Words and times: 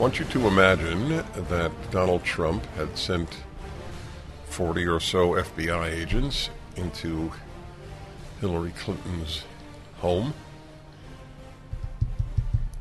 Want 0.00 0.18
you 0.18 0.24
to 0.24 0.46
imagine 0.46 1.08
that 1.50 1.72
Donald 1.90 2.24
Trump 2.24 2.64
had 2.76 2.96
sent 2.96 3.36
40 4.46 4.86
or 4.86 4.98
so 4.98 5.32
FBI 5.32 5.92
agents 5.92 6.48
into 6.74 7.30
Hillary 8.40 8.72
Clinton's 8.78 9.44
home. 9.98 10.32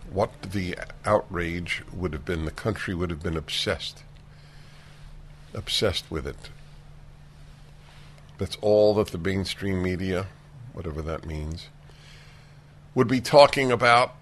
What 0.10 0.32
the 0.44 0.78
outrage 1.04 1.84
would 1.92 2.14
have 2.14 2.24
been, 2.24 2.46
the 2.46 2.52
country 2.52 2.96
would 2.96 3.10
have 3.10 3.22
been 3.22 3.36
obsessed. 3.36 4.04
Obsessed 5.54 6.10
with 6.10 6.26
it. 6.26 6.50
That's 8.38 8.58
all 8.62 8.94
that 8.94 9.10
the 9.10 9.18
mainstream 9.18 9.84
media, 9.84 10.28
whatever 10.72 11.02
that 11.02 11.26
means, 11.26 11.68
would 12.96 13.10
be 13.10 13.20
talking 13.20 13.74
about 13.74 14.16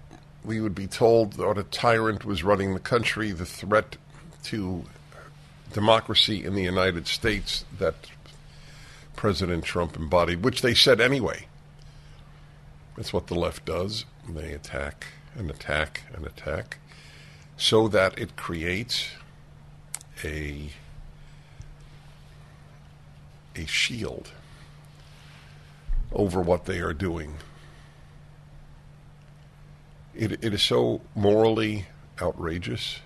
we 0.44 0.60
would 0.60 0.74
be 0.74 0.86
told 0.86 1.34
that 1.34 1.58
a 1.58 1.62
tyrant 1.64 2.24
was 2.24 2.42
running 2.42 2.74
the 2.74 2.80
country, 2.80 3.32
the 3.32 3.46
threat 3.46 3.96
to 4.44 4.84
democracy 5.72 6.44
in 6.44 6.54
the 6.54 6.62
United 6.62 7.06
States 7.06 7.64
that 7.78 7.94
President 9.16 9.64
Trump 9.64 9.96
embodied, 9.96 10.44
which 10.44 10.62
they 10.62 10.74
said 10.74 11.00
anyway. 11.00 11.46
That's 12.96 13.12
what 13.12 13.26
the 13.26 13.34
left 13.34 13.64
does. 13.64 14.04
They 14.28 14.52
attack 14.52 15.06
and 15.36 15.50
attack 15.50 16.02
and 16.14 16.26
attack 16.26 16.78
so 17.56 17.88
that 17.88 18.18
it 18.18 18.36
creates 18.36 19.08
a 20.24 20.70
a 23.56 23.66
shield 23.66 24.30
over 26.12 26.40
what 26.40 26.64
they 26.64 26.78
are 26.78 26.92
doing 26.92 27.34
it, 30.18 30.44
it 30.44 30.52
is 30.52 30.62
so 30.62 31.00
morally 31.14 31.86
outrageous 32.20 32.98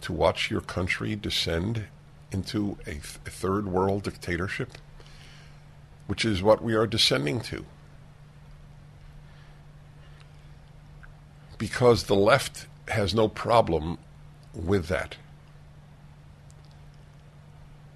to 0.00 0.12
watch 0.12 0.50
your 0.50 0.60
country 0.60 1.14
descend 1.14 1.84
into 2.32 2.76
a, 2.82 2.90
th- 2.90 3.18
a 3.24 3.30
third 3.30 3.68
world 3.68 4.02
dictatorship, 4.02 4.72
which 6.08 6.24
is 6.24 6.42
what 6.42 6.62
we 6.62 6.74
are 6.74 6.86
descending 6.86 7.40
to. 7.40 7.64
Because 11.58 12.04
the 12.04 12.16
left 12.16 12.66
has 12.88 13.14
no 13.14 13.28
problem 13.28 13.98
with 14.52 14.88
that. 14.88 15.16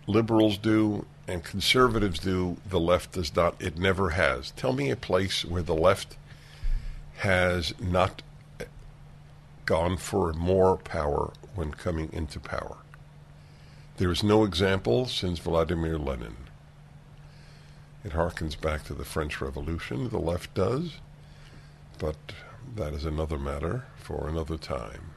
Liberals 0.06 0.56
do, 0.56 1.04
and 1.26 1.42
conservatives 1.42 2.20
do. 2.20 2.56
The 2.68 2.80
left 2.80 3.12
does 3.12 3.34
not. 3.34 3.60
It 3.60 3.76
never 3.76 4.10
has. 4.10 4.52
Tell 4.52 4.72
me 4.72 4.90
a 4.90 4.96
place 4.96 5.44
where 5.44 5.62
the 5.62 5.74
left 5.74 6.16
has 7.20 7.74
not 7.78 8.22
gone 9.66 9.94
for 9.98 10.32
more 10.32 10.78
power 10.78 11.30
when 11.54 11.70
coming 11.70 12.08
into 12.14 12.40
power. 12.40 12.78
There 13.98 14.10
is 14.10 14.22
no 14.22 14.44
example 14.44 15.04
since 15.04 15.38
Vladimir 15.38 15.98
Lenin. 15.98 16.36
It 18.02 18.12
harkens 18.12 18.58
back 18.58 18.84
to 18.84 18.94
the 18.94 19.04
French 19.04 19.38
Revolution, 19.38 20.08
the 20.08 20.18
left 20.18 20.54
does, 20.54 20.96
but 21.98 22.16
that 22.74 22.94
is 22.94 23.04
another 23.04 23.38
matter 23.38 23.84
for 23.98 24.26
another 24.26 24.56
time. 24.56 25.10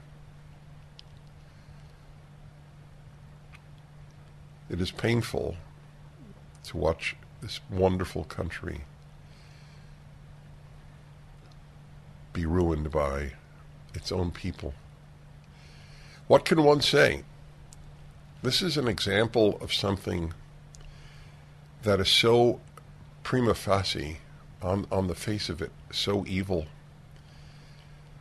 It 4.69 4.81
is 4.81 4.91
painful 4.91 5.55
to 6.65 6.77
watch 6.77 7.15
this 7.41 7.61
wonderful 7.69 8.25
country 8.25 8.81
be 12.33 12.45
ruined 12.45 12.91
by 12.91 13.33
its 13.93 14.11
own 14.11 14.31
people. 14.31 14.73
What 16.27 16.45
can 16.45 16.63
one 16.63 16.81
say? 16.81 17.23
This 18.41 18.61
is 18.61 18.75
an 18.75 18.87
example 18.87 19.57
of 19.61 19.73
something 19.73 20.33
that 21.83 21.99
is 21.99 22.09
so 22.09 22.59
prima 23.23 23.53
facie, 23.53 24.17
on, 24.61 24.87
on 24.91 25.07
the 25.07 25.15
face 25.15 25.49
of 25.49 25.61
it, 25.61 25.71
so 25.91 26.25
evil 26.27 26.65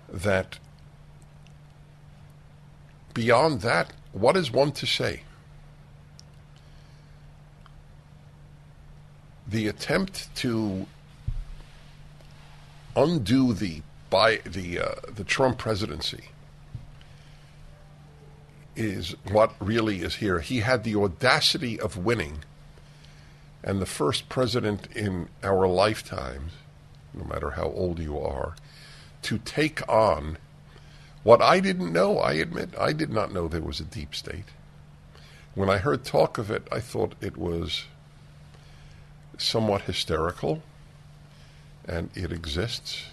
that 0.09 0.59
beyond 3.15 3.61
that, 3.63 3.93
what 4.13 4.37
is 4.37 4.51
one 4.51 4.73
to 4.73 4.87
say? 4.87 5.23
The 9.47 9.69
attempt 9.69 10.35
to 10.37 10.87
undo 12.95 13.53
the 13.53 13.83
by 14.13 14.37
the 14.45 14.79
uh, 14.79 14.95
the 15.09 15.25
Trump 15.25 15.57
presidency 15.57 16.25
is 18.77 19.17
what 19.31 19.55
really 19.59 20.03
is 20.03 20.17
here. 20.17 20.41
He 20.41 20.61
had 20.61 20.85
the 20.85 20.95
audacity 20.95 21.81
of 21.81 21.97
winning, 21.97 22.45
and 23.65 23.81
the 23.81 23.87
first 23.87 24.29
president 24.29 24.87
in 24.95 25.31
our 25.43 25.67
lifetimes, 25.67 26.53
no 27.15 27.25
matter 27.25 27.53
how 27.53 27.71
old 27.71 27.99
you 27.99 28.19
are, 28.19 28.55
to 29.23 29.39
take 29.39 29.81
on 29.89 30.37
what 31.23 31.41
I 31.41 31.61
didn't 31.61 31.91
know. 31.91 32.19
I 32.19 32.35
admit 32.35 32.79
I 32.79 32.93
did 32.93 33.11
not 33.11 33.33
know 33.33 33.49
there 33.49 33.63
was 33.63 33.81
a 33.81 33.85
deep 33.85 34.15
state. 34.15 34.51
When 35.55 35.71
I 35.71 35.79
heard 35.79 36.05
talk 36.05 36.37
of 36.37 36.51
it, 36.51 36.69
I 36.71 36.81
thought 36.81 37.15
it 37.23 37.39
was 37.39 37.87
somewhat 39.39 39.83
hysterical, 39.83 40.63
and 41.89 42.11
it 42.15 42.31
exists 42.31 43.07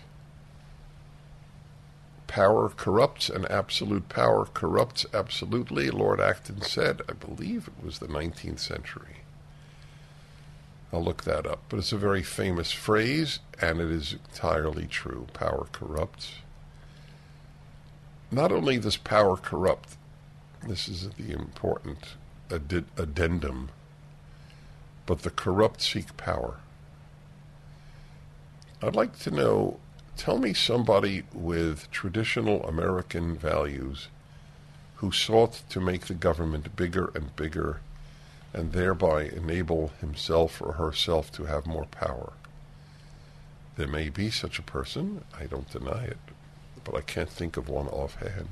power 2.30 2.70
corrupts 2.70 3.28
and 3.28 3.50
absolute 3.52 4.08
power 4.08 4.46
corrupts 4.46 5.04
absolutely, 5.14 5.90
Lord 5.90 6.22
Acton 6.22 6.62
said. 6.62 7.02
I 7.10 7.14
believe 7.14 7.68
it 7.68 7.84
was 7.84 7.98
the 7.98 8.08
19th 8.08 8.60
century. 8.60 9.24
I'll 10.94 11.04
look 11.04 11.24
that 11.24 11.48
up. 11.48 11.64
But 11.70 11.80
it's 11.80 11.92
a 11.92 11.98
very 11.98 12.22
famous 12.22 12.72
phrase, 12.72 13.40
and 13.60 13.82
it 13.82 13.90
is 13.90 14.14
entirely 14.14 14.86
true. 14.86 15.26
Power 15.34 15.68
corrupts. 15.72 16.36
Not 18.32 18.52
only 18.52 18.78
does 18.78 18.96
power 18.96 19.36
corrupt, 19.36 19.98
this 20.68 20.88
is 20.88 21.10
the 21.10 21.32
important 21.32 22.16
addendum, 22.52 23.70
but 25.08 25.24
the 25.24 25.32
corrupt 25.32 25.82
seek 25.82 26.16
power. 26.16 26.58
I'd 28.84 28.96
like 28.96 29.18
to 29.20 29.32
know 29.32 29.80
Tell 30.20 30.38
me 30.38 30.54
somebody 30.54 31.24
with 31.34 31.90
traditional 31.92 32.62
American 32.66 33.38
values 33.38 34.10
who 34.96 35.14
sought 35.14 35.62
to 35.70 35.80
make 35.80 36.08
the 36.08 36.14
government 36.14 36.76
bigger 36.76 37.10
and 37.16 37.34
bigger 37.38 37.80
and 38.52 38.74
thereby 38.74 39.24
enable 39.24 39.94
himself 40.02 40.62
or 40.62 40.74
herself 40.74 41.32
to 41.32 41.46
have 41.46 41.66
more 41.66 41.86
power. 41.86 42.34
There 43.78 43.88
may 43.88 44.10
be 44.10 44.30
such 44.30 44.60
a 44.60 44.62
person, 44.62 45.24
I 45.40 45.46
don't 45.46 45.72
deny 45.72 46.04
it, 46.04 46.18
but 46.84 46.96
I 46.96 47.02
can't 47.02 47.30
think 47.30 47.56
of 47.56 47.70
one 47.70 47.88
offhand. 47.88 48.50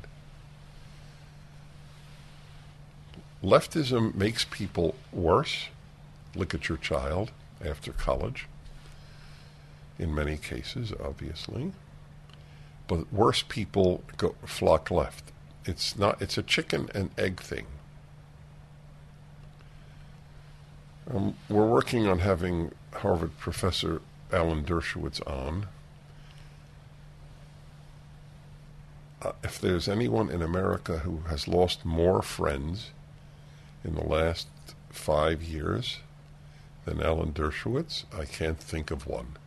Leftism 3.43 4.15
makes 4.15 4.45
people 4.45 4.95
worse. 5.11 5.65
Look 6.33 6.53
at 6.53 6.69
your 6.69 6.77
child 6.77 7.31
after 7.61 7.91
college 7.91 8.47
in 9.99 10.13
many 10.13 10.37
cases, 10.37 10.93
obviously. 11.03 11.71
But 12.87 13.11
worse 13.11 13.43
people 13.43 14.03
go, 14.17 14.35
flock 14.45 14.89
left. 14.89 15.31
It's 15.65 15.97
not. 15.97 16.21
It's 16.21 16.37
a 16.37 16.43
chicken 16.43 16.89
and 16.93 17.09
egg 17.17 17.41
thing. 17.41 17.65
Um, 21.13 21.35
we're 21.49 21.65
working 21.65 22.07
on 22.07 22.19
having 22.19 22.71
Harvard 22.93 23.37
professor 23.37 24.01
Alan 24.31 24.63
Dershowitz 24.63 25.25
on. 25.27 25.67
Uh, 29.21 29.31
if 29.43 29.59
there's 29.59 29.87
anyone 29.87 30.29
in 30.29 30.41
America 30.41 30.99
who 30.99 31.21
has 31.29 31.47
lost 31.47 31.85
more 31.85 32.21
friends 32.21 32.91
in 33.83 33.95
the 33.95 34.03
last 34.03 34.47
five 34.89 35.41
years 35.41 35.99
than 36.85 37.01
Alan 37.01 37.33
Dershowitz, 37.33 38.05
I 38.17 38.25
can't 38.25 38.59
think 38.59 38.91
of 38.91 39.07
one. 39.07 39.37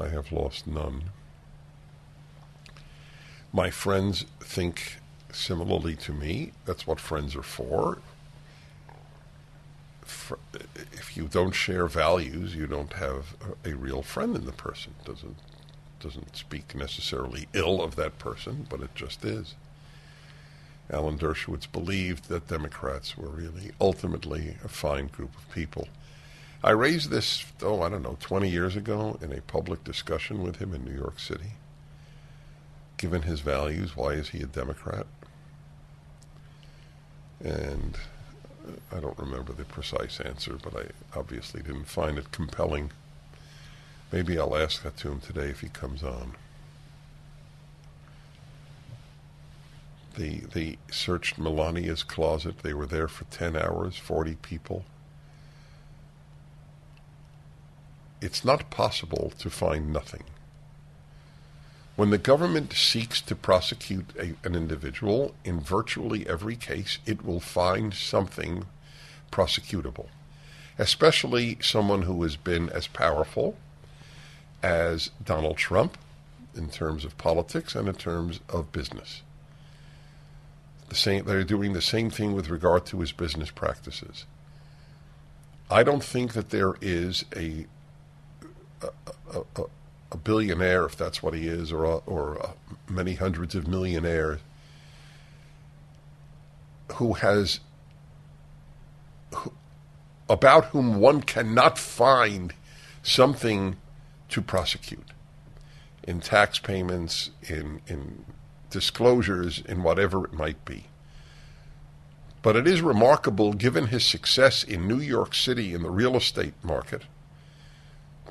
I 0.00 0.08
have 0.08 0.32
lost 0.32 0.66
none. 0.66 1.04
My 3.52 3.70
friends 3.70 4.26
think 4.40 4.98
similarly 5.32 5.96
to 5.96 6.12
me. 6.12 6.52
That's 6.64 6.86
what 6.86 7.00
friends 7.00 7.34
are 7.34 7.42
for 7.42 7.98
if 10.92 11.16
you 11.16 11.28
don't 11.28 11.54
share 11.54 11.86
values, 11.86 12.54
you 12.54 12.66
don't 12.66 12.92
have 12.94 13.36
a, 13.64 13.74
real 13.74 14.02
friend 14.02 14.36
in 14.36 14.44
the 14.44 14.52
person. 14.52 14.94
Doesn't 15.04 15.36
doesn't 15.98 16.36
speak 16.36 16.74
necessarily 16.74 17.48
ill 17.54 17.82
of 17.82 17.96
that 17.96 18.18
person, 18.18 18.66
but 18.68 18.80
it 18.80 18.94
just 18.94 19.24
is. 19.24 19.54
Alan 20.90 21.18
Dershowitz 21.18 21.70
believed 21.70 22.28
that 22.28 22.48
Democrats 22.48 23.16
were 23.16 23.28
really 23.28 23.72
ultimately 23.80 24.56
a 24.62 24.68
fine 24.68 25.06
group 25.06 25.34
of 25.34 25.50
people. 25.50 25.88
I 26.66 26.72
raised 26.72 27.10
this, 27.10 27.44
oh, 27.62 27.82
I 27.82 27.88
don't 27.88 28.02
know, 28.02 28.16
20 28.18 28.50
years 28.50 28.74
ago 28.74 29.20
in 29.22 29.32
a 29.32 29.40
public 29.40 29.84
discussion 29.84 30.42
with 30.42 30.56
him 30.56 30.74
in 30.74 30.84
New 30.84 30.98
York 30.98 31.20
City. 31.20 31.52
Given 32.96 33.22
his 33.22 33.38
values, 33.38 33.96
why 33.96 34.14
is 34.14 34.30
he 34.30 34.40
a 34.40 34.46
Democrat? 34.46 35.06
And 37.38 37.96
uh, 38.66 38.96
I 38.96 38.98
don't 38.98 39.16
remember 39.16 39.52
the 39.52 39.64
precise 39.64 40.18
answer, 40.18 40.58
but 40.60 40.74
I 40.74 41.16
obviously 41.16 41.62
didn't 41.62 41.84
find 41.84 42.18
it 42.18 42.32
compelling. 42.32 42.90
Maybe 44.10 44.36
I'll 44.36 44.56
ask 44.56 44.82
that 44.82 44.96
to 44.98 45.12
him 45.12 45.20
today 45.20 45.50
if 45.50 45.60
he 45.60 45.68
comes 45.68 46.02
on. 46.02 46.34
They, 50.16 50.42
they 50.52 50.78
searched 50.90 51.38
Melania's 51.38 52.02
closet. 52.02 52.58
They 52.64 52.74
were 52.74 52.86
there 52.86 53.06
for 53.06 53.22
10 53.26 53.54
hours, 53.54 53.96
40 53.96 54.34
people. 54.42 54.84
It's 58.20 58.44
not 58.44 58.70
possible 58.70 59.32
to 59.38 59.50
find 59.50 59.92
nothing. 59.92 60.24
When 61.96 62.10
the 62.10 62.18
government 62.18 62.72
seeks 62.74 63.20
to 63.22 63.34
prosecute 63.34 64.10
a, 64.18 64.34
an 64.46 64.54
individual, 64.54 65.34
in 65.44 65.60
virtually 65.60 66.28
every 66.28 66.56
case, 66.56 66.98
it 67.06 67.24
will 67.24 67.40
find 67.40 67.94
something 67.94 68.66
prosecutable, 69.32 70.08
especially 70.78 71.58
someone 71.60 72.02
who 72.02 72.22
has 72.22 72.36
been 72.36 72.68
as 72.70 72.86
powerful 72.86 73.56
as 74.62 75.10
Donald 75.24 75.56
Trump 75.56 75.96
in 76.54 76.68
terms 76.68 77.04
of 77.04 77.16
politics 77.18 77.74
and 77.74 77.88
in 77.88 77.94
terms 77.94 78.40
of 78.48 78.72
business. 78.72 79.22
The 80.88 80.94
same, 80.94 81.24
they're 81.24 81.44
doing 81.44 81.72
the 81.72 81.82
same 81.82 82.10
thing 82.10 82.34
with 82.34 82.48
regard 82.48 82.86
to 82.86 83.00
his 83.00 83.12
business 83.12 83.50
practices. 83.50 84.24
I 85.70 85.82
don't 85.82 86.04
think 86.04 86.34
that 86.34 86.50
there 86.50 86.74
is 86.80 87.24
a, 87.34 87.66
a, 88.82 89.40
a, 89.56 89.62
a 90.12 90.16
billionaire, 90.16 90.84
if 90.84 90.96
that's 90.96 91.22
what 91.22 91.34
he 91.34 91.48
is, 91.48 91.72
or 91.72 92.02
or 92.06 92.54
many 92.88 93.14
hundreds 93.14 93.54
of 93.54 93.66
millionaires, 93.66 94.40
who 96.94 97.14
has 97.14 97.60
who, 99.34 99.52
about 100.28 100.66
whom 100.66 101.00
one 101.00 101.22
cannot 101.22 101.78
find 101.78 102.54
something 103.02 103.76
to 104.28 104.42
prosecute 104.42 105.10
in 106.04 106.20
tax 106.20 106.58
payments, 106.58 107.30
in 107.48 107.80
in 107.86 108.24
disclosures, 108.70 109.62
in 109.66 109.82
whatever 109.82 110.24
it 110.24 110.32
might 110.32 110.64
be. 110.64 110.86
But 112.42 112.54
it 112.54 112.68
is 112.68 112.80
remarkable, 112.80 113.54
given 113.54 113.88
his 113.88 114.04
success 114.04 114.62
in 114.62 114.86
New 114.86 115.00
York 115.00 115.34
City 115.34 115.74
in 115.74 115.82
the 115.82 115.90
real 115.90 116.16
estate 116.16 116.54
market, 116.62 117.02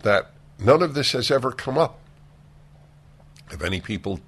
that 0.03 0.31
None 0.59 0.81
of 0.81 0.93
this 0.93 1.11
has 1.11 1.29
ever 1.29 1.51
come 1.51 1.77
up. 1.77 1.99
Have 3.49 3.61
any 3.61 3.81
people 3.81 4.19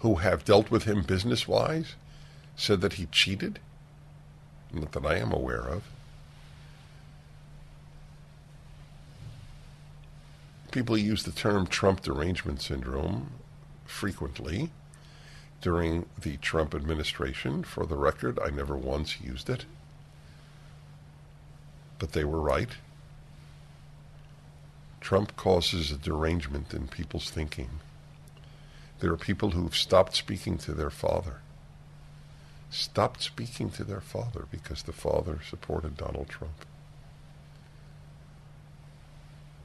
who 0.00 0.16
have 0.16 0.44
dealt 0.44 0.70
with 0.70 0.84
him 0.84 1.02
business 1.02 1.46
wise 1.48 1.94
said 2.56 2.80
that 2.80 2.94
he 2.94 3.06
cheated? 3.06 3.58
Not 4.72 4.92
that 4.92 5.04
I 5.04 5.16
am 5.16 5.32
aware 5.32 5.62
of. 5.62 5.84
People 10.70 10.98
use 10.98 11.24
the 11.24 11.32
term 11.32 11.66
Trump 11.66 12.02
derangement 12.02 12.60
syndrome 12.60 13.30
frequently 13.86 14.70
during 15.60 16.06
the 16.20 16.36
Trump 16.36 16.74
administration. 16.74 17.64
For 17.64 17.86
the 17.86 17.96
record, 17.96 18.38
I 18.38 18.50
never 18.50 18.76
once 18.76 19.20
used 19.20 19.48
it. 19.48 19.64
But 21.98 22.12
they 22.12 22.24
were 22.24 22.40
right. 22.40 22.70
Trump 25.08 25.34
causes 25.36 25.90
a 25.90 25.96
derangement 25.96 26.74
in 26.74 26.86
people's 26.86 27.30
thinking. 27.30 27.80
There 29.00 29.10
are 29.10 29.16
people 29.16 29.52
who've 29.52 29.74
stopped 29.74 30.14
speaking 30.14 30.58
to 30.58 30.72
their 30.72 30.90
father. 30.90 31.36
Stopped 32.68 33.22
speaking 33.22 33.70
to 33.70 33.84
their 33.84 34.02
father 34.02 34.44
because 34.50 34.82
the 34.82 34.92
father 34.92 35.38
supported 35.48 35.96
Donald 35.96 36.28
Trump. 36.28 36.66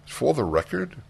For 0.05 0.33
the 0.33 0.45
record, 0.45 1.01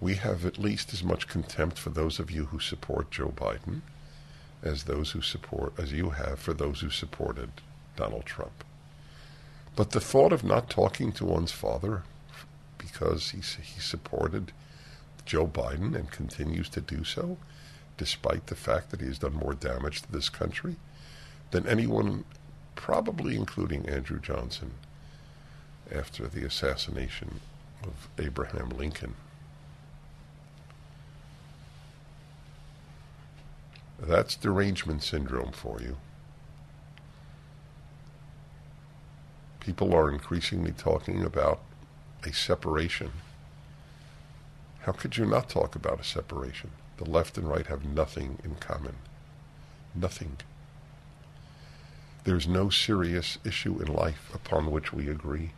we 0.00 0.14
have 0.14 0.46
at 0.46 0.56
least 0.56 0.94
as 0.94 1.04
much 1.04 1.28
contempt 1.28 1.78
for 1.78 1.90
those 1.90 2.18
of 2.18 2.30
you 2.30 2.46
who 2.46 2.60
support 2.60 3.10
Joe 3.10 3.34
Biden 3.36 3.82
as 4.62 4.84
those 4.84 5.10
who 5.10 5.20
support 5.20 5.74
as 5.78 5.92
you 5.92 6.08
have 6.08 6.38
for 6.38 6.54
those 6.54 6.80
who 6.80 6.88
supported 6.88 7.50
Donald 7.94 8.24
Trump. 8.24 8.64
But 9.76 9.90
the 9.90 10.00
thought 10.00 10.32
of 10.32 10.42
not 10.42 10.70
talking 10.70 11.12
to 11.12 11.26
one's 11.26 11.52
father 11.52 12.04
because 12.82 13.30
he, 13.30 13.38
he 13.38 13.80
supported 13.80 14.52
Joe 15.24 15.46
Biden 15.46 15.94
and 15.94 16.10
continues 16.10 16.68
to 16.70 16.80
do 16.80 17.04
so, 17.04 17.38
despite 17.96 18.48
the 18.48 18.56
fact 18.56 18.90
that 18.90 19.00
he 19.00 19.06
has 19.06 19.18
done 19.18 19.34
more 19.34 19.54
damage 19.54 20.02
to 20.02 20.12
this 20.12 20.28
country 20.28 20.76
than 21.52 21.66
anyone, 21.66 22.24
probably 22.74 23.36
including 23.36 23.88
Andrew 23.88 24.18
Johnson, 24.20 24.72
after 25.94 26.26
the 26.26 26.44
assassination 26.44 27.40
of 27.84 28.08
Abraham 28.18 28.70
Lincoln. 28.70 29.14
That's 33.98 34.34
derangement 34.34 35.02
syndrome 35.02 35.52
for 35.52 35.80
you. 35.80 35.96
People 39.60 39.94
are 39.94 40.10
increasingly 40.10 40.72
talking 40.72 41.22
about 41.22 41.60
a 42.26 42.32
separation. 42.32 43.12
How 44.80 44.92
could 44.92 45.16
you 45.16 45.26
not 45.26 45.48
talk 45.48 45.74
about 45.74 46.00
a 46.00 46.04
separation? 46.04 46.70
The 46.96 47.08
left 47.08 47.38
and 47.38 47.48
right 47.48 47.66
have 47.66 47.84
nothing 47.84 48.38
in 48.44 48.56
common. 48.56 48.96
Nothing. 49.94 50.36
There's 52.24 52.46
no 52.46 52.70
serious 52.70 53.38
issue 53.44 53.80
in 53.80 53.92
life 53.92 54.30
upon 54.34 54.70
which 54.70 54.92
we 54.92 55.08
agree. 55.08 55.52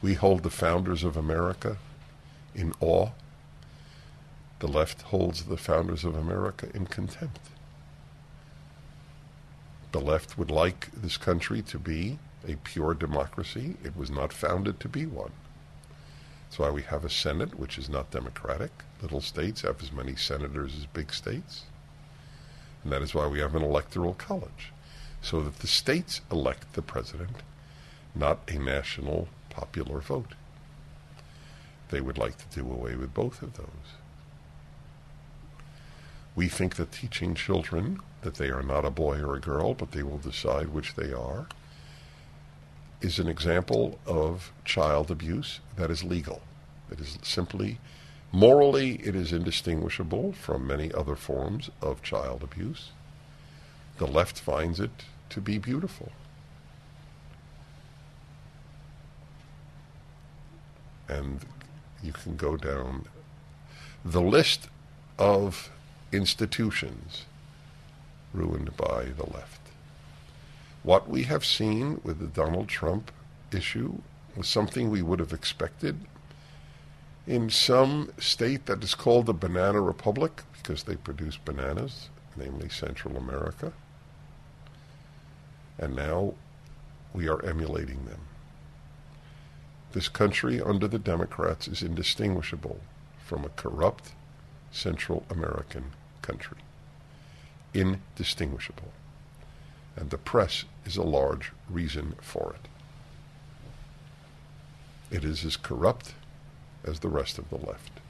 We 0.00 0.14
hold 0.14 0.42
the 0.42 0.50
founders 0.50 1.02
of 1.02 1.16
America 1.16 1.78
in 2.54 2.72
awe. 2.80 3.10
The 4.60 4.68
left 4.68 5.02
holds 5.02 5.44
the 5.44 5.56
founders 5.56 6.04
of 6.04 6.14
America 6.14 6.68
in 6.74 6.86
contempt. 6.86 7.40
The 9.92 10.00
left 10.00 10.36
would 10.36 10.50
like 10.50 10.90
this 10.92 11.16
country 11.16 11.62
to 11.62 11.78
be 11.78 12.18
a 12.46 12.56
pure 12.56 12.94
democracy. 12.94 13.76
It 13.84 13.96
was 13.96 14.10
not 14.10 14.32
founded 14.32 14.80
to 14.80 14.88
be 14.88 15.06
one. 15.06 15.32
That's 16.44 16.58
why 16.58 16.70
we 16.70 16.82
have 16.82 17.04
a 17.04 17.10
Senate, 17.10 17.58
which 17.58 17.78
is 17.78 17.88
not 17.88 18.10
democratic. 18.10 18.70
Little 19.02 19.20
states 19.20 19.62
have 19.62 19.82
as 19.82 19.92
many 19.92 20.14
senators 20.14 20.74
as 20.76 20.86
big 20.86 21.12
states. 21.12 21.64
And 22.82 22.92
that 22.92 23.02
is 23.02 23.14
why 23.14 23.26
we 23.26 23.40
have 23.40 23.54
an 23.54 23.62
electoral 23.62 24.14
college, 24.14 24.72
so 25.22 25.42
that 25.42 25.58
the 25.58 25.66
states 25.66 26.20
elect 26.30 26.74
the 26.74 26.82
president, 26.82 27.38
not 28.14 28.40
a 28.48 28.58
national 28.58 29.28
popular 29.50 30.00
vote. 30.00 30.34
They 31.88 32.00
would 32.00 32.18
like 32.18 32.36
to 32.38 32.60
do 32.60 32.70
away 32.70 32.94
with 32.94 33.14
both 33.14 33.42
of 33.42 33.54
those. 33.54 33.98
We 36.36 36.48
think 36.48 36.76
that 36.76 36.92
teaching 36.92 37.34
children 37.34 38.00
that 38.22 38.34
they 38.34 38.50
are 38.50 38.62
not 38.62 38.84
a 38.84 38.90
boy 38.90 39.20
or 39.20 39.36
a 39.36 39.40
girl, 39.40 39.74
but 39.74 39.92
they 39.92 40.02
will 40.02 40.18
decide 40.18 40.68
which 40.68 40.94
they 40.94 41.12
are, 41.12 41.46
is 43.04 43.18
an 43.18 43.28
example 43.28 43.98
of 44.06 44.52
child 44.64 45.10
abuse 45.10 45.60
that 45.76 45.90
is 45.90 46.02
legal. 46.02 46.40
It 46.90 47.00
is 47.00 47.18
simply 47.22 47.78
Morally, 48.34 48.96
it 48.96 49.14
is 49.14 49.32
indistinguishable 49.32 50.32
from 50.32 50.66
many 50.66 50.92
other 50.92 51.14
forms 51.14 51.70
of 51.80 52.02
child 52.02 52.42
abuse. 52.42 52.90
The 53.98 54.08
left 54.08 54.40
finds 54.40 54.80
it 54.80 55.04
to 55.30 55.40
be 55.40 55.56
beautiful. 55.56 56.10
And 61.08 61.46
you 62.02 62.12
can 62.12 62.34
go 62.34 62.56
down 62.56 63.04
the 64.04 64.20
list 64.20 64.68
of 65.16 65.70
institutions 66.10 67.26
ruined 68.32 68.76
by 68.76 69.04
the 69.16 69.30
left. 69.32 69.63
What 70.84 71.08
we 71.08 71.22
have 71.22 71.46
seen 71.46 72.02
with 72.04 72.18
the 72.18 72.26
Donald 72.26 72.68
Trump 72.68 73.10
issue 73.50 73.94
was 74.36 74.46
something 74.46 74.90
we 74.90 75.00
would 75.00 75.18
have 75.18 75.32
expected 75.32 75.98
in 77.26 77.48
some 77.48 78.12
state 78.18 78.66
that 78.66 78.84
is 78.84 78.94
called 78.94 79.24
the 79.24 79.32
Banana 79.32 79.80
Republic 79.80 80.42
because 80.52 80.82
they 80.82 80.96
produce 80.96 81.38
bananas, 81.38 82.10
namely 82.36 82.68
Central 82.68 83.16
America. 83.16 83.72
And 85.78 85.96
now 85.96 86.34
we 87.14 87.28
are 87.28 87.42
emulating 87.42 88.04
them. 88.04 88.20
This 89.92 90.10
country 90.10 90.60
under 90.60 90.86
the 90.86 90.98
Democrats 90.98 91.66
is 91.66 91.82
indistinguishable 91.82 92.80
from 93.24 93.42
a 93.42 93.48
corrupt 93.50 94.12
Central 94.70 95.24
American 95.30 95.92
country. 96.20 96.58
Indistinguishable. 97.72 98.92
And 99.96 100.10
the 100.10 100.18
press 100.18 100.64
is 100.84 100.96
a 100.96 101.02
large 101.02 101.52
reason 101.68 102.14
for 102.20 102.54
it. 102.54 102.68
It 105.14 105.24
is 105.24 105.44
as 105.44 105.56
corrupt 105.56 106.14
as 106.84 107.00
the 107.00 107.08
rest 107.08 107.38
of 107.38 107.48
the 107.50 107.56
left. 107.56 108.00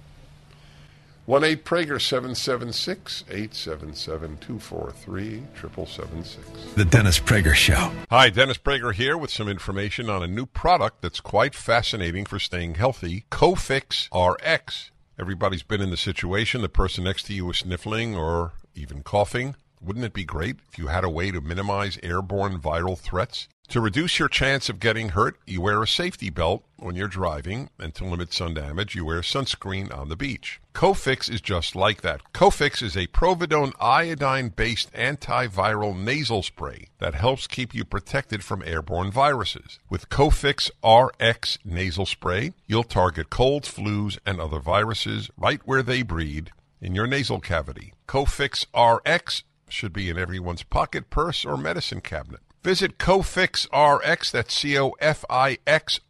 1 1.27 1.43
8 1.43 1.65
Prager 1.65 2.01
776 2.01 3.25
877 3.31 4.37
243 4.39 5.43
7776. 5.55 6.75
The 6.75 6.85
Dennis 6.85 7.19
Prager 7.19 7.55
Show. 7.55 7.91
Hi, 8.11 8.29
Dennis 8.29 8.59
Prager 8.59 8.93
here 8.93 9.17
with 9.17 9.31
some 9.31 9.49
information 9.49 10.11
on 10.11 10.23
a 10.23 10.27
new 10.27 10.45
product 10.45 11.01
that's 11.01 11.21
quite 11.21 11.55
fascinating 11.55 12.27
for 12.27 12.39
staying 12.39 12.75
healthy 12.75 13.25
Cofix 13.31 14.09
RX. 14.13 14.91
Everybody's 15.19 15.63
been 15.63 15.81
in 15.81 15.89
the 15.89 15.97
situation 15.97 16.61
the 16.61 16.69
person 16.69 17.05
next 17.05 17.23
to 17.25 17.33
you 17.33 17.49
is 17.49 17.59
sniffling 17.59 18.15
or 18.15 18.53
even 18.75 19.03
coughing. 19.03 19.55
Wouldn't 19.85 20.05
it 20.05 20.15
be 20.15 20.25
great 20.25 20.57
if 20.71 20.79
you 20.79 20.87
had 20.87 21.05
a 21.05 21.11
way 21.11 21.31
to 21.31 21.43
minimize 21.43 21.99
airborne 22.03 22.59
viral 22.59 22.99
threats? 22.99 23.49
To 23.69 23.81
reduce 23.81 24.19
your 24.19 24.29
chance 24.29 24.69
of 24.69 24.81
getting 24.81 25.11
hurt, 25.11 25.37
you 25.47 25.61
wear 25.61 25.83
a 25.83 25.87
safety 25.87 26.31
belt 26.31 26.65
when 26.77 26.97
you're 26.97 27.09
driving, 27.09 27.69
and 27.79 27.95
to 27.95 28.05
limit 28.05 28.33
sun 28.33 28.55
damage, 28.55 28.95
you 28.95 29.05
wear 29.05 29.21
sunscreen 29.21 29.95
on 29.95 30.09
the 30.09 30.17
beach. 30.17 30.61
Cofix 30.75 31.31
is 31.31 31.41
just 31.41 31.77
like 31.77 32.01
that. 32.01 32.21
Cofix 32.33 32.83
is 32.83 32.97
a 32.97 33.09
povidone 33.09 33.73
iodine 33.79 34.49
based 34.51 34.93
antiviral 34.93 35.99
nasal 35.99 36.43
spray 36.43 36.89
that 36.99 37.15
helps 37.15 37.47
keep 37.47 37.75
you 37.75 37.85
protected 37.85 38.43
from 38.43 38.63
airborne 38.65 39.11
viruses. 39.11 39.79
With 39.91 40.09
Cofix 40.09 40.71
RX 40.83 41.59
nasal 41.65 42.07
spray, 42.07 42.53
you'll 42.67 42.85
target 42.85 43.29
colds, 43.29 43.71
flus, 43.71 44.19
and 44.25 44.41
other 44.41 44.61
viruses 44.61 45.31
right 45.37 45.61
where 45.65 45.83
they 45.83 46.03
breed 46.03 46.53
in 46.81 46.95
your 46.95 47.07
nasal 47.07 47.41
cavity. 47.41 47.93
Cofix 48.07 48.67
RX 48.75 49.43
should 49.69 49.93
be 49.93 50.09
in 50.11 50.19
everyone's 50.19 50.63
pocket, 50.63 51.11
purse, 51.11 51.45
or 51.45 51.57
medicine 51.57 52.01
cabinet. 52.01 52.41
Visit 52.63 52.99
CofixRx, 52.99 54.31
that's 54.31 54.55
C-O-F-I-X-R-X 54.55 56.01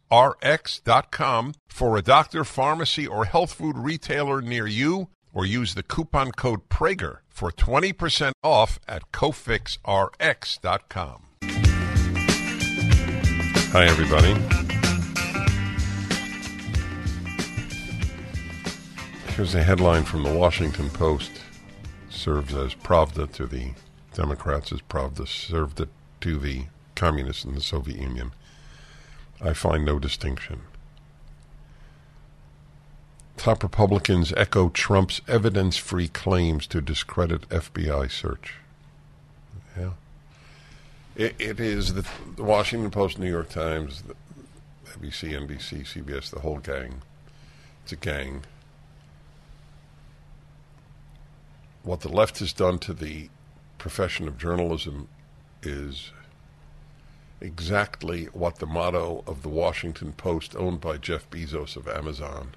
dot 0.85 1.11
com 1.11 1.53
for 1.67 1.97
a 1.97 2.01
doctor, 2.01 2.45
pharmacy, 2.45 3.05
or 3.05 3.25
health 3.25 3.53
food 3.53 3.77
retailer 3.77 4.41
near 4.41 4.65
you, 4.65 5.09
or 5.33 5.45
use 5.45 5.75
the 5.75 5.83
coupon 5.83 6.31
code 6.31 6.69
Prager 6.69 7.17
for 7.27 7.51
20% 7.51 8.31
off 8.41 8.79
at 8.87 9.11
CofixRx.com. 9.11 11.23
Hi, 13.73 13.85
everybody. 13.85 14.33
Here's 19.35 19.53
a 19.53 19.61
headline 19.61 20.05
from 20.05 20.23
the 20.23 20.33
Washington 20.33 20.89
Post. 20.89 21.41
Serves 22.25 22.55
as 22.55 22.73
Pravda 22.73 23.31
to 23.33 23.45
the 23.45 23.73
Democrats, 24.15 24.71
as 24.71 24.81
Pravda 24.81 25.27
served 25.27 25.79
it 25.79 25.89
to 26.21 26.39
the 26.39 26.63
communists 26.95 27.45
in 27.45 27.53
the 27.53 27.61
Soviet 27.61 28.01
Union. 28.01 28.31
I 29.39 29.53
find 29.53 29.85
no 29.85 29.99
distinction. 29.99 30.61
Top 33.37 33.61
Republicans 33.61 34.33
echo 34.35 34.69
Trump's 34.69 35.21
evidence 35.27 35.77
free 35.77 36.07
claims 36.07 36.65
to 36.65 36.81
discredit 36.81 37.47
FBI 37.49 38.09
search. 38.09 38.55
Yeah. 39.77 39.91
It, 41.15 41.35
it 41.37 41.59
is 41.59 41.93
the, 41.93 42.07
the, 42.37 42.43
Washington 42.43 42.89
Post, 42.89 43.19
New 43.19 43.29
York 43.29 43.49
Times, 43.49 44.01
the 44.01 44.15
ABC, 44.93 45.29
NBC, 45.29 45.83
CBS, 45.83 46.31
the 46.31 46.39
whole 46.39 46.57
gang. 46.57 47.03
It's 47.83 47.91
a 47.91 47.97
gang. 47.97 48.45
What 51.85 52.01
the 52.01 52.09
left 52.09 52.39
has 52.39 52.51
done 52.51 52.79
to 52.79 52.95
the 52.95 53.29
profession 53.77 54.27
of 54.27 54.39
journalism 54.39 55.07
is 55.61 56.11
exactly 57.39 58.25
what 58.33 58.55
the 58.55 58.65
motto 58.65 59.23
of 59.27 59.43
the 59.43 59.49
Washington 59.49 60.11
Post, 60.13 60.55
owned 60.55 60.81
by 60.81 60.97
Jeff 60.97 61.29
Bezos 61.29 61.75
of 61.75 61.87
Amazon. 61.87 62.55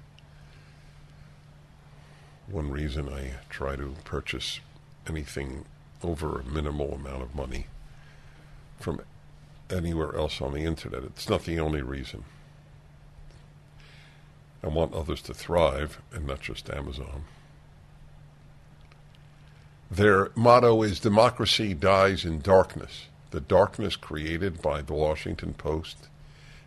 One 2.47 2.71
reason 2.71 3.07
I 3.07 3.33
try 3.51 3.75
to 3.75 3.93
purchase 4.03 4.61
anything 5.07 5.65
over 6.03 6.39
a 6.39 6.43
minimal 6.43 6.93
amount 6.93 7.21
of 7.21 7.35
money 7.35 7.67
from 8.79 8.99
anywhere 9.69 10.15
else 10.15 10.41
on 10.41 10.53
the 10.53 10.63
internet. 10.63 11.03
It's 11.03 11.29
not 11.29 11.43
the 11.43 11.59
only 11.59 11.83
reason. 11.83 12.23
I 14.63 14.69
want 14.69 14.95
others 14.95 15.21
to 15.23 15.35
thrive 15.35 16.01
and 16.11 16.25
not 16.25 16.41
just 16.41 16.67
Amazon. 16.71 17.25
Their 19.91 20.29
motto 20.35 20.83
is 20.83 20.99
democracy 20.99 21.73
dies 21.73 22.23
in 22.23 22.41
darkness. 22.41 23.07
The 23.31 23.41
darkness 23.41 23.95
created 23.95 24.61
by 24.61 24.83
the 24.83 24.93
Washington 24.93 25.55
Post 25.55 26.09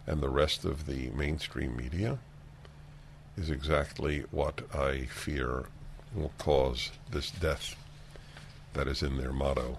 and 0.08 0.20
the 0.20 0.28
rest 0.28 0.64
of 0.64 0.86
the 0.86 1.10
mainstream 1.10 1.76
media 1.76 2.18
is 3.36 3.48
exactly 3.48 4.24
what 4.32 4.62
I 4.74 5.06
fear 5.06 5.66
will 6.12 6.32
cause 6.38 6.90
this 7.12 7.30
death 7.30 7.76
that 8.74 8.88
is 8.88 9.04
in 9.04 9.16
their 9.16 9.32
motto. 9.32 9.78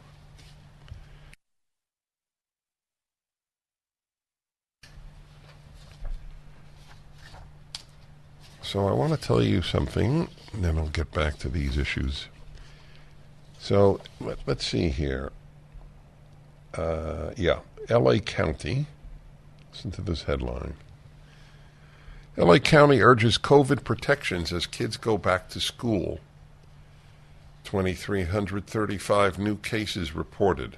So 8.61 8.87
I 8.87 8.93
want 8.93 9.11
to 9.13 9.19
tell 9.19 9.43
you 9.43 9.61
something, 9.61 10.29
and 10.53 10.63
then 10.63 10.77
I'll 10.77 10.87
get 10.87 11.11
back 11.11 11.37
to 11.39 11.49
these 11.49 11.77
issues 11.77 12.27
so 13.63 14.01
let, 14.19 14.45
us 14.45 14.61
see 14.65 14.89
here. 14.89 15.31
Uh, 16.73 17.31
yeah, 17.37 17.59
L.A. 17.87 18.19
County. 18.19 18.87
Listen 19.71 19.89
to 19.91 20.01
this 20.01 20.23
headline. 20.23 20.73
L.A. 22.37 22.59
County 22.59 22.99
urges 23.01 23.37
COVID 23.37 23.85
protections 23.85 24.51
as 24.51 24.65
kids 24.65 24.97
go 24.97 25.17
back 25.17 25.47
to 25.47 25.61
school. 25.61 26.19
2,335 27.63 29.39
new 29.39 29.55
cases 29.55 30.13
reported. 30.13 30.75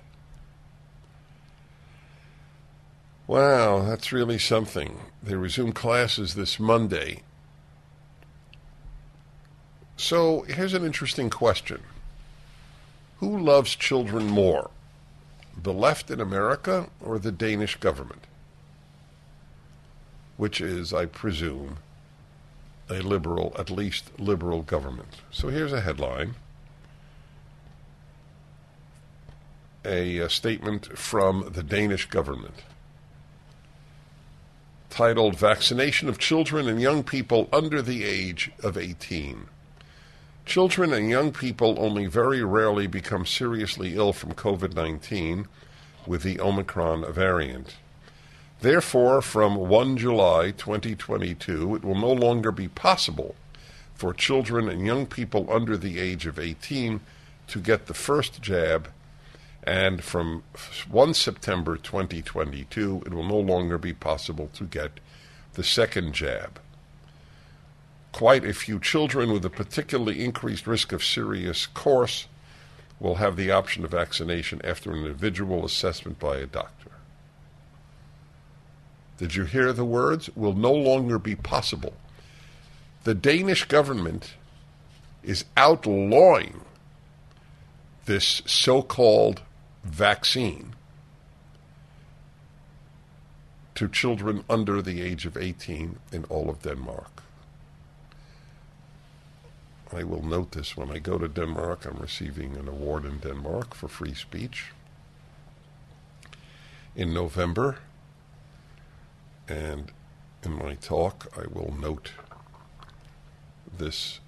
Wow, 3.25 3.81
that's 3.81 4.11
really 4.11 4.37
something. 4.37 4.99
They 5.23 5.33
resume 5.33 5.71
classes 5.71 6.35
this 6.35 6.59
Monday. 6.59 7.23
So 9.97 10.41
here's 10.43 10.75
an 10.75 10.85
interesting 10.85 11.31
question. 11.31 11.81
Who 13.25 13.39
loves 13.39 13.75
children 13.75 14.27
more, 14.27 14.69
the 15.59 15.73
left 15.73 16.11
in 16.11 16.21
America 16.21 16.91
or 17.01 17.17
the 17.17 17.31
Danish 17.31 17.75
government? 17.77 18.25
Which 20.37 20.61
is, 20.61 20.93
I 20.93 21.07
presume, 21.07 21.77
a 22.87 22.99
liberal, 23.01 23.55
at 23.57 23.71
least 23.71 24.19
liberal 24.19 24.61
government. 24.61 25.23
So 25.31 25.47
here's 25.47 25.73
a 25.73 25.81
headline 25.81 26.35
a, 29.83 30.19
a 30.19 30.29
statement 30.29 30.95
from 30.95 31.49
the 31.51 31.63
Danish 31.63 32.05
government 32.05 32.61
titled 34.91 35.35
Vaccination 35.35 36.07
of 36.09 36.19
Children 36.19 36.67
and 36.67 36.79
Young 36.79 37.01
People 37.01 37.49
Under 37.51 37.81
the 37.81 38.03
Age 38.03 38.51
of 38.61 38.77
18. 38.77 39.47
Children 40.45 40.93
and 40.93 41.09
young 41.09 41.31
people 41.31 41.75
only 41.79 42.05
very 42.05 42.43
rarely 42.43 42.85
become 42.85 43.25
seriously 43.25 43.95
ill 43.95 44.13
from 44.13 44.33
COVID 44.33 44.75
19 44.75 45.47
with 46.05 46.21
the 46.21 46.39
Omicron 46.39 47.11
variant. 47.11 47.77
Therefore, 48.61 49.23
from 49.23 49.55
1 49.55 49.97
July 49.97 50.51
2022, 50.51 51.75
it 51.75 51.83
will 51.83 51.99
no 51.99 52.11
longer 52.11 52.51
be 52.51 52.67
possible 52.67 53.35
for 53.95 54.13
children 54.13 54.69
and 54.69 54.85
young 54.85 55.07
people 55.07 55.51
under 55.51 55.75
the 55.75 55.99
age 55.99 56.27
of 56.27 56.37
18 56.37 56.99
to 57.47 57.59
get 57.59 57.87
the 57.87 57.95
first 57.95 58.39
jab. 58.39 58.89
And 59.63 60.03
from 60.03 60.43
1 60.89 61.15
September 61.15 61.75
2022, 61.75 63.03
it 63.07 63.13
will 63.13 63.27
no 63.27 63.39
longer 63.39 63.79
be 63.79 63.93
possible 63.93 64.51
to 64.53 64.65
get 64.65 64.99
the 65.53 65.63
second 65.63 66.13
jab. 66.13 66.59
Quite 68.15 68.45
a 68.45 68.53
few 68.53 68.79
children 68.79 69.33
with 69.33 69.43
a 69.43 69.49
particularly 69.49 70.23
increased 70.23 70.67
risk 70.67 70.93
of 70.93 71.03
serious 71.03 71.67
course 71.67 72.29
will 72.97 73.15
have 73.15 73.35
the 73.35 73.51
option 73.51 73.83
of 73.83 73.91
vaccination 73.91 74.61
after 74.63 74.93
an 74.93 74.99
individual 74.99 75.65
assessment 75.65 76.17
by 76.17 76.37
a 76.37 76.45
doctor. 76.45 76.91
Did 79.17 79.35
you 79.35 79.43
hear 79.43 79.73
the 79.73 79.83
words? 79.83 80.33
Will 80.33 80.53
no 80.53 80.71
longer 80.71 81.19
be 81.19 81.35
possible. 81.35 81.91
The 83.03 83.13
Danish 83.13 83.65
government 83.65 84.35
is 85.21 85.43
outlawing 85.57 86.61
this 88.05 88.41
so 88.45 88.81
called 88.81 89.41
vaccine 89.83 90.73
to 93.75 93.89
children 93.89 94.45
under 94.49 94.81
the 94.81 95.01
age 95.01 95.25
of 95.25 95.35
18 95.35 95.99
in 96.13 96.23
all 96.29 96.49
of 96.49 96.61
Denmark. 96.61 97.14
I 99.93 100.03
will 100.03 100.23
note 100.23 100.51
this 100.51 100.75
when 100.75 100.89
I 100.89 100.99
go 100.99 101.17
to 101.17 101.27
Denmark. 101.27 101.85
I'm 101.85 101.97
receiving 101.97 102.57
an 102.57 102.67
award 102.67 103.05
in 103.05 103.19
Denmark 103.19 103.75
for 103.75 103.87
free 103.87 104.13
speech 104.13 104.71
in 106.95 107.13
November. 107.13 107.77
And 109.47 109.91
in 110.43 110.53
my 110.53 110.75
talk, 110.75 111.27
I 111.37 111.47
will 111.47 111.73
note 111.79 112.11
this 113.77 114.19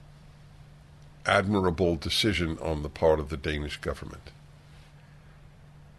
admirable 1.26 1.96
decision 1.96 2.58
on 2.60 2.84
the 2.84 2.90
part 2.90 3.20
of 3.20 3.30
the 3.30 3.38
Danish 3.38 3.78
government. 3.78 4.32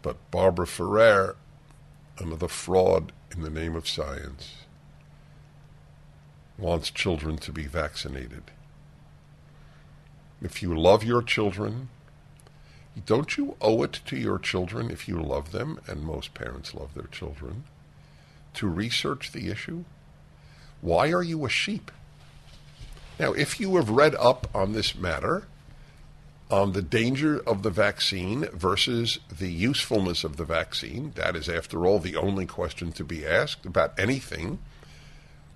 But 0.01 0.17
Barbara 0.31 0.67
Ferrer, 0.67 1.35
another 2.17 2.47
fraud 2.47 3.11
in 3.31 3.41
the 3.41 3.49
name 3.49 3.75
of 3.75 3.87
science, 3.87 4.55
wants 6.57 6.89
children 6.89 7.37
to 7.37 7.51
be 7.51 7.65
vaccinated. 7.65 8.43
If 10.41 10.61
you 10.61 10.77
love 10.77 11.03
your 11.03 11.21
children, 11.21 11.89
don't 13.05 13.37
you 13.37 13.55
owe 13.61 13.83
it 13.83 13.99
to 14.05 14.17
your 14.17 14.39
children 14.39 14.89
if 14.89 15.07
you 15.07 15.21
love 15.21 15.51
them, 15.51 15.79
and 15.87 16.03
most 16.03 16.33
parents 16.33 16.73
love 16.73 16.93
their 16.93 17.07
children, 17.07 17.65
to 18.55 18.67
research 18.67 19.31
the 19.31 19.49
issue? 19.49 19.83
Why 20.81 21.11
are 21.11 21.23
you 21.23 21.45
a 21.45 21.49
sheep? 21.49 21.91
Now, 23.19 23.33
if 23.33 23.59
you 23.59 23.75
have 23.75 23.89
read 23.89 24.15
up 24.15 24.47
on 24.55 24.71
this 24.71 24.95
matter, 24.95 25.47
on 26.49 26.71
the 26.71 26.81
danger 26.81 27.39
of 27.39 27.61
the 27.61 27.69
vaccine 27.69 28.45
versus 28.53 29.19
the 29.37 29.51
usefulness 29.51 30.23
of 30.23 30.37
the 30.37 30.45
vaccine, 30.45 31.11
that 31.15 31.35
is, 31.35 31.47
after 31.47 31.85
all, 31.85 31.99
the 31.99 32.15
only 32.15 32.45
question 32.45 32.91
to 32.93 33.03
be 33.03 33.25
asked 33.25 33.65
about 33.65 33.97
anything. 33.99 34.59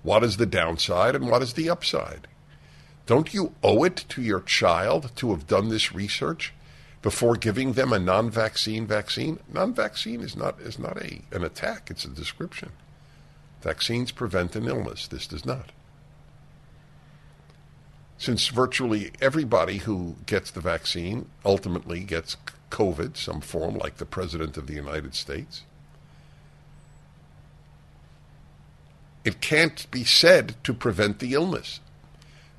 What 0.04 0.24
is 0.24 0.38
the 0.38 0.46
downside 0.46 1.16
and 1.16 1.30
what 1.30 1.42
is 1.42 1.54
the 1.54 1.70
upside? 1.70 2.28
Don't 3.06 3.34
you 3.34 3.54
owe 3.62 3.84
it 3.84 4.06
to 4.10 4.22
your 4.22 4.40
child 4.40 5.12
to 5.18 5.32
have 5.32 5.48
done 5.48 5.70
this 5.70 5.94
research 5.94 6.54
before 7.02 7.36
giving 7.36 7.74
them 7.74 7.92
a 7.92 8.00
non-vaccine 8.00 8.88
vaccine? 8.88 9.40
Non-vaccine 9.52 10.22
is 10.22 10.38
not 10.38 10.60
is 10.62 10.80
not 10.80 10.98
a 11.02 11.22
an 11.32 11.44
attack; 11.44 11.90
it's 11.92 12.06
a 12.06 12.10
description. 12.10 12.72
Vaccines 13.62 14.12
prevent 14.12 14.56
an 14.56 14.68
illness. 14.68 15.08
This 15.08 15.28
does 15.28 15.46
not. 15.46 15.72
Since 18.18 18.48
virtually 18.48 19.12
everybody 19.22 19.80
who 19.80 20.16
gets 20.26 20.50
the 20.52 20.62
vaccine 20.62 21.30
ultimately 21.44 22.02
gets 22.02 22.38
COVID, 22.72 23.18
some 23.18 23.42
form, 23.42 23.78
like 23.78 23.98
the 23.98 24.06
President 24.06 24.56
of 24.56 24.68
the 24.68 24.74
United 24.74 25.14
States, 25.14 25.64
it 29.26 29.42
can't 29.42 29.90
be 29.92 30.06
said 30.06 30.56
to 30.64 30.74
prevent 30.74 31.20
the 31.20 31.34
illness. 31.34 31.82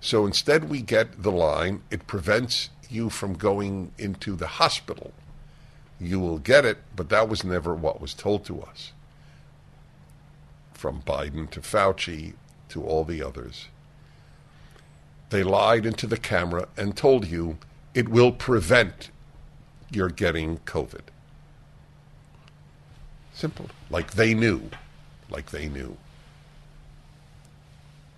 So 0.05 0.27
instead, 0.27 0.69
we 0.69 0.83
get 0.83 1.23
the 1.23 1.33
line 1.33 1.81
it 1.91 2.07
prevents 2.07 2.69
you 2.91 3.09
from 3.09 3.33
going 3.33 3.93
into 3.97 4.37
the 4.37 4.47
hospital. 4.47 5.15
You 5.99 6.21
will 6.21 6.39
get 6.39 6.67
it, 6.67 6.77
but 6.95 7.09
that 7.09 7.27
was 7.27 7.43
never 7.43 7.75
what 7.75 8.03
was 8.03 8.13
told 8.13 8.45
to 8.45 8.61
us. 8.61 8.93
From 10.75 11.01
Biden 11.01 11.49
to 11.53 11.61
Fauci 11.61 12.35
to 12.69 12.85
all 12.85 13.05
the 13.05 13.23
others. 13.23 13.69
They 15.31 15.43
lied 15.43 15.87
into 15.87 16.07
the 16.07 16.19
camera 16.19 16.69
and 16.77 16.95
told 16.95 17.27
you 17.27 17.57
it 17.95 18.11
will 18.11 18.31
prevent 18.31 19.11
your 19.91 20.11
getting 20.11 20.59
COVID. 20.67 21.09
Simple. 23.33 23.71
Like 23.89 24.13
they 24.13 24.35
knew. 24.35 24.69
Like 25.31 25.51
they 25.51 25.67
knew 25.67 25.97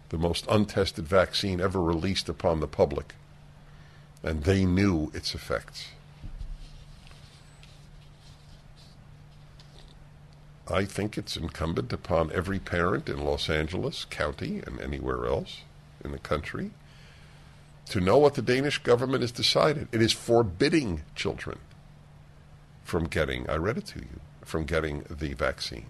the 0.08 0.18
most 0.18 0.46
untested 0.48 1.06
vaccine 1.06 1.60
ever 1.60 1.82
released 1.82 2.28
upon 2.28 2.60
the 2.60 2.66
public, 2.66 3.14
and 4.22 4.44
they 4.44 4.64
knew 4.64 5.10
its 5.14 5.34
effects. 5.34 5.88
I 10.68 10.84
think 10.84 11.16
it's 11.16 11.36
incumbent 11.36 11.92
upon 11.92 12.32
every 12.32 12.58
parent 12.58 13.08
in 13.08 13.24
Los 13.24 13.48
Angeles 13.48 14.04
County 14.04 14.62
and 14.66 14.80
anywhere 14.80 15.26
else 15.26 15.62
in 16.04 16.10
the 16.10 16.18
country 16.18 16.70
to 17.90 18.00
know 18.00 18.18
what 18.18 18.34
the 18.34 18.42
Danish 18.42 18.78
government 18.78 19.22
has 19.22 19.30
decided. 19.30 19.86
It 19.92 20.02
is 20.02 20.12
forbidding 20.12 21.02
children 21.14 21.60
from 22.82 23.04
getting, 23.04 23.48
I 23.48 23.56
read 23.56 23.78
it 23.78 23.86
to 23.86 24.00
you, 24.00 24.20
from 24.44 24.64
getting 24.64 25.04
the 25.08 25.34
vaccine. 25.34 25.86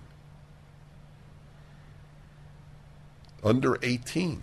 Under 3.47 3.79
18. 3.83 4.43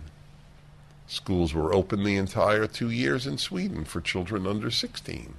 Schools 1.06 1.52
were 1.52 1.74
open 1.74 2.02
the 2.02 2.16
entire 2.16 2.66
two 2.66 2.90
years 2.90 3.26
in 3.26 3.36
Sweden 3.36 3.84
for 3.84 4.00
children 4.00 4.46
under 4.46 4.70
16. 4.70 5.34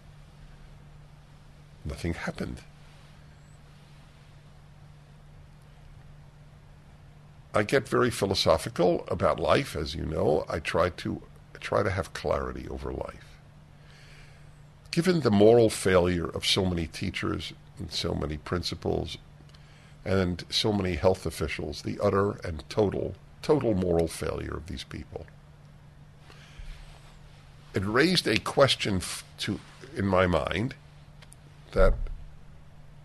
Nothing 1.84 2.13
happened. 2.13 2.62
I 7.56 7.63
get 7.63 7.88
very 7.88 8.12
philosophical 8.12 9.06
about 9.08 9.39
life, 9.39 9.75
as 9.75 9.95
you 9.95 10.06
know. 10.06 10.45
I 10.47 10.60
try 10.60 10.89
to 10.89 11.21
I 11.56 11.58
try 11.58 11.82
to 11.84 11.89
have 11.89 12.13
clarity 12.13 12.67
over 12.69 12.91
life. 12.91 13.39
Given 14.91 15.21
the 15.21 15.32
moral 15.32 15.69
failure 15.69 16.28
of 16.28 16.45
so 16.45 16.65
many 16.65 16.86
teachers 16.86 17.54
and 17.80 17.91
so 17.91 18.13
many 18.13 18.38
principals 18.38 19.17
and 20.04 20.43
so 20.49 20.71
many 20.71 20.95
health 20.95 21.25
officials, 21.25 21.82
the 21.82 21.97
utter 21.99 22.32
and 22.43 22.63
total 22.69 23.15
total 23.46 23.76
moral 23.76 24.08
failure 24.08 24.56
of 24.56 24.66
these 24.66 24.84
people. 24.84 25.28
It 27.76 27.86
raised 27.86 28.28
a 28.28 28.40
question 28.40 29.02
to, 29.38 29.60
in 29.96 30.08
my 30.08 30.26
mind 30.26 30.74
that 31.74 31.94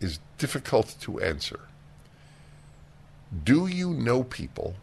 is 0.00 0.18
difficult 0.38 0.96
to 1.00 1.20
answer. 1.20 1.60
Do 3.44 3.66
you 3.66 3.90
know 3.90 4.22
people 4.22 4.76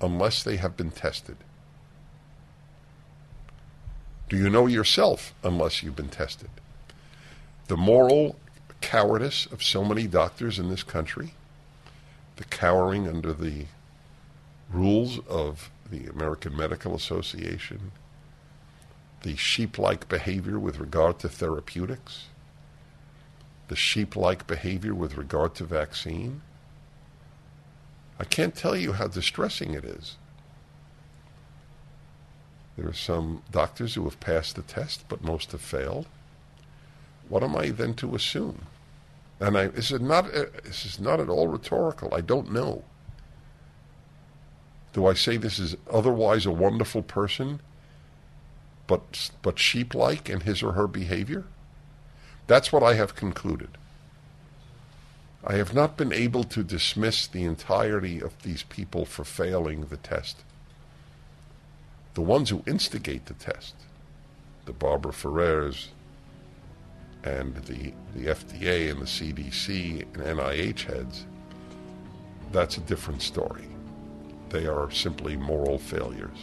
unless 0.00 0.42
they 0.42 0.56
have 0.56 0.76
been 0.76 0.90
tested? 0.90 1.36
Do 4.28 4.36
you 4.36 4.50
know 4.50 4.66
yourself 4.66 5.32
unless 5.44 5.84
you've 5.84 5.94
been 5.94 6.08
tested? 6.08 6.50
The 7.68 7.76
moral 7.76 8.34
cowardice 8.80 9.46
of 9.46 9.62
so 9.62 9.84
many 9.84 10.08
doctors 10.08 10.58
in 10.58 10.70
this 10.70 10.82
country 10.82 11.34
the 12.40 12.46
cowering 12.46 13.06
under 13.06 13.34
the 13.34 13.66
rules 14.72 15.18
of 15.28 15.70
the 15.90 16.06
American 16.06 16.56
Medical 16.56 16.94
Association, 16.94 17.92
the 19.20 19.36
sheep 19.36 19.76
like 19.76 20.08
behavior 20.08 20.58
with 20.58 20.78
regard 20.78 21.18
to 21.18 21.28
therapeutics, 21.28 22.28
the 23.68 23.76
sheep 23.76 24.16
like 24.16 24.46
behavior 24.46 24.94
with 24.94 25.18
regard 25.18 25.54
to 25.56 25.64
vaccine. 25.64 26.40
I 28.18 28.24
can't 28.24 28.54
tell 28.54 28.74
you 28.74 28.94
how 28.94 29.08
distressing 29.08 29.74
it 29.74 29.84
is. 29.84 30.16
There 32.78 32.88
are 32.88 32.94
some 32.94 33.42
doctors 33.50 33.96
who 33.96 34.04
have 34.04 34.18
passed 34.18 34.56
the 34.56 34.62
test, 34.62 35.04
but 35.10 35.22
most 35.22 35.52
have 35.52 35.60
failed. 35.60 36.06
What 37.28 37.42
am 37.42 37.54
I 37.54 37.68
then 37.68 37.92
to 37.96 38.14
assume? 38.14 38.62
And 39.40 39.58
I, 39.58 39.68
this 39.68 39.90
is 39.90 40.00
not 40.00 40.26
uh, 40.34 40.46
this 40.64 40.86
is 40.86 41.00
not 41.00 41.20
at 41.20 41.28
all 41.30 41.48
rhetorical. 41.48 42.14
I 42.14 42.20
don't 42.22 42.52
know. 42.52 42.84
Do 44.92 45.06
I 45.06 45.14
say 45.14 45.36
this 45.38 45.58
is 45.58 45.76
otherwise 45.90 46.46
a 46.46 46.52
wonderful 46.52 47.02
person, 47.02 47.60
but 48.86 49.30
but 49.42 49.58
sheep-like 49.58 50.30
in 50.30 50.40
his 50.40 50.62
or 50.62 50.72
her 50.72 50.88
behavior? 50.88 51.44
That's 52.46 52.72
what 52.72 52.82
I 52.82 52.94
have 52.94 53.14
concluded. 53.16 53.78
I 55.44 55.54
have 55.54 55.74
not 55.74 55.96
been 55.96 56.12
able 56.12 56.44
to 56.44 56.64
dismiss 56.64 57.26
the 57.26 57.44
entirety 57.44 58.20
of 58.20 58.42
these 58.42 58.64
people 58.64 59.06
for 59.06 59.24
failing 59.24 59.86
the 59.86 59.96
test. 59.98 60.44
the 62.14 62.20
ones 62.22 62.50
who 62.50 62.62
instigate 62.66 63.26
the 63.26 63.34
test, 63.34 63.74
the 64.66 64.72
Barbara 64.72 65.12
Ferrers 65.12 65.90
and 67.24 67.54
the, 67.56 67.92
the 68.14 68.26
FDA 68.26 68.90
and 68.90 69.00
the 69.00 69.04
CDC 69.04 70.02
and 70.14 70.38
NIH 70.38 70.82
heads, 70.82 71.26
that's 72.52 72.78
a 72.78 72.80
different 72.80 73.22
story. 73.22 73.68
They 74.48 74.66
are 74.66 74.90
simply 74.90 75.36
moral 75.36 75.78
failures. 75.78 76.38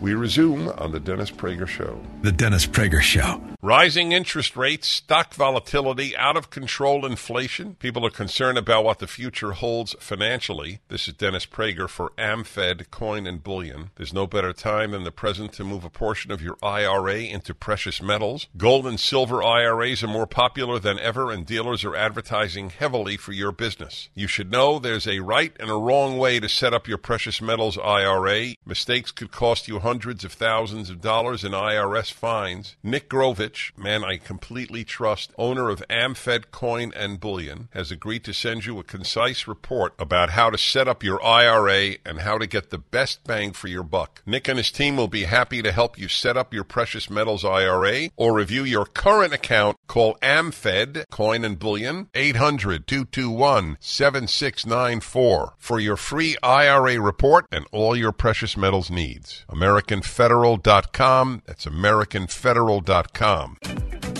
We 0.00 0.14
resume 0.14 0.70
on 0.78 0.92
the 0.92 1.00
Dennis 1.00 1.30
Prager 1.30 1.68
Show. 1.68 2.00
The 2.22 2.32
Dennis 2.32 2.66
Prager 2.66 3.02
Show. 3.02 3.42
Rising 3.60 4.12
interest 4.12 4.56
rates, 4.56 4.88
stock 4.88 5.34
volatility, 5.34 6.16
out 6.16 6.38
of 6.38 6.48
control 6.48 7.04
inflation. 7.04 7.74
People 7.74 8.06
are 8.06 8.10
concerned 8.10 8.56
about 8.56 8.82
what 8.82 9.00
the 9.00 9.06
future 9.06 9.52
holds 9.52 9.94
financially. 10.00 10.80
This 10.88 11.06
is 11.06 11.12
Dennis 11.12 11.44
Prager 11.44 11.86
for 11.86 12.12
AmFed 12.16 12.90
Coin 12.90 13.26
and 13.26 13.44
Bullion. 13.44 13.90
There's 13.96 14.14
no 14.14 14.26
better 14.26 14.54
time 14.54 14.92
than 14.92 15.04
the 15.04 15.10
present 15.10 15.52
to 15.54 15.64
move 15.64 15.84
a 15.84 15.90
portion 15.90 16.32
of 16.32 16.40
your 16.40 16.56
IRA 16.62 17.24
into 17.24 17.52
precious 17.52 18.00
metals. 18.00 18.46
Gold 18.56 18.86
and 18.86 18.98
silver 18.98 19.42
IRAs 19.42 20.02
are 20.02 20.08
more 20.08 20.26
popular 20.26 20.78
than 20.78 20.98
ever, 20.98 21.30
and 21.30 21.44
dealers 21.44 21.84
are 21.84 21.94
advertising 21.94 22.70
heavily 22.70 23.18
for 23.18 23.32
your 23.32 23.52
business. 23.52 24.08
You 24.14 24.26
should 24.26 24.50
know 24.50 24.78
there's 24.78 25.06
a 25.06 25.20
right 25.20 25.54
and 25.60 25.68
a 25.68 25.74
wrong 25.74 26.16
way 26.16 26.40
to 26.40 26.48
set 26.48 26.72
up 26.72 26.88
your 26.88 26.96
precious 26.96 27.42
metals 27.42 27.76
IRA. 27.76 28.54
Mistakes 28.64 29.10
could 29.10 29.30
cost 29.30 29.68
you 29.68 29.78
hundreds 29.78 29.89
of 29.90 30.32
thousands 30.32 30.88
of 30.88 31.00
dollars 31.00 31.42
in 31.42 31.50
IRS 31.50 32.12
fines. 32.12 32.76
Nick 32.80 33.10
Grovich, 33.10 33.76
man 33.76 34.04
I 34.04 34.18
completely 34.18 34.84
trust, 34.84 35.32
owner 35.36 35.68
of 35.68 35.82
AmFed 35.90 36.52
Coin 36.52 36.92
and 36.94 37.18
Bullion, 37.18 37.68
has 37.72 37.90
agreed 37.90 38.22
to 38.24 38.32
send 38.32 38.66
you 38.66 38.78
a 38.78 38.84
concise 38.84 39.48
report 39.48 39.94
about 39.98 40.30
how 40.30 40.48
to 40.48 40.56
set 40.56 40.86
up 40.86 41.02
your 41.02 41.20
IRA 41.24 41.96
and 42.06 42.20
how 42.20 42.38
to 42.38 42.46
get 42.46 42.70
the 42.70 42.78
best 42.78 43.24
bang 43.24 43.52
for 43.52 43.66
your 43.66 43.82
buck. 43.82 44.22
Nick 44.24 44.46
and 44.46 44.58
his 44.58 44.70
team 44.70 44.96
will 44.96 45.08
be 45.08 45.24
happy 45.24 45.60
to 45.60 45.72
help 45.72 45.98
you 45.98 46.06
set 46.06 46.36
up 46.36 46.54
your 46.54 46.64
precious 46.64 47.10
metals 47.10 47.44
IRA 47.44 48.10
or 48.16 48.32
review 48.32 48.62
your 48.62 48.86
current 48.86 49.34
account. 49.34 49.76
Call 49.88 50.14
AmFed 50.22 51.04
Coin 51.10 51.44
and 51.44 51.58
Bullion 51.58 52.08
800 52.14 52.86
221 52.86 53.76
7694 53.80 55.54
for 55.58 55.80
your 55.80 55.96
free 55.96 56.36
IRA 56.44 57.00
report 57.00 57.46
and 57.50 57.66
all 57.72 57.96
your 57.96 58.12
precious 58.12 58.56
metals 58.56 58.88
needs. 58.88 59.44
AmericanFederal.com. 59.86 61.42
That's 61.46 61.64
AmericanFederal.com. 61.66 63.58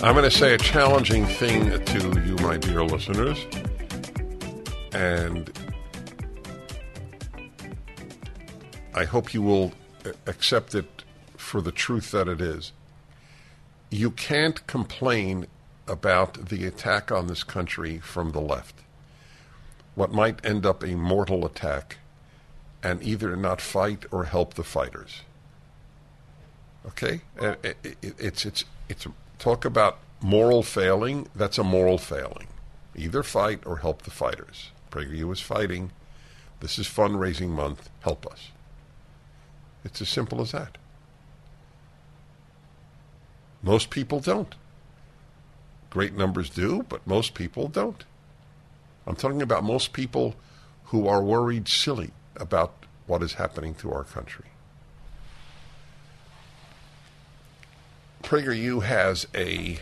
I'm 0.03 0.15
going 0.15 0.29
to 0.29 0.31
say 0.31 0.53
a 0.53 0.57
challenging 0.57 1.25
thing 1.25 1.83
to 1.83 2.21
you, 2.25 2.35
my 2.37 2.57
dear 2.57 2.83
listeners. 2.83 3.45
And 4.93 5.51
I 8.93 9.05
hope 9.05 9.33
you 9.33 9.41
will 9.41 9.73
accept 10.27 10.75
it 10.75 11.03
for 11.37 11.61
the 11.61 11.71
truth 11.71 12.11
that 12.11 12.27
it 12.27 12.41
is. 12.41 12.71
You 13.89 14.11
can't 14.11 14.65
complain 14.67 15.47
about 15.87 16.49
the 16.49 16.65
attack 16.65 17.11
on 17.11 17.27
this 17.27 17.43
country 17.43 17.99
from 17.99 18.31
the 18.31 18.41
left. 18.41 18.75
What 19.95 20.11
might 20.11 20.43
end 20.45 20.65
up 20.65 20.83
a 20.83 20.95
mortal 20.95 21.45
attack 21.45 21.97
and 22.83 23.03
either 23.03 23.35
not 23.35 23.61
fight 23.61 24.05
or 24.11 24.25
help 24.25 24.55
the 24.55 24.63
fighters. 24.63 25.21
Okay, 26.87 27.21
uh, 27.39 27.55
uh, 27.63 27.73
it's 28.01 28.45
it's 28.45 28.65
it's 28.89 29.07
talk 29.37 29.65
about 29.65 29.99
moral 30.21 30.63
failing. 30.63 31.27
That's 31.35 31.57
a 31.57 31.63
moral 31.63 31.97
failing. 31.97 32.47
Either 32.95 33.23
fight 33.23 33.61
or 33.65 33.77
help 33.77 34.01
the 34.01 34.11
fighters. 34.11 34.71
PragerU 34.89 35.31
is 35.31 35.39
fighting. 35.39 35.91
This 36.59 36.77
is 36.77 36.87
fundraising 36.87 37.49
month. 37.49 37.89
Help 38.01 38.25
us. 38.27 38.49
It's 39.83 40.01
as 40.01 40.09
simple 40.09 40.41
as 40.41 40.51
that. 40.51 40.77
Most 43.63 43.89
people 43.89 44.19
don't. 44.19 44.55
Great 45.89 46.15
numbers 46.15 46.49
do, 46.49 46.83
but 46.89 47.05
most 47.05 47.33
people 47.33 47.67
don't. 47.67 48.03
I'm 49.05 49.15
talking 49.15 49.41
about 49.41 49.63
most 49.63 49.93
people 49.93 50.35
who 50.85 51.07
are 51.07 51.23
worried 51.23 51.67
silly 51.67 52.11
about 52.35 52.85
what 53.07 53.23
is 53.23 53.33
happening 53.33 53.73
to 53.75 53.91
our 53.91 54.03
country. 54.03 54.50
PragerU 58.21 58.83
has 58.83 59.27
a 59.35 59.79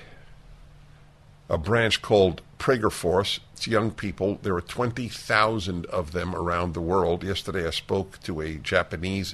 a 1.49 1.58
branch 1.58 2.02
called 2.02 2.41
Prager 2.60 2.91
Force. 2.91 3.39
It's 3.54 3.65
young 3.65 3.89
people. 3.91 4.38
There 4.43 4.56
are 4.56 4.62
20,000 4.62 5.86
of 5.88 6.12
them 6.12 6.36
around 6.36 6.73
the 6.73 6.82
world. 6.82 7.23
Yesterday 7.23 7.65
I 7.65 7.71
spoke 7.71 8.21
to 8.23 8.41
a 8.41 8.56
Japanese 8.56 9.34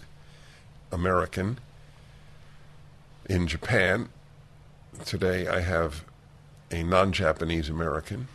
American 0.92 1.60
in 3.30 3.48
Japan. 3.48 4.10
Today 5.04 5.48
I 5.48 5.60
have 5.60 6.06
a 6.72 6.84
non 6.84 7.12
Japanese 7.12 7.70
American. 7.70 8.28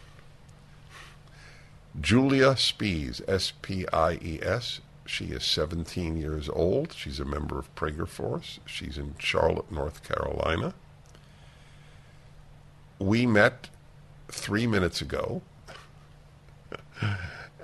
Julia 1.98 2.56
Spies, 2.56 3.20
S 3.26 3.52
P 3.62 3.87
I 3.92 4.12
E 4.22 4.38
S. 4.42 4.80
She 5.11 5.33
is 5.33 5.42
17 5.42 6.16
years 6.16 6.49
old. 6.49 6.92
She's 6.92 7.18
a 7.18 7.25
member 7.25 7.59
of 7.59 7.75
Prager 7.75 8.07
Force. 8.07 8.61
She's 8.64 8.96
in 8.96 9.16
Charlotte, 9.18 9.73
North 9.73 10.05
Carolina. 10.05 10.73
We 13.01 13.27
met 13.27 13.70
three 14.29 14.68
minutes 14.68 15.03
ago. 15.03 15.42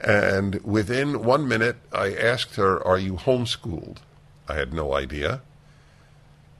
and 0.02 0.56
within 0.64 1.22
one 1.22 1.46
minute, 1.46 1.76
I 1.92 2.12
asked 2.14 2.56
her, 2.56 2.84
Are 2.84 2.98
you 2.98 3.12
homeschooled? 3.12 3.98
I 4.48 4.54
had 4.54 4.74
no 4.74 4.92
idea. 4.92 5.40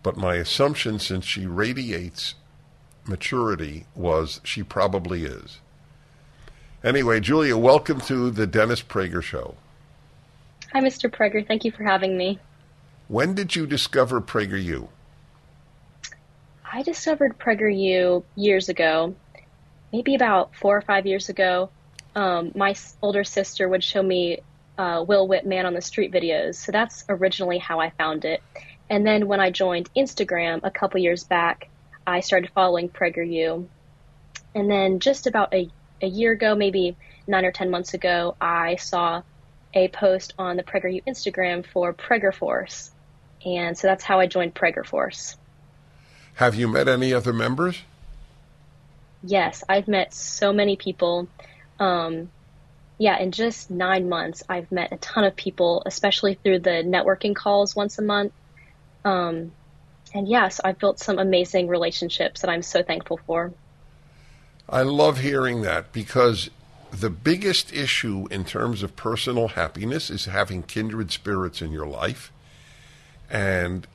But 0.05 0.17
my 0.17 0.37
assumption, 0.37 1.01
since 1.01 1.25
she 1.25 1.49
radiates 1.49 2.37
maturity, 3.05 3.87
was 3.97 4.41
she 4.45 4.63
probably 4.63 5.25
is. 5.25 5.59
Anyway, 6.85 7.19
Julia, 7.19 7.57
welcome 7.57 8.01
to 8.03 8.31
the 8.31 8.47
Dennis 8.47 8.83
Prager 8.83 9.21
Show. 9.21 9.57
Hi, 10.73 10.81
Mr. 10.81 11.11
Prager. 11.11 11.47
Thank 11.47 11.65
you 11.65 11.73
for 11.73 11.85
having 11.85 12.17
me. 12.17 12.39
When 13.09 13.35
did 13.35 13.55
you 13.55 13.67
discover 13.67 14.21
PragerU? 14.21 14.89
I 16.71 16.83
discovered 16.83 17.39
PragerU 17.39 18.25
years 18.35 18.69
ago, 18.69 19.15
maybe 19.93 20.15
about 20.15 20.55
four 20.57 20.77
or 20.77 20.83
five 20.83 21.07
years 21.07 21.29
ago. 21.29 21.71
Um, 22.15 22.53
my 22.55 22.75
older 23.01 23.25
sister 23.25 23.69
would 23.69 23.85
show 23.85 24.03
me 24.03 24.41
uh, 24.77 25.05
Will 25.07 25.29
Witt 25.29 25.47
Man 25.47 25.67
on 25.67 25.75
the 25.75 25.81
Street 25.81 26.13
videos, 26.13 26.57
so 26.57 26.73
that's 26.73 27.05
originally 27.09 27.59
how 27.59 27.81
I 27.81 27.91
found 27.91 28.25
it. 28.25 28.43
And 28.91 29.07
then 29.07 29.29
when 29.29 29.41
I 29.41 29.51
joined 29.51 29.89
Instagram 29.95 30.61
a 30.65 30.71
couple 30.71 31.01
years 31.01 31.25
back, 31.25 31.69
I 32.07 32.21
started 32.21 32.51
following 32.55 32.89
PragerU. 32.89 33.67
And 34.55 34.71
then 34.71 35.01
just 35.01 35.27
about 35.27 35.55
a, 35.55 35.69
a 36.03 36.07
year 36.07 36.33
ago, 36.33 36.55
maybe 36.55 36.97
nine 37.27 37.45
or 37.45 37.53
ten 37.53 37.71
months 37.71 37.95
ago, 37.95 38.37
I 38.41 38.77
saw 38.77 39.23
a 39.77 39.89
post 39.89 40.33
on 40.39 40.57
the 40.57 40.63
PragerU 40.63 41.05
Instagram 41.07 41.65
for 41.65 41.93
Prager 41.93 42.35
Force. 42.35 42.91
And 43.45 43.79
so 43.79 43.87
that's 43.87 44.03
how 44.03 44.19
I 44.19 44.27
joined 44.27 44.55
Prager 44.55 44.85
Force. 44.85 45.37
Have 46.35 46.55
you 46.55 46.67
met 46.67 46.89
any 46.89 47.13
other 47.13 47.33
members? 47.33 47.83
Yes, 49.23 49.63
I've 49.69 49.87
met 49.87 50.15
so 50.15 50.53
many 50.53 50.77
people. 50.77 51.29
Um, 51.79 52.31
yeah, 52.99 53.19
in 53.19 53.33
just 53.33 53.71
nine 53.71 54.09
months, 54.09 54.43
I've 54.49 54.73
met 54.73 54.93
a 54.93 54.97
ton 54.97 55.25
of 55.25 55.37
people, 55.37 55.83
especially 55.85 56.35
through 56.35 56.61
the 56.61 56.83
networking 56.83 57.37
calls 57.37 57.77
once 57.77 57.99
a 57.99 58.03
month. 58.03 58.33
Um, 59.05 59.53
and 60.15 60.27
yes, 60.27 60.61
I've 60.65 60.79
built 60.79 60.99
some 60.99 61.19
amazing 61.19 61.69
relationships 61.69 62.41
that 62.41 62.51
I'm 62.51 62.63
so 62.63 62.83
thankful 62.83 63.21
for. 63.27 63.53
I 64.69 64.83
love 64.83 65.19
hearing 65.19 65.63
that 65.63 65.93
because 65.93 66.51
the 66.91 67.11
biggest 67.11 67.73
issue 67.73 68.27
in 68.31 68.45
terms 68.45 68.83
of 68.83 68.97
personal 68.97 69.49
happiness 69.49 70.11
is 70.11 70.27
having 70.27 70.63
kindred 70.63 71.11
spirits 71.11 71.61
in 71.61 71.73
your 71.73 71.87
life. 71.87 72.33
And 73.29 73.87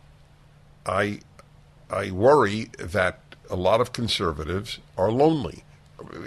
I 0.85 1.19
I 1.89 2.11
worry 2.11 2.69
that 2.79 3.19
a 3.49 3.55
lot 3.55 3.81
of 3.81 3.91
conservatives 3.91 4.79
are 4.97 5.11
lonely. 5.11 5.63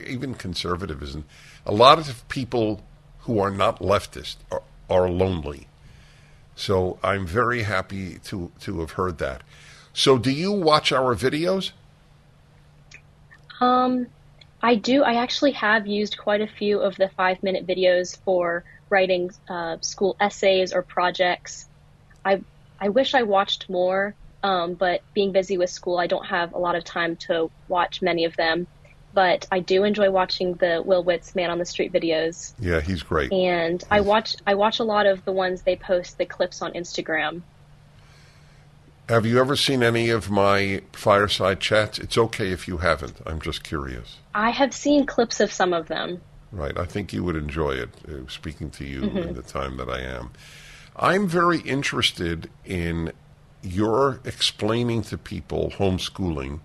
Even 0.07 0.35
conservatism. 0.35 1.25
A 1.67 1.73
lot 1.73 1.99
of 1.99 2.27
people 2.29 2.83
who 3.21 3.39
are 3.39 3.51
not 3.51 3.81
leftist 3.81 4.37
are, 4.53 4.63
are 4.91 5.09
lonely. 5.09 5.67
So 6.55 6.99
I'm 7.03 7.27
very 7.27 7.63
happy 7.63 8.19
to, 8.25 8.53
to 8.61 8.81
have 8.81 8.93
heard 8.93 9.19
that. 9.19 9.43
So 9.93 10.19
do 10.19 10.31
you 10.31 10.53
watch 10.53 10.93
our 10.93 11.15
videos? 11.15 11.73
Um, 13.61 14.09
I 14.65 14.77
do. 14.77 15.03
I 15.03 15.17
actually 15.17 15.53
have 15.53 15.87
used 15.87 16.17
quite 16.17 16.41
a 16.41 16.47
few 16.47 16.81
of 16.81 16.97
the 16.97 17.11
five 17.11 17.43
minute 17.43 17.67
videos 17.67 18.19
for 18.25 18.65
writing 18.89 19.31
uh, 19.47 19.77
school 19.83 20.17
essays 20.19 20.73
or 20.73 20.81
projects. 20.81 21.69
I 22.25 22.41
I 22.81 22.89
wish 22.89 23.15
I 23.15 23.25
watched 23.25 23.69
more, 23.69 24.15
um, 24.43 24.73
but 24.73 25.03
being 25.13 25.33
busy 25.33 25.59
with 25.59 25.69
school, 25.69 25.99
I 25.99 26.07
don't 26.07 26.25
have 26.25 26.55
a 26.55 26.59
lot 26.59 26.77
of 26.77 26.83
time 26.83 27.17
to 27.29 27.51
watch 27.69 28.01
many 28.01 28.25
of 28.25 28.37
them. 28.37 28.67
But 29.13 29.47
I 29.53 29.61
do 29.61 29.85
enjoy 29.85 30.11
watching 30.11 30.55
the 30.55 30.83
Will 30.83 31.05
Witt's 31.05 31.35
Man 31.35 31.51
on 31.51 31.59
the 31.59 31.67
Street 31.67 31.93
videos. 31.93 32.55
Yeah, 32.59 32.81
he's 32.81 33.03
great. 33.03 33.35
And 33.35 33.85
I 33.91 34.01
watch 34.01 34.35
I 34.47 34.55
watch 34.55 34.79
a 34.79 34.85
lot 34.85 35.05
of 35.05 35.27
the 35.27 35.33
ones 35.33 35.61
they 35.61 35.77
post 35.77 36.17
the 36.17 36.25
clips 36.25 36.63
on 36.63 36.73
Instagram. 36.73 37.43
Have 39.09 39.27
you 39.27 39.39
ever 39.39 39.55
seen 39.55 39.83
any 39.83 40.09
of 40.09 40.31
my 40.31 40.81
fireside 40.93 41.61
chats? 41.61 41.99
It's 41.99 42.17
okay 42.17 42.53
if 42.53 42.67
you 42.67 42.79
haven't. 42.79 43.17
I'm 43.27 43.39
just 43.39 43.63
curious. 43.63 44.19
I 44.35 44.49
have 44.51 44.73
seen 44.73 45.05
clips 45.05 45.41
of 45.41 45.53
some 45.53 45.75
of 45.75 45.89
them. 45.89 46.23
Right. 46.51 46.79
I 46.79 46.87
think 46.87 47.13
you 47.13 47.23
would 47.23 47.37
enjoy 47.37 47.73
it, 47.73 47.91
uh, 48.09 48.29
speaking 48.29 48.71
to 48.71 48.85
you 48.85 49.03
mm-hmm. 49.03 49.19
in 49.19 49.35
the 49.35 49.43
time 49.43 49.77
that 49.77 49.91
I 49.91 50.01
am. 50.01 50.31
I'm 50.97 51.29
very 51.29 51.59
interested 51.61 52.49
in 52.65 53.13
your 53.63 54.21
explaining 54.25 55.03
to 55.03 55.19
people 55.19 55.73
homeschooling. 55.77 56.61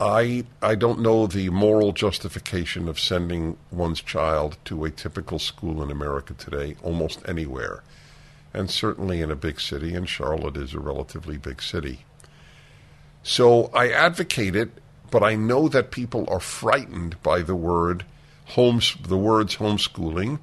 I 0.00 0.44
I 0.62 0.74
don't 0.74 1.00
know 1.00 1.26
the 1.26 1.50
moral 1.50 1.92
justification 1.92 2.88
of 2.88 2.98
sending 2.98 3.56
one's 3.70 4.00
child 4.00 4.56
to 4.66 4.84
a 4.84 4.90
typical 4.90 5.38
school 5.38 5.82
in 5.82 5.90
America 5.90 6.34
today, 6.34 6.76
almost 6.82 7.20
anywhere, 7.26 7.82
and 8.54 8.70
certainly 8.70 9.20
in 9.20 9.30
a 9.30 9.36
big 9.36 9.60
city. 9.60 9.94
And 9.94 10.08
Charlotte 10.08 10.56
is 10.56 10.72
a 10.72 10.80
relatively 10.80 11.36
big 11.36 11.60
city. 11.60 12.04
So 13.22 13.70
I 13.74 13.90
advocate 13.90 14.54
it, 14.54 14.70
but 15.10 15.22
I 15.22 15.34
know 15.34 15.68
that 15.68 15.90
people 15.90 16.26
are 16.28 16.40
frightened 16.40 17.22
by 17.22 17.42
the 17.42 17.56
word 17.56 18.04
homes 18.48 18.96
the 19.02 19.16
words 19.16 19.56
homeschooling. 19.56 20.38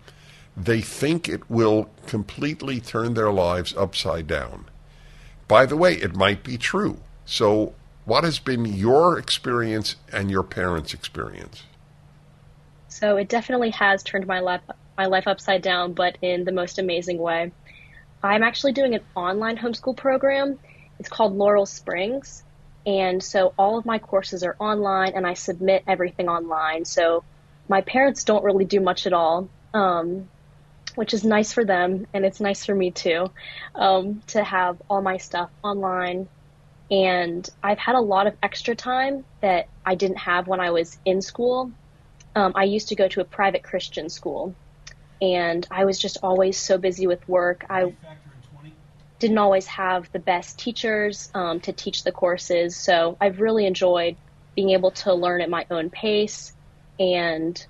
They 0.57 0.81
think 0.81 1.29
it 1.29 1.49
will 1.49 1.89
completely 2.07 2.79
turn 2.79 3.13
their 3.13 3.31
lives 3.31 3.75
upside 3.77 4.27
down. 4.27 4.65
By 5.47 5.65
the 5.65 5.77
way, 5.77 5.93
it 5.93 6.15
might 6.15 6.43
be 6.43 6.57
true. 6.57 6.99
So, 7.25 7.73
what 8.05 8.23
has 8.23 8.39
been 8.39 8.65
your 8.65 9.17
experience 9.17 9.95
and 10.11 10.31
your 10.31 10.43
parents' 10.43 10.93
experience? 10.93 11.63
So, 12.87 13.15
it 13.17 13.29
definitely 13.29 13.69
has 13.71 14.03
turned 14.03 14.27
my 14.27 14.39
life 14.39 14.61
my 14.97 15.05
life 15.05 15.27
upside 15.27 15.61
down, 15.61 15.93
but 15.93 16.17
in 16.21 16.43
the 16.43 16.51
most 16.51 16.77
amazing 16.77 17.17
way. 17.17 17.51
I'm 18.23 18.43
actually 18.43 18.73
doing 18.73 18.95
an 18.95 19.01
online 19.15 19.57
homeschool 19.57 19.97
program. 19.97 20.59
It's 20.99 21.09
called 21.09 21.35
Laurel 21.35 21.65
Springs. 21.65 22.43
And 22.85 23.21
so 23.21 23.53
all 23.57 23.77
of 23.77 23.85
my 23.85 23.99
courses 23.99 24.43
are 24.43 24.55
online 24.59 25.13
and 25.15 25.25
I 25.25 25.33
submit 25.33 25.83
everything 25.87 26.29
online. 26.29 26.85
So 26.85 27.23
my 27.67 27.81
parents 27.81 28.23
don't 28.23 28.43
really 28.43 28.65
do 28.65 28.79
much 28.79 29.05
at 29.07 29.13
all. 29.13 29.49
Um, 29.73 30.27
which 30.95 31.13
is 31.13 31.23
nice 31.23 31.53
for 31.53 31.63
them 31.63 32.05
and 32.13 32.25
it's 32.25 32.39
nice 32.39 32.65
for 32.65 32.75
me 32.75 32.91
too 32.91 33.31
um, 33.75 34.21
to 34.27 34.43
have 34.43 34.81
all 34.89 35.01
my 35.01 35.17
stuff 35.17 35.49
online 35.63 36.27
and 36.89 37.49
i've 37.63 37.77
had 37.77 37.95
a 37.95 37.99
lot 38.01 38.27
of 38.27 38.35
extra 38.43 38.75
time 38.75 39.23
that 39.41 39.67
i 39.85 39.95
didn't 39.95 40.17
have 40.17 40.47
when 40.47 40.59
i 40.59 40.71
was 40.71 40.97
in 41.05 41.21
school 41.21 41.71
um, 42.35 42.51
i 42.55 42.63
used 42.63 42.89
to 42.89 42.95
go 42.95 43.07
to 43.07 43.21
a 43.21 43.25
private 43.25 43.63
christian 43.63 44.09
school 44.09 44.53
and 45.21 45.67
i 45.71 45.85
was 45.85 45.99
just 45.99 46.17
always 46.23 46.57
so 46.57 46.77
busy 46.77 47.07
with 47.07 47.27
work 47.29 47.65
i 47.69 47.93
didn't 49.19 49.37
always 49.37 49.67
have 49.67 50.11
the 50.13 50.19
best 50.19 50.57
teachers 50.57 51.29
um, 51.35 51.59
to 51.59 51.71
teach 51.71 52.03
the 52.03 52.11
courses 52.11 52.75
so 52.75 53.17
i've 53.21 53.39
really 53.39 53.65
enjoyed 53.65 54.15
being 54.55 54.71
able 54.71 54.91
to 54.91 55.13
learn 55.13 55.41
at 55.41 55.49
my 55.49 55.65
own 55.69 55.89
pace 55.89 56.53
and 56.99 57.65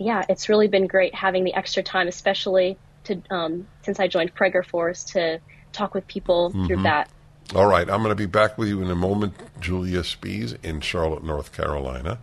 yeah, 0.00 0.24
it's 0.30 0.48
really 0.48 0.66
been 0.66 0.86
great 0.86 1.14
having 1.14 1.44
the 1.44 1.54
extra 1.54 1.82
time, 1.82 2.08
especially 2.08 2.78
to 3.04 3.22
um, 3.30 3.68
since 3.82 4.00
I 4.00 4.08
joined 4.08 4.34
Prager 4.34 4.64
Force 4.64 5.04
to 5.04 5.40
talk 5.72 5.94
with 5.94 6.06
people 6.08 6.50
mm-hmm. 6.50 6.66
through 6.66 6.82
that. 6.82 7.10
All 7.54 7.66
right, 7.66 7.88
I'm 7.88 8.02
going 8.02 8.10
to 8.10 8.14
be 8.14 8.26
back 8.26 8.56
with 8.56 8.68
you 8.68 8.80
in 8.80 8.90
a 8.90 8.94
moment, 8.94 9.34
Julia 9.60 10.02
Spies 10.02 10.54
in 10.62 10.80
Charlotte, 10.80 11.22
North 11.22 11.52
Carolina. 11.52 12.18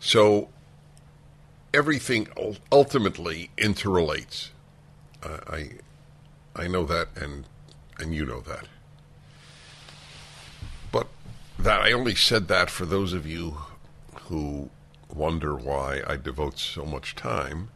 So 0.00 0.48
everything 1.74 2.28
ultimately 2.70 3.50
interrelates. 3.56 4.50
I 5.22 5.72
I 6.54 6.68
know 6.68 6.84
that, 6.86 7.08
and 7.16 7.44
and 7.98 8.14
you 8.14 8.24
know 8.24 8.40
that. 8.40 8.68
But 10.92 11.08
that 11.58 11.80
I 11.82 11.92
only 11.92 12.14
said 12.14 12.48
that 12.48 12.70
for 12.70 12.86
those 12.86 13.12
of 13.12 13.26
you 13.26 13.58
who 14.22 14.70
wonder 15.12 15.54
why 15.56 16.02
I 16.06 16.16
devote 16.16 16.58
so 16.58 16.84
much 16.84 17.14
time 17.16 17.70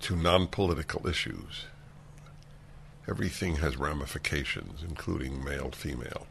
to 0.00 0.16
non-political 0.16 1.06
issues. 1.06 1.66
Everything 3.08 3.56
has 3.56 3.76
ramifications, 3.76 4.82
including 4.82 5.42
male, 5.42 5.70
female, 5.70 6.26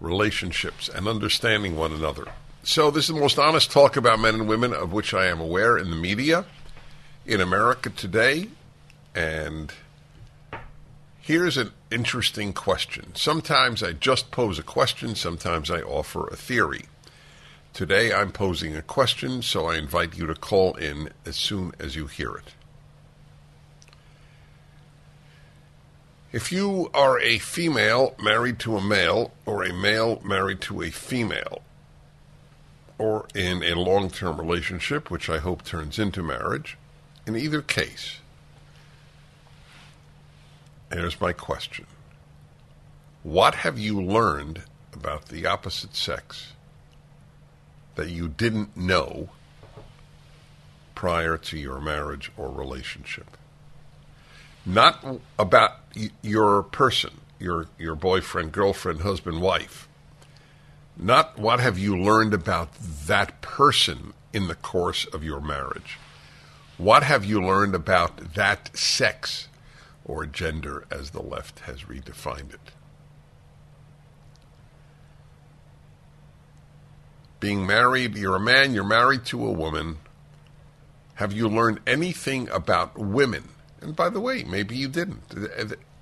relationships, 0.00 0.88
and 0.88 1.06
understanding 1.06 1.76
one 1.76 1.92
another. 1.92 2.26
So, 2.64 2.90
this 2.90 3.08
is 3.08 3.14
the 3.14 3.20
most 3.20 3.38
honest 3.38 3.70
talk 3.70 3.96
about 3.96 4.20
men 4.20 4.34
and 4.34 4.48
women 4.48 4.72
of 4.72 4.92
which 4.92 5.14
I 5.14 5.26
am 5.26 5.40
aware 5.40 5.78
in 5.78 5.90
the 5.90 5.96
media 5.96 6.44
in 7.26 7.40
America 7.40 7.90
today. 7.90 8.48
And 9.14 9.72
here's 11.20 11.56
an 11.56 11.72
interesting 11.90 12.52
question. 12.52 13.14
Sometimes 13.14 13.82
I 13.82 13.92
just 13.92 14.30
pose 14.30 14.58
a 14.58 14.62
question, 14.62 15.14
sometimes 15.14 15.70
I 15.70 15.80
offer 15.80 16.26
a 16.28 16.36
theory. 16.36 16.86
Today 17.72 18.12
I'm 18.12 18.32
posing 18.32 18.76
a 18.76 18.82
question, 18.82 19.40
so 19.40 19.66
I 19.66 19.76
invite 19.76 20.16
you 20.16 20.26
to 20.26 20.34
call 20.34 20.74
in 20.74 21.10
as 21.24 21.36
soon 21.36 21.72
as 21.78 21.96
you 21.96 22.06
hear 22.06 22.34
it. 22.34 22.54
If 26.32 26.50
you 26.50 26.90
are 26.94 27.20
a 27.20 27.38
female 27.38 28.14
married 28.18 28.58
to 28.60 28.78
a 28.78 28.80
male 28.80 29.32
or 29.44 29.64
a 29.64 29.72
male 29.72 30.20
married 30.24 30.62
to 30.62 30.80
a 30.80 30.90
female, 30.90 31.60
or 32.96 33.26
in 33.34 33.62
a 33.62 33.74
long 33.74 34.08
term 34.08 34.40
relationship, 34.40 35.10
which 35.10 35.28
I 35.28 35.38
hope 35.38 35.62
turns 35.64 35.98
into 35.98 36.22
marriage. 36.22 36.78
In 37.26 37.36
either 37.36 37.60
case, 37.60 38.20
here's 40.90 41.20
my 41.20 41.32
question 41.32 41.86
What 43.22 43.56
have 43.56 43.78
you 43.78 44.00
learned 44.00 44.62
about 44.94 45.26
the 45.26 45.44
opposite 45.44 45.94
sex 45.94 46.52
that 47.96 48.08
you 48.08 48.28
didn't 48.28 48.74
know 48.74 49.28
prior 50.94 51.36
to 51.36 51.58
your 51.58 51.80
marriage 51.80 52.32
or 52.38 52.50
relationship? 52.50 53.36
Not 54.64 55.04
about 55.38 55.78
your 56.22 56.62
person, 56.62 57.20
your, 57.38 57.66
your 57.78 57.94
boyfriend, 57.94 58.52
girlfriend, 58.52 59.00
husband, 59.00 59.40
wife 59.40 59.88
not 60.96 61.38
what 61.38 61.60
have 61.60 61.78
you 61.78 61.96
learned 61.96 62.34
about 62.34 62.74
that 63.06 63.40
person 63.40 64.12
in 64.32 64.48
the 64.48 64.54
course 64.54 65.04
of 65.06 65.24
your 65.24 65.40
marriage. 65.40 65.98
What 66.78 67.02
have 67.02 67.24
you 67.24 67.40
learned 67.40 67.74
about 67.74 68.34
that 68.34 68.76
sex 68.76 69.48
or 70.04 70.26
gender 70.26 70.84
as 70.90 71.10
the 71.10 71.22
left 71.22 71.60
has 71.60 71.82
redefined 71.82 72.54
it? 72.54 72.72
Being 77.40 77.66
married, 77.66 78.16
you're 78.16 78.36
a 78.36 78.40
man, 78.40 78.72
you're 78.72 78.84
married 78.84 79.24
to 79.26 79.44
a 79.44 79.50
woman. 79.50 79.98
Have 81.14 81.32
you 81.32 81.48
learned 81.48 81.80
anything 81.86 82.48
about 82.50 82.96
women? 82.96 83.48
And 83.82 83.96
by 83.96 84.08
the 84.08 84.20
way, 84.20 84.44
maybe 84.44 84.76
you 84.76 84.88
didn't. 84.88 85.22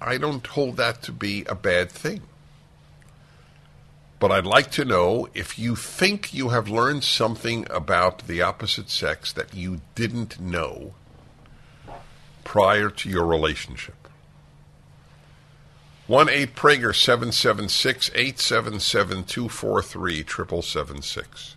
I 0.00 0.18
don't 0.18 0.46
hold 0.46 0.76
that 0.76 1.02
to 1.02 1.12
be 1.12 1.44
a 1.46 1.54
bad 1.54 1.90
thing. 1.90 2.22
But 4.18 4.30
I'd 4.30 4.44
like 4.44 4.70
to 4.72 4.84
know 4.84 5.28
if 5.32 5.58
you 5.58 5.74
think 5.74 6.34
you 6.34 6.50
have 6.50 6.68
learned 6.68 7.04
something 7.04 7.66
about 7.70 8.26
the 8.26 8.42
opposite 8.42 8.90
sex 8.90 9.32
that 9.32 9.54
you 9.54 9.80
didn't 9.94 10.38
know 10.38 10.92
prior 12.44 12.90
to 12.90 13.08
your 13.08 13.24
relationship. 13.24 13.94
1 16.06 16.28
8 16.28 16.54
Prager 16.54 16.94
776 16.94 18.10
877 18.10 19.24
243 19.24 20.16
776. 20.26 21.56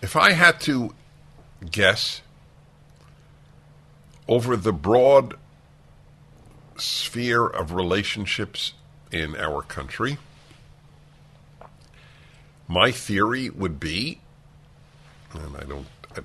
If 0.00 0.14
I 0.14 0.32
had 0.32 0.60
to 0.60 0.94
guess 1.68 2.20
over 4.28 4.56
the 4.56 4.72
broad 4.72 5.34
sphere 6.76 7.46
of 7.46 7.72
relationships 7.72 8.74
in 9.10 9.34
our 9.36 9.62
country, 9.62 10.18
my 12.68 12.92
theory 12.92 13.48
would 13.48 13.80
be, 13.80 14.20
and 15.32 15.56
I 15.56 15.64
don't, 15.64 15.86
I'm 16.14 16.24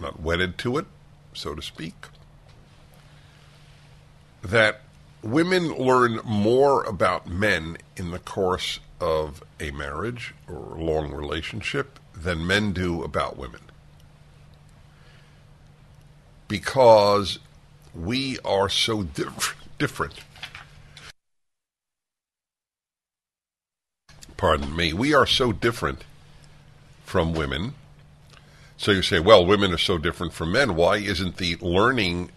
not 0.00 0.20
wedded 0.20 0.56
to 0.58 0.78
it, 0.78 0.86
so 1.32 1.54
to 1.54 1.62
speak, 1.62 2.06
that 4.42 4.82
women 5.22 5.74
learn 5.74 6.20
more 6.24 6.84
about 6.84 7.26
men 7.26 7.76
in 7.96 8.10
the 8.10 8.18
course 8.18 8.78
of 9.00 9.42
a 9.58 9.70
marriage 9.72 10.34
or 10.48 10.76
a 10.76 10.84
long 10.84 11.12
relationship 11.12 11.98
than 12.14 12.46
men 12.46 12.72
do 12.72 13.02
about 13.02 13.36
women. 13.36 13.60
Because 16.48 17.38
we 17.94 18.38
are 18.44 18.68
so 18.68 19.02
diff- 19.02 19.56
different. 19.78 20.14
Pardon 24.36 24.74
me. 24.74 24.92
We 24.92 25.14
are 25.14 25.26
so 25.26 25.52
different 25.52 26.04
from 27.04 27.32
women. 27.32 27.74
So 28.76 28.90
you 28.90 29.02
say, 29.02 29.20
well, 29.20 29.46
women 29.46 29.72
are 29.72 29.78
so 29.78 29.98
different 29.98 30.32
from 30.32 30.52
men. 30.52 30.74
Why 30.74 30.96
isn't 30.96 31.36
the 31.36 31.56
learning 31.56 32.30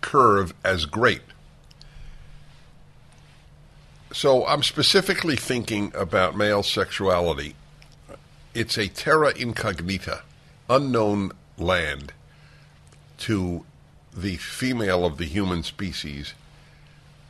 curve 0.00 0.54
as 0.64 0.86
great? 0.86 1.22
So 4.12 4.46
I'm 4.46 4.62
specifically 4.62 5.34
thinking 5.34 5.92
about 5.94 6.36
male 6.36 6.62
sexuality. 6.62 7.56
It's 8.54 8.78
a 8.78 8.86
terra 8.86 9.32
incognita, 9.36 10.22
unknown 10.70 11.32
land 11.58 12.12
to 13.18 13.64
the 14.16 14.36
female 14.36 15.04
of 15.04 15.18
the 15.18 15.24
human 15.24 15.62
species 15.62 16.34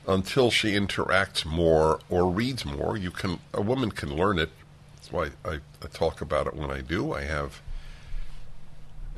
until 0.07 0.51
she 0.51 0.73
interacts 0.73 1.45
more 1.45 2.01
or 2.11 2.31
reads 2.31 2.65
more. 2.65 2.97
You 2.97 3.11
can 3.11 3.39
a 3.53 3.63
woman 3.63 3.91
can 3.91 4.15
learn 4.15 4.39
it. 4.39 4.51
That's 4.97 5.13
why 5.13 5.31
I, 5.45 5.61
I 5.83 5.87
talk 5.93 6.21
about 6.21 6.47
it 6.47 6.55
when 6.55 6.71
I 6.71 6.81
do. 6.81 7.13
I 7.13 7.23
have 7.23 7.61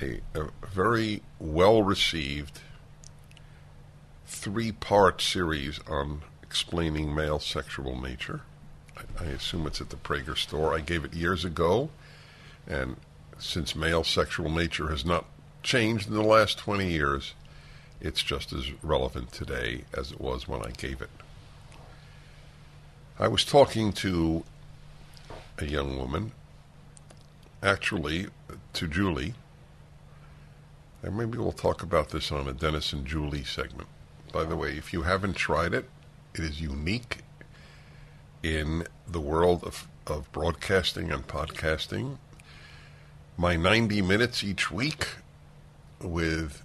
a, 0.01 0.21
a 0.35 0.49
very 0.73 1.23
well 1.39 1.83
received 1.83 2.61
three 4.27 4.73
part 4.73 5.21
series 5.21 5.81
on 5.89 6.23
explaining 6.43 7.15
male 7.15 7.39
sexual 7.39 8.01
nature. 8.01 8.43
I, 8.97 9.25
I 9.25 9.27
assume 9.29 9.67
it's 9.67 9.81
at 9.81 9.91
the 9.91 9.97
Prager 9.97 10.37
store. 10.37 10.75
I 10.75 10.81
gave 10.81 11.05
it 11.05 11.15
years 11.15 11.45
ago, 11.45 11.91
and 12.67 12.97
since 13.39 13.75
male 13.75 14.05
sexual 14.05 14.51
nature 14.51 14.89
has 14.89 15.05
not 15.05 15.27
changed 15.67 16.07
in 16.07 16.15
the 16.15 16.23
last 16.23 16.57
20 16.59 16.89
years, 16.89 17.35
it's 18.01 18.23
just 18.23 18.53
as 18.53 18.71
relevant 18.83 19.33
today 19.33 19.83
as 19.93 20.13
it 20.13 20.21
was 20.21 20.47
when 20.47 20.63
I 20.63 20.71
gave 20.71 21.03
it. 21.03 21.11
I 23.19 23.27
was 23.27 23.45
talking 23.45 23.93
to 23.95 24.45
a 25.59 25.67
young 25.67 25.99
woman, 25.99 26.33
actually 27.63 28.29
to 28.75 28.87
Julie, 28.87 29.35
and 31.03 31.17
maybe 31.17 31.37
we'll 31.37 31.53
talk 31.53 31.83
about 31.83 32.11
this 32.11 32.31
on 32.31 32.47
a 32.47 32.53
Dennis 32.53 32.93
and 32.93 33.05
Julie 33.05 33.45
segment. 33.45 33.89
By 34.33 34.45
the 34.45 34.57
way, 34.57 34.77
if 34.77 34.93
you 34.93 35.03
haven't 35.03 35.35
tried 35.35 35.75
it, 35.75 35.89
it 36.35 36.41
is 36.41 36.61
unique 36.61 37.19
in 38.43 38.87
the 39.09 39.21
world 39.21 39.65
of, 39.65 39.89
of 40.07 40.31
broadcasting 40.31 41.11
and 41.11 41.27
podcasting. 41.27 42.19
My 43.37 43.57
90 43.57 44.01
minutes 44.03 44.45
each 44.45 44.71
week 44.71 45.09
with 46.03 46.63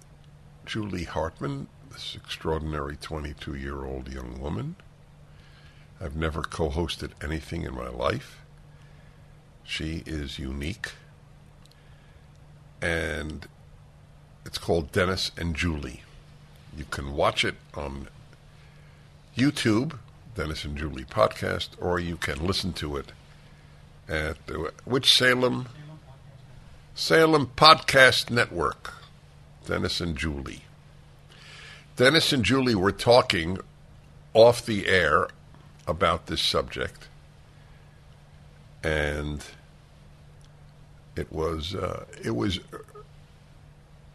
Julie 0.66 1.04
Hartman, 1.04 1.68
this 1.90 2.16
extraordinary 2.16 2.96
22 2.96 3.54
year 3.54 3.84
old 3.84 4.12
young 4.12 4.40
woman. 4.40 4.76
I've 6.00 6.16
never 6.16 6.42
co 6.42 6.70
hosted 6.70 7.12
anything 7.22 7.62
in 7.62 7.74
my 7.74 7.88
life. 7.88 8.40
She 9.64 10.02
is 10.06 10.38
unique. 10.38 10.92
And 12.80 13.46
it's 14.44 14.58
called 14.58 14.90
Dennis 14.90 15.30
and 15.36 15.54
Julie. 15.54 16.02
You 16.76 16.84
can 16.90 17.12
watch 17.12 17.44
it 17.44 17.54
on 17.74 18.08
YouTube, 19.36 19.98
Dennis 20.34 20.64
and 20.64 20.76
Julie 20.76 21.04
podcast, 21.04 21.68
or 21.80 22.00
you 22.00 22.16
can 22.16 22.44
listen 22.44 22.72
to 22.74 22.96
it 22.96 23.12
at 24.08 24.36
uh, 24.52 24.70
which 24.84 25.14
Salem? 25.16 25.68
Salem 26.94 27.50
Podcast 27.56 28.30
Network. 28.30 29.01
Dennis 29.66 30.00
and 30.00 30.16
Julie. 30.16 30.64
Dennis 31.96 32.32
and 32.32 32.44
Julie 32.44 32.74
were 32.74 32.92
talking 32.92 33.58
off 34.34 34.64
the 34.64 34.88
air 34.88 35.28
about 35.86 36.26
this 36.26 36.40
subject, 36.40 37.08
and 38.82 39.44
it 41.16 41.30
was 41.30 41.74
uh, 41.74 42.04
it 42.22 42.34
was 42.34 42.60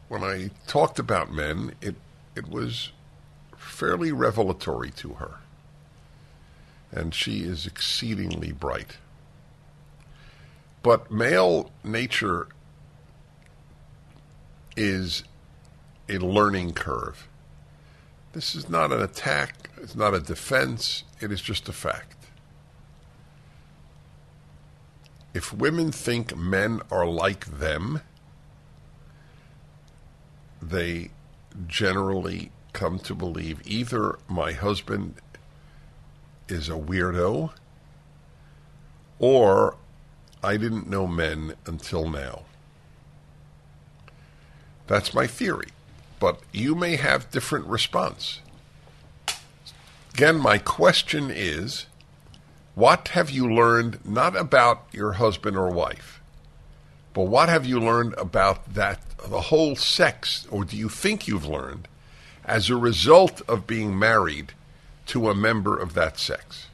when 0.08 0.24
I 0.24 0.50
talked 0.66 1.00
about 1.00 1.32
men, 1.32 1.74
it 1.82 1.96
it 2.36 2.50
was 2.50 2.92
fairly 3.58 4.12
revelatory 4.12 4.92
to 4.92 5.16
her. 5.16 5.36
And 6.92 7.14
she 7.14 7.42
is 7.42 7.68
exceedingly 7.68 8.52
bright. 8.54 8.98
But 10.84 11.12
male 11.12 11.72
nature 11.84 12.48
is 14.78 15.24
a 16.10 16.18
learning 16.18 16.74
curve. 16.74 17.28
This 18.34 18.56
is 18.56 18.70
not 18.70 18.92
an 18.92 19.02
attack, 19.02 19.70
it's 19.82 19.96
not 19.96 20.14
a 20.14 20.20
defense, 20.20 21.04
it 21.20 21.32
is 21.32 21.42
just 21.42 21.68
a 21.68 21.74
fact. 21.74 22.16
If 25.34 25.54
women 25.54 25.92
think 25.92 26.36
men 26.36 26.82
are 26.92 27.06
like 27.06 27.46
them, 27.60 28.02
they 30.62 31.12
generally 31.68 32.52
come 32.74 33.00
to 33.00 33.16
believe 33.16 33.62
either 33.66 34.18
my 34.28 34.52
husband 34.52 35.16
is 36.48 36.70
a 36.70 36.74
weirdo 36.74 37.52
or 39.20 39.76
I 40.44 40.58
didn't 40.58 40.90
know 40.90 41.08
men 41.08 41.56
until 41.66 42.10
now. 42.10 42.44
That's 44.86 45.14
my 45.14 45.28
theory. 45.28 45.68
But 46.20 46.40
you 46.52 46.76
may 46.76 46.96
have 46.96 47.32
different 47.32 47.68
response. 47.68 48.42
Again, 50.14 50.38
my 50.38 50.58
question 50.58 51.30
is 51.32 51.86
what 52.76 53.10
have 53.10 53.30
you 53.30 53.52
learned 53.52 54.06
not 54.06 54.36
about 54.36 54.86
your 54.92 55.14
husband 55.14 55.58
or 55.58 55.70
wife, 55.70 56.20
but 57.14 57.24
what 57.24 57.50
have 57.50 57.66
you 57.66 57.80
learned 57.80 58.14
about 58.18 58.74
that 58.74 59.02
the 59.28 59.42
whole 59.42 59.76
sex, 59.76 60.48
or 60.50 60.64
do 60.64 60.78
you 60.78 60.90
think 60.90 61.28
you've 61.28 61.48
learned 61.48 61.88
as 62.48 62.70
a 62.70 62.76
result 62.78 63.42
of 63.48 63.68
being 63.68 63.98
married 64.00 64.54
to 65.08 65.30
a 65.30 65.36
member 65.36 65.78
of 65.78 65.94
that 65.94 66.18
sex. 66.18 66.68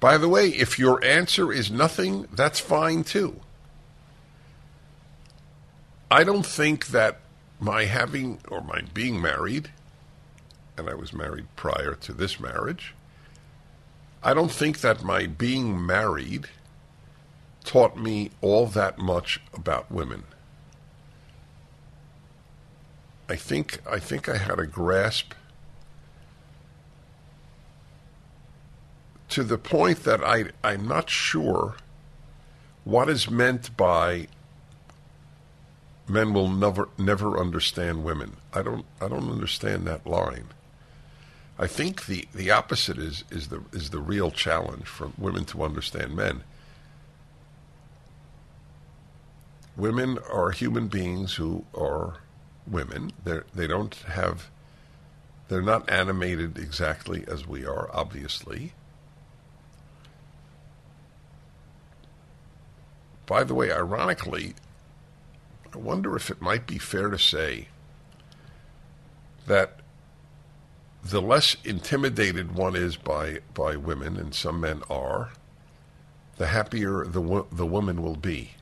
By 0.00 0.18
the 0.18 0.28
way, 0.28 0.48
if 0.48 0.78
your 0.78 1.02
answer 1.04 1.52
is 1.52 1.70
nothing, 1.70 2.26
that's 2.32 2.60
fine 2.60 3.04
too. 3.04 3.40
I 6.10 6.24
don't 6.24 6.46
think 6.46 6.88
that 6.88 7.20
my 7.58 7.84
having 7.84 8.40
or 8.48 8.60
my 8.60 8.82
being 8.92 9.20
married, 9.20 9.70
and 10.76 10.88
I 10.88 10.94
was 10.94 11.12
married 11.12 11.46
prior 11.56 11.94
to 11.94 12.12
this 12.12 12.38
marriage, 12.38 12.94
I 14.22 14.34
don't 14.34 14.50
think 14.50 14.80
that 14.80 15.02
my 15.02 15.26
being 15.26 15.84
married 15.84 16.48
taught 17.64 17.96
me 17.96 18.30
all 18.40 18.66
that 18.66 18.98
much 18.98 19.40
about 19.54 19.90
women. 19.90 20.24
I 23.28 23.36
think 23.36 23.80
I 23.90 23.98
think 23.98 24.28
I 24.28 24.36
had 24.36 24.60
a 24.60 24.66
grasp 24.66 25.32
to 29.30 29.42
the 29.42 29.58
point 29.58 30.04
that 30.04 30.22
I 30.22 30.46
I'm 30.62 30.86
not 30.86 31.10
sure 31.10 31.74
what 32.84 33.08
is 33.08 33.28
meant 33.28 33.76
by 33.76 34.28
men 36.08 36.32
will 36.32 36.48
never 36.48 36.88
never 36.98 37.38
understand 37.38 38.04
women. 38.04 38.36
I 38.52 38.62
don't 38.62 38.84
I 39.00 39.08
don't 39.08 39.30
understand 39.30 39.86
that 39.86 40.06
line. 40.06 40.48
I 41.58 41.66
think 41.66 42.04
the, 42.04 42.28
the 42.34 42.50
opposite 42.50 42.98
is, 42.98 43.24
is 43.30 43.48
the 43.48 43.62
is 43.72 43.90
the 43.90 43.98
real 43.98 44.30
challenge 44.30 44.86
for 44.86 45.10
women 45.16 45.44
to 45.46 45.62
understand 45.62 46.14
men. 46.14 46.44
Women 49.76 50.18
are 50.30 50.50
human 50.50 50.88
beings 50.88 51.34
who 51.34 51.64
are 51.74 52.18
women. 52.66 53.12
They 53.24 53.40
they 53.54 53.66
don't 53.66 53.94
have 53.94 54.50
they're 55.48 55.62
not 55.62 55.88
animated 55.88 56.58
exactly 56.58 57.24
as 57.28 57.46
we 57.46 57.64
are, 57.64 57.88
obviously. 57.92 58.72
By 63.26 63.44
the 63.44 63.54
way, 63.54 63.72
ironically, 63.72 64.54
I 65.76 65.78
wonder 65.78 66.16
if 66.16 66.30
it 66.30 66.40
might 66.40 66.66
be 66.66 66.78
fair 66.78 67.10
to 67.10 67.18
say 67.18 67.68
that 69.46 69.80
the 71.04 71.20
less 71.20 71.54
intimidated 71.64 72.52
one 72.54 72.74
is 72.74 72.96
by, 72.96 73.40
by 73.52 73.76
women, 73.76 74.16
and 74.16 74.34
some 74.34 74.58
men 74.58 74.80
are, 74.88 75.32
the 76.38 76.46
happier 76.46 77.04
the, 77.04 77.44
the 77.52 77.66
woman 77.66 78.00
will 78.00 78.16
be. 78.16 78.52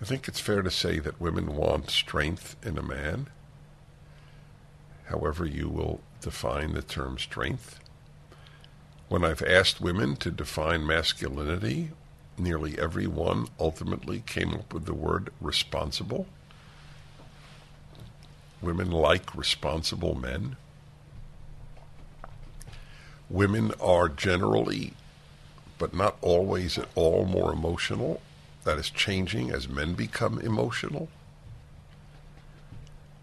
I 0.00 0.04
think 0.04 0.26
it's 0.26 0.40
fair 0.40 0.60
to 0.60 0.72
say 0.72 0.98
that 0.98 1.20
women 1.20 1.54
want 1.54 1.88
strength 1.88 2.56
in 2.66 2.76
a 2.76 2.82
man, 2.82 3.28
however, 5.04 5.46
you 5.46 5.68
will 5.68 6.00
define 6.20 6.72
the 6.72 6.82
term 6.82 7.16
strength. 7.16 7.78
When 9.08 9.24
I've 9.24 9.42
asked 9.42 9.80
women 9.80 10.16
to 10.16 10.32
define 10.32 10.84
masculinity 10.84 11.92
nearly 12.38 12.78
every 12.78 13.06
one 13.06 13.46
ultimately 13.58 14.22
came 14.26 14.54
up 14.54 14.72
with 14.72 14.84
the 14.86 14.94
word 14.94 15.30
responsible. 15.40 16.26
Women 18.60 18.90
like 18.90 19.34
responsible 19.34 20.14
men. 20.14 20.56
Women 23.28 23.72
are 23.80 24.08
generally, 24.08 24.92
but 25.78 25.94
not 25.94 26.16
always 26.20 26.78
at 26.78 26.88
all, 26.94 27.24
more 27.24 27.52
emotional. 27.52 28.20
That 28.64 28.78
is 28.78 28.90
changing 28.90 29.50
as 29.50 29.68
men 29.68 29.94
become 29.94 30.38
emotional. 30.38 31.08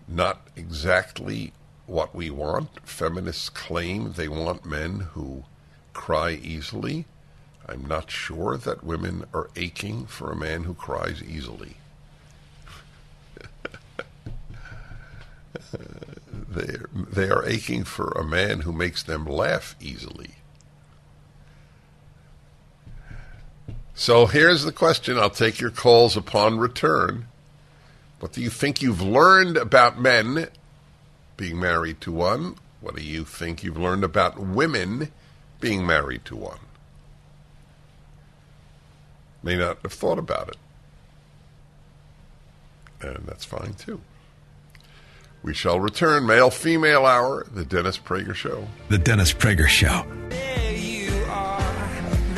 Not 0.07 0.41
exactly 0.55 1.53
what 1.85 2.13
we 2.13 2.29
want. 2.29 2.69
Feminists 2.83 3.49
claim 3.49 4.13
they 4.13 4.27
want 4.27 4.65
men 4.65 5.01
who 5.13 5.43
cry 5.93 6.31
easily 6.31 7.05
I'm 7.69 7.85
not 7.85 8.09
sure 8.09 8.57
that 8.57 8.83
women 8.83 9.25
are 9.31 9.51
aching 9.55 10.07
for 10.07 10.31
a 10.31 10.35
man 10.35 10.63
who 10.63 10.73
cries 10.73 11.21
easily. 11.21 11.75
they 16.49 16.77
they 16.93 17.29
are 17.29 17.45
aching 17.45 17.83
for 17.83 18.09
a 18.11 18.23
man 18.23 18.61
who 18.61 18.73
makes 18.73 19.03
them 19.03 19.25
laugh 19.25 19.75
easily. 19.79 20.31
So 23.93 24.25
here's 24.25 24.63
the 24.63 24.71
question. 24.71 25.19
I'll 25.19 25.29
take 25.29 25.59
your 25.59 25.71
calls 25.71 26.17
upon 26.17 26.57
return. 26.57 27.27
What 28.19 28.31
do 28.31 28.41
you 28.41 28.49
think 28.49 28.81
you've 28.81 29.01
learned 29.01 29.57
about 29.57 29.99
men 29.99 30.47
being 31.37 31.59
married 31.59 32.01
to 32.01 32.11
one? 32.11 32.55
What 32.81 32.95
do 32.95 33.03
you 33.03 33.25
think 33.25 33.63
you've 33.63 33.77
learned 33.77 34.03
about 34.03 34.39
women 34.39 35.11
being 35.59 35.85
married 35.85 36.25
to 36.25 36.35
one? 36.35 36.59
May 39.43 39.55
not 39.55 39.79
have 39.83 39.93
thought 39.93 40.19
about 40.19 40.49
it. 40.49 40.57
And 43.01 43.25
that's 43.25 43.45
fine 43.45 43.73
too. 43.73 44.01
We 45.41 45.53
shall 45.53 45.79
return, 45.79 46.25
male 46.25 46.49
female 46.49 47.05
hour, 47.05 47.45
the 47.53 47.63
Dennis 47.63 47.97
Prager 47.97 48.35
Show. 48.35 48.67
The 48.89 48.97
Dennis 48.97 49.31
Prager 49.31 49.67
Show. 49.67 50.05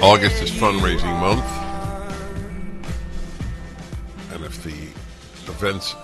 August 0.04 0.44
is 0.44 0.52
fundraising 0.52 1.20
month. 1.20 1.44
And 4.34 4.46
if 4.46 4.64
the 4.64 4.70
events 5.52 5.96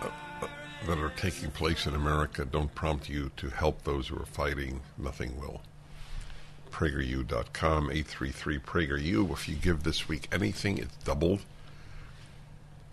uh, 0.00 0.08
uh, 0.42 0.46
that 0.86 0.98
are 0.98 1.12
taking 1.16 1.50
place 1.50 1.86
in 1.86 1.94
America 1.94 2.44
don't 2.44 2.72
prompt 2.74 3.08
you 3.08 3.30
to 3.36 3.48
help 3.50 3.82
those 3.82 4.08
who 4.08 4.16
are 4.16 4.26
fighting, 4.26 4.80
nothing 4.96 5.38
will 5.40 5.60
prageru.com, 6.76 7.90
833 7.90 8.58
PragerU. 8.58 9.32
If 9.32 9.48
you 9.48 9.54
give 9.54 9.82
this 9.82 10.10
week 10.10 10.28
anything, 10.30 10.76
it's 10.76 10.94
doubled. 11.04 11.40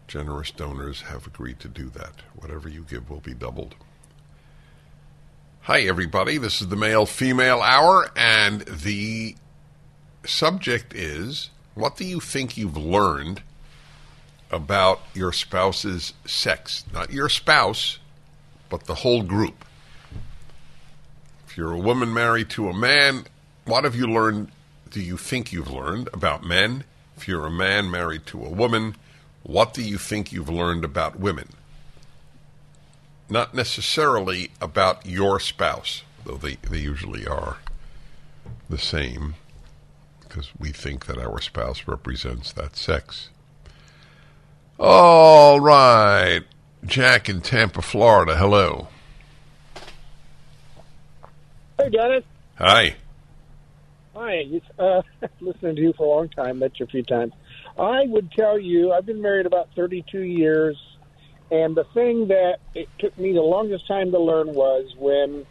Generous 0.07 0.51
donors 0.51 1.01
have 1.01 1.27
agreed 1.27 1.59
to 1.59 1.67
do 1.67 1.89
that. 1.89 2.13
Whatever 2.33 2.69
you 2.69 2.85
give 2.89 3.09
will 3.09 3.19
be 3.19 3.33
doubled. 3.33 3.75
Hi, 5.63 5.81
everybody. 5.81 6.37
This 6.37 6.61
is 6.61 6.69
the 6.69 6.77
male 6.77 7.05
female 7.05 7.61
hour, 7.61 8.09
and 8.15 8.61
the 8.61 9.35
subject 10.25 10.93
is 10.93 11.49
what 11.75 11.97
do 11.97 12.05
you 12.05 12.21
think 12.21 12.55
you've 12.55 12.77
learned 12.77 13.41
about 14.49 15.01
your 15.13 15.33
spouse's 15.33 16.13
sex? 16.25 16.85
Not 16.93 17.11
your 17.11 17.27
spouse, 17.27 17.99
but 18.69 18.85
the 18.85 18.95
whole 18.95 19.23
group. 19.23 19.65
If 21.45 21.57
you're 21.57 21.73
a 21.73 21.79
woman 21.79 22.13
married 22.13 22.49
to 22.51 22.69
a 22.69 22.73
man, 22.73 23.25
what 23.65 23.83
have 23.83 23.95
you 23.95 24.07
learned, 24.07 24.51
do 24.89 25.01
you 25.01 25.17
think 25.17 25.51
you've 25.51 25.71
learned 25.71 26.09
about 26.13 26.43
men? 26.43 26.83
If 27.15 27.27
you're 27.27 27.45
a 27.45 27.51
man 27.51 27.89
married 27.89 28.25
to 28.27 28.43
a 28.43 28.49
woman, 28.49 28.95
what 29.43 29.73
do 29.73 29.81
you 29.81 29.97
think 29.97 30.31
you've 30.31 30.49
learned 30.49 30.83
about 30.83 31.19
women? 31.19 31.49
Not 33.29 33.53
necessarily 33.53 34.51
about 34.61 35.05
your 35.05 35.39
spouse, 35.39 36.03
though 36.25 36.35
they, 36.35 36.57
they 36.69 36.79
usually 36.79 37.25
are 37.25 37.57
the 38.69 38.77
same, 38.77 39.35
because 40.21 40.49
we 40.59 40.71
think 40.71 41.05
that 41.05 41.17
our 41.17 41.39
spouse 41.39 41.87
represents 41.87 42.51
that 42.53 42.75
sex. 42.75 43.29
All 44.79 45.59
right. 45.59 46.41
Jack 46.85 47.29
in 47.29 47.41
Tampa, 47.41 47.81
Florida. 47.81 48.35
Hello. 48.35 48.89
Hey, 51.77 51.89
Dennis. 51.89 52.23
Hi. 52.55 52.95
Hi, 54.15 54.43
uh, 54.77 55.01
listening 55.41 55.75
to 55.75 55.81
you 55.81 55.93
for 55.97 56.05
a 56.05 56.09
long 56.09 56.29
time. 56.29 56.59
Met 56.59 56.79
you 56.79 56.85
a 56.85 56.87
few 56.87 57.01
times. 57.01 57.33
I 57.79 58.01
would 58.05 58.31
tell 58.31 58.59
you, 58.59 58.91
I've 58.91 59.07
been 59.07 59.23
married 59.23 59.47
about 59.47 59.69
32 59.75 60.19
years, 60.19 60.79
and 61.49 61.75
the 61.75 61.85
thing 61.95 62.27
that 62.27 62.57
it 62.75 62.89
took 62.99 63.17
me 63.17 63.33
the 63.33 63.41
longest 63.41 63.87
time 63.87 64.11
to 64.11 64.19
learn 64.19 64.53
was 64.53 64.93
when 64.99 65.47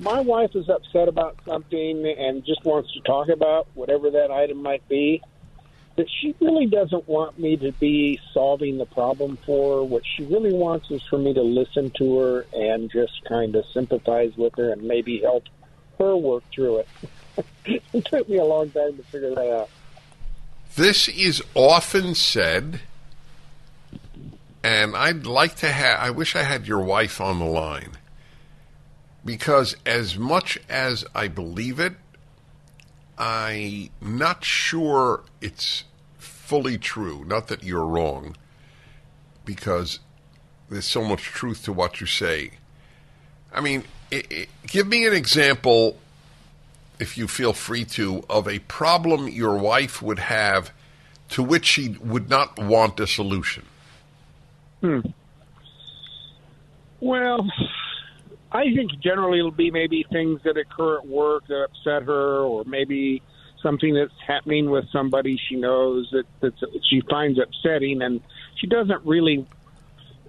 my 0.00 0.20
wife 0.20 0.50
is 0.56 0.68
upset 0.68 1.06
about 1.06 1.36
something 1.46 2.12
and 2.18 2.44
just 2.44 2.64
wants 2.64 2.92
to 2.94 3.00
talk 3.02 3.28
about 3.28 3.68
whatever 3.74 4.10
that 4.10 4.32
item 4.32 4.60
might 4.60 4.86
be, 4.88 5.22
that 5.96 6.06
she 6.20 6.34
really 6.40 6.66
doesn't 6.66 7.08
want 7.08 7.38
me 7.38 7.56
to 7.56 7.70
be 7.70 8.18
solving 8.34 8.78
the 8.78 8.86
problem 8.86 9.38
for 9.46 9.76
her. 9.76 9.84
What 9.84 10.02
she 10.16 10.24
really 10.24 10.52
wants 10.52 10.90
is 10.90 11.04
for 11.08 11.20
me 11.20 11.34
to 11.34 11.42
listen 11.42 11.92
to 11.98 12.18
her 12.18 12.46
and 12.52 12.90
just 12.90 13.12
kind 13.28 13.54
of 13.54 13.64
sympathize 13.72 14.32
with 14.36 14.54
her 14.56 14.72
and 14.72 14.82
maybe 14.82 15.20
help 15.22 15.44
her 16.00 16.16
work 16.16 16.42
through 16.52 16.78
it. 16.78 16.88
it 17.64 18.04
took 18.04 18.28
me 18.28 18.38
a 18.38 18.44
long 18.44 18.70
time 18.70 18.96
to 18.96 19.02
figure 19.04 19.34
that 19.34 19.60
out. 19.60 19.70
This 20.74 21.08
is 21.08 21.42
often 21.54 22.14
said, 22.14 22.80
and 24.64 24.96
I'd 24.96 25.26
like 25.26 25.56
to 25.56 25.70
have, 25.70 26.00
I 26.00 26.10
wish 26.10 26.34
I 26.34 26.42
had 26.42 26.66
your 26.66 26.80
wife 26.80 27.20
on 27.20 27.38
the 27.38 27.44
line. 27.44 27.92
Because 29.24 29.76
as 29.86 30.18
much 30.18 30.58
as 30.68 31.04
I 31.14 31.28
believe 31.28 31.78
it, 31.78 31.94
I'm 33.18 33.90
not 34.00 34.44
sure 34.44 35.24
it's 35.40 35.84
fully 36.18 36.78
true. 36.78 37.24
Not 37.24 37.48
that 37.48 37.62
you're 37.62 37.86
wrong, 37.86 38.36
because 39.44 40.00
there's 40.68 40.86
so 40.86 41.04
much 41.04 41.22
truth 41.22 41.64
to 41.64 41.72
what 41.72 42.00
you 42.00 42.06
say. 42.06 42.52
I 43.52 43.60
mean, 43.60 43.84
it, 44.10 44.32
it, 44.32 44.48
give 44.66 44.86
me 44.86 45.06
an 45.06 45.12
example 45.12 45.98
if 46.98 47.18
you 47.18 47.26
feel 47.26 47.52
free 47.52 47.84
to, 47.84 48.24
of 48.28 48.48
a 48.48 48.58
problem 48.60 49.28
your 49.28 49.56
wife 49.56 50.00
would 50.02 50.18
have 50.18 50.72
to 51.30 51.42
which 51.42 51.64
she 51.66 51.96
would 52.00 52.28
not 52.28 52.58
want 52.58 53.00
a 53.00 53.06
solution? 53.06 53.64
Hmm. 54.80 55.00
Well, 57.00 57.48
I 58.52 58.64
think 58.74 59.00
generally 59.00 59.38
it'll 59.38 59.50
be 59.50 59.70
maybe 59.70 60.04
things 60.12 60.40
that 60.44 60.56
occur 60.56 60.98
at 60.98 61.06
work 61.06 61.46
that 61.48 61.64
upset 61.64 62.02
her, 62.02 62.38
or 62.38 62.64
maybe 62.64 63.22
something 63.62 63.94
that's 63.94 64.12
happening 64.26 64.70
with 64.70 64.84
somebody 64.92 65.38
she 65.48 65.56
knows 65.56 66.08
that 66.12 66.26
that 66.40 66.52
she 66.88 67.02
finds 67.08 67.40
upsetting, 67.40 68.02
and 68.02 68.20
she 68.56 68.66
doesn't 68.66 69.04
really. 69.04 69.46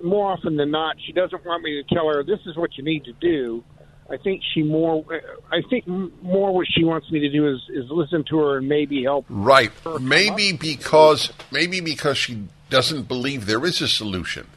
More 0.01 0.33
often 0.33 0.57
than 0.57 0.71
not, 0.71 0.97
she 1.05 1.13
doesn't 1.13 1.45
want 1.45 1.63
me 1.63 1.81
to 1.81 1.95
tell 1.95 2.07
her 2.07 2.23
this 2.23 2.39
is 2.45 2.57
what 2.57 2.77
you 2.77 2.83
need 2.83 3.05
to 3.05 3.13
do. 3.13 3.63
I 4.09 4.17
think 4.17 4.41
she 4.53 4.61
more. 4.61 5.03
I 5.51 5.61
think 5.69 5.87
more 5.87 6.53
what 6.53 6.67
she 6.69 6.83
wants 6.83 7.09
me 7.09 7.19
to 7.21 7.29
do 7.29 7.47
is 7.47 7.61
is 7.69 7.89
listen 7.89 8.23
to 8.29 8.37
her 8.39 8.57
and 8.57 8.67
maybe 8.67 9.03
help. 9.03 9.25
Right. 9.29 9.71
Maybe 9.99 10.51
because 10.51 11.31
maybe 11.51 11.79
because 11.79 12.17
she 12.17 12.47
doesn't 12.69 13.07
believe 13.07 13.45
there 13.45 13.65
is 13.65 13.81
a 13.81 13.87
solution. 13.87 14.47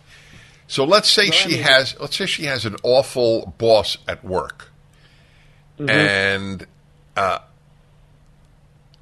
So 0.69 0.85
let's 0.85 1.09
say 1.09 1.31
she 1.31 1.59
has 1.59 1.99
let's 2.01 2.17
say 2.17 2.27
she 2.27 2.45
has 2.45 2.65
an 2.65 2.77
awful 2.83 3.55
boss 3.57 3.99
at 4.09 4.25
work, 4.25 4.73
mm-hmm. 5.79 5.89
and 5.89 6.67
uh, 7.17 7.39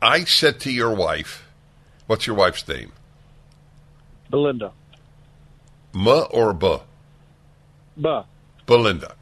I 0.03 0.25
said 0.25 0.61
to 0.61 0.71
your 0.71 0.95
wife, 0.95 1.49
"What's 2.07 2.27
your 2.27 2.37
wife's 2.37 2.69
name?" 2.69 2.93
Belinda. 4.31 4.73
M 5.95 6.07
or 6.07 6.53
B? 6.53 6.77
B. 7.97 8.21
Belinda. 8.67 9.15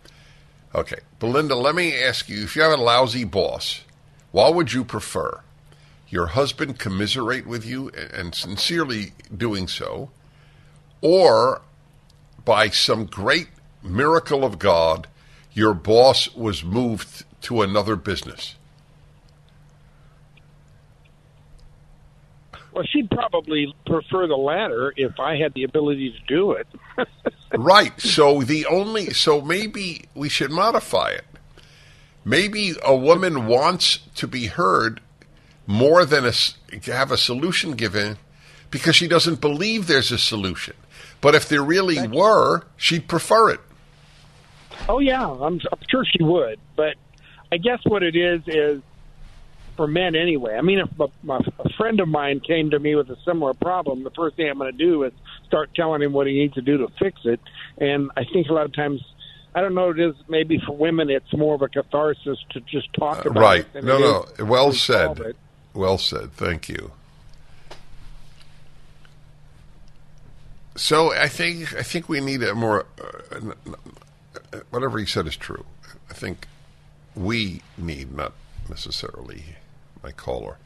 Okay, 0.74 1.00
Belinda. 1.18 1.54
Let 1.54 1.74
me 1.74 1.94
ask 1.94 2.28
you: 2.28 2.42
If 2.42 2.56
you 2.56 2.62
have 2.62 2.78
a 2.78 2.82
lousy 2.82 3.24
boss, 3.24 3.82
what 4.30 4.54
would 4.54 4.72
you 4.72 4.84
prefer? 4.84 5.40
Your 6.08 6.28
husband 6.28 6.78
commiserate 6.78 7.46
with 7.46 7.64
you 7.64 7.90
and 8.12 8.34
sincerely 8.34 9.12
doing 9.34 9.66
so, 9.68 10.10
or 11.00 11.62
by 12.44 12.68
some 12.68 13.06
great 13.06 13.48
miracle 13.82 14.44
of 14.44 14.58
God, 14.58 15.08
your 15.52 15.74
boss 15.74 16.34
was 16.34 16.64
moved 16.64 17.24
to 17.42 17.62
another 17.62 17.96
business? 17.96 18.56
Well, 22.72 22.84
she'd 22.84 23.10
probably 23.10 23.74
prefer 23.84 24.26
the 24.26 24.36
latter 24.36 24.94
if 24.96 25.20
I 25.20 25.36
had 25.36 25.52
the 25.54 25.64
ability 25.64 26.12
to 26.12 26.18
do 26.26 26.52
it. 26.52 26.66
right. 27.58 27.98
So 28.00 28.42
the 28.42 28.66
only 28.66 29.12
so 29.12 29.40
maybe 29.40 30.06
we 30.14 30.28
should 30.28 30.50
modify 30.50 31.10
it. 31.10 31.24
Maybe 32.24 32.74
a 32.84 32.94
woman 32.94 33.46
wants 33.46 33.98
to 34.16 34.28
be 34.28 34.46
heard 34.46 35.00
more 35.66 36.04
than 36.04 36.24
a, 36.24 36.32
to 36.32 36.92
have 36.92 37.10
a 37.10 37.16
solution 37.16 37.72
given 37.72 38.18
because 38.70 38.94
she 38.94 39.08
doesn't 39.08 39.40
believe 39.40 39.86
there's 39.86 40.12
a 40.12 40.18
solution. 40.18 40.74
But 41.20 41.34
if 41.34 41.48
there 41.48 41.62
really 41.62 42.06
were, 42.08 42.62
she'd 42.76 43.08
prefer 43.08 43.50
it. 43.50 43.60
Oh 44.88 44.98
yeah, 44.98 45.28
I'm, 45.28 45.60
I'm 45.70 45.78
sure 45.88 46.04
she 46.04 46.22
would. 46.22 46.58
But 46.76 46.96
I 47.50 47.58
guess 47.58 47.80
what 47.84 48.02
it 48.02 48.16
is 48.16 48.42
is 48.46 48.82
for 49.76 49.86
men 49.86 50.14
anyway. 50.14 50.56
I 50.56 50.62
mean, 50.62 50.80
if 50.80 51.00
a, 51.00 51.08
a 51.58 51.68
friend 51.76 52.00
of 52.00 52.08
mine 52.08 52.40
came 52.40 52.70
to 52.70 52.78
me 52.78 52.94
with 52.94 53.10
a 53.10 53.16
similar 53.24 53.54
problem, 53.54 54.04
the 54.04 54.10
first 54.10 54.36
thing 54.36 54.48
I'm 54.48 54.58
going 54.58 54.72
to 54.72 54.78
do 54.78 55.04
is 55.04 55.12
start 55.52 55.74
telling 55.74 56.00
him 56.00 56.14
what 56.14 56.26
he 56.26 56.32
needs 56.32 56.54
to 56.54 56.62
do 56.62 56.78
to 56.78 56.88
fix 56.98 57.20
it. 57.24 57.38
And 57.76 58.10
I 58.16 58.24
think 58.24 58.48
a 58.48 58.54
lot 58.54 58.64
of 58.64 58.74
times, 58.74 59.02
I 59.54 59.60
don't 59.60 59.74
know, 59.74 59.90
it 59.90 60.00
is 60.00 60.14
maybe 60.26 60.58
for 60.66 60.74
women, 60.74 61.10
it's 61.10 61.30
more 61.34 61.54
of 61.54 61.60
a 61.60 61.68
catharsis 61.68 62.38
to 62.52 62.60
just 62.60 62.90
talk 62.94 63.26
about 63.26 63.38
right. 63.38 63.60
it. 63.60 63.74
Right. 63.74 63.84
No, 63.84 63.98
no. 64.38 64.46
Well 64.46 64.72
said. 64.72 65.34
Well 65.74 65.98
said. 65.98 66.32
Thank 66.32 66.70
you. 66.70 66.92
So 70.74 71.12
I 71.12 71.28
think 71.28 71.74
I 71.74 71.82
think 71.82 72.08
we 72.08 72.20
need 72.20 72.42
a 72.42 72.54
more 72.54 72.86
uh, 72.98 73.52
whatever 74.70 74.98
he 74.98 75.04
said 75.04 75.26
is 75.26 75.36
true. 75.36 75.66
I 76.08 76.14
think 76.14 76.48
we 77.14 77.60
need 77.76 78.14
not 78.14 78.32
necessarily 78.70 79.56
my 80.02 80.12
caller. 80.12 80.56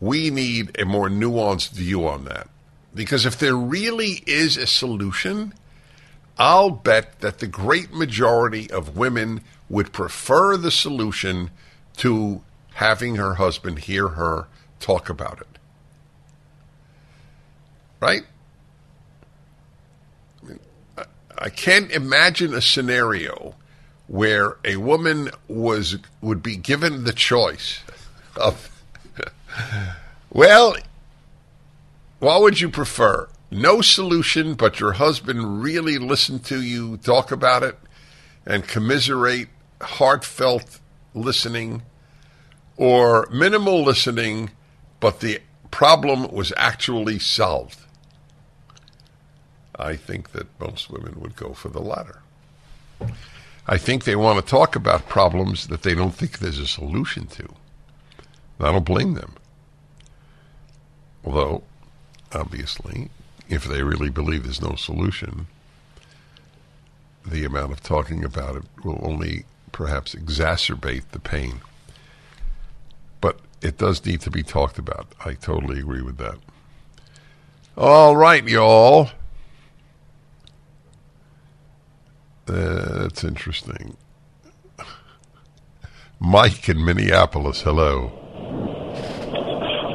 We 0.00 0.30
need 0.30 0.76
a 0.76 0.84
more 0.84 1.08
nuanced 1.08 1.70
view 1.70 2.04
on 2.08 2.24
that 2.24 2.48
because 2.94 3.26
if 3.26 3.38
there 3.38 3.56
really 3.56 4.22
is 4.26 4.56
a 4.56 4.66
solution, 4.66 5.54
I'll 6.38 6.70
bet 6.70 7.20
that 7.20 7.38
the 7.38 7.46
great 7.46 7.92
majority 7.92 8.70
of 8.70 8.96
women 8.96 9.42
would 9.68 9.92
prefer 9.92 10.56
the 10.56 10.70
solution 10.70 11.50
to 11.98 12.42
having 12.74 13.16
her 13.16 13.34
husband 13.34 13.80
hear 13.80 14.08
her 14.08 14.46
talk 14.80 15.08
about 15.08 15.40
it. 15.40 15.46
Right? 18.00 18.22
I 20.42 20.46
mean, 20.46 20.58
i 21.38 21.48
can't 21.48 21.90
imagine 21.92 22.52
a 22.54 22.60
scenario 22.60 23.54
where 24.08 24.58
a 24.64 24.76
woman 24.76 25.30
was 25.48 25.96
would 26.20 26.42
be 26.42 26.56
given 26.56 27.04
the 27.04 27.12
choice 27.12 27.80
of 28.36 28.68
well 30.30 30.76
what 32.22 32.40
would 32.40 32.60
you 32.60 32.68
prefer 32.68 33.28
no 33.50 33.80
solution 33.80 34.54
but 34.54 34.78
your 34.78 34.92
husband 34.92 35.60
really 35.60 35.98
listen 35.98 36.38
to 36.38 36.62
you 36.62 36.96
talk 36.98 37.32
about 37.32 37.64
it 37.64 37.76
and 38.46 38.68
commiserate 38.68 39.48
heartfelt 39.80 40.78
listening 41.14 41.82
or 42.76 43.28
minimal 43.32 43.82
listening 43.82 44.50
but 45.00 45.18
the 45.18 45.40
problem 45.72 46.30
was 46.30 46.52
actually 46.56 47.18
solved 47.18 47.80
I 49.74 49.96
think 49.96 50.30
that 50.30 50.46
most 50.60 50.90
women 50.90 51.18
would 51.18 51.34
go 51.34 51.54
for 51.54 51.68
the 51.68 51.80
latter. 51.80 52.20
I 53.66 53.78
think 53.78 54.04
they 54.04 54.16
want 54.16 54.44
to 54.44 54.48
talk 54.48 54.76
about 54.76 55.08
problems 55.08 55.66
that 55.68 55.82
they 55.82 55.94
don't 55.94 56.14
think 56.14 56.38
there's 56.38 56.58
a 56.58 56.66
solution 56.66 57.26
to. 57.28 57.48
I 58.60 58.70
don't 58.70 58.84
blame 58.84 59.14
them. 59.14 59.34
Although, 61.24 61.64
obviously, 62.34 63.10
if 63.48 63.64
they 63.64 63.82
really 63.82 64.10
believe 64.10 64.44
there's 64.44 64.62
no 64.62 64.74
solution, 64.74 65.46
the 67.26 67.44
amount 67.44 67.72
of 67.72 67.82
talking 67.82 68.24
about 68.24 68.56
it 68.56 68.64
will 68.84 69.00
only 69.02 69.44
perhaps 69.70 70.14
exacerbate 70.14 71.04
the 71.12 71.20
pain. 71.20 71.60
But 73.20 73.40
it 73.60 73.78
does 73.78 74.04
need 74.04 74.20
to 74.22 74.30
be 74.30 74.42
talked 74.42 74.78
about. 74.78 75.14
I 75.24 75.34
totally 75.34 75.78
agree 75.78 76.02
with 76.02 76.18
that. 76.18 76.38
All 77.76 78.16
right, 78.16 78.46
y'all. 78.46 79.10
That's 82.46 83.24
interesting. 83.24 83.96
Mike 86.20 86.68
in 86.68 86.84
Minneapolis, 86.84 87.62
hello. 87.62 88.10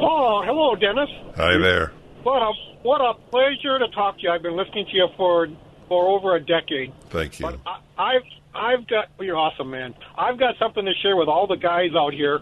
Oh, 0.00 0.42
hello, 0.44 0.74
Dennis. 0.74 1.10
Hi 1.36 1.56
there. 1.58 1.92
What 2.22 2.42
a 2.42 2.52
what 2.82 3.00
a 3.00 3.14
pleasure 3.30 3.78
to 3.78 3.88
talk 3.88 4.16
to 4.18 4.22
you. 4.22 4.30
I've 4.30 4.42
been 4.42 4.56
listening 4.56 4.86
to 4.86 4.96
you 4.96 5.08
for 5.16 5.48
for 5.88 6.08
over 6.08 6.34
a 6.36 6.40
decade. 6.40 6.92
Thank 7.10 7.40
you. 7.40 7.46
But 7.46 7.60
I, 7.66 7.80
I've 7.98 8.22
I've 8.54 8.86
got 8.86 9.08
you're 9.20 9.36
awesome, 9.36 9.70
man. 9.70 9.94
I've 10.16 10.38
got 10.38 10.58
something 10.58 10.84
to 10.84 10.94
share 10.94 11.16
with 11.16 11.28
all 11.28 11.46
the 11.46 11.56
guys 11.56 11.90
out 11.96 12.12
here. 12.12 12.40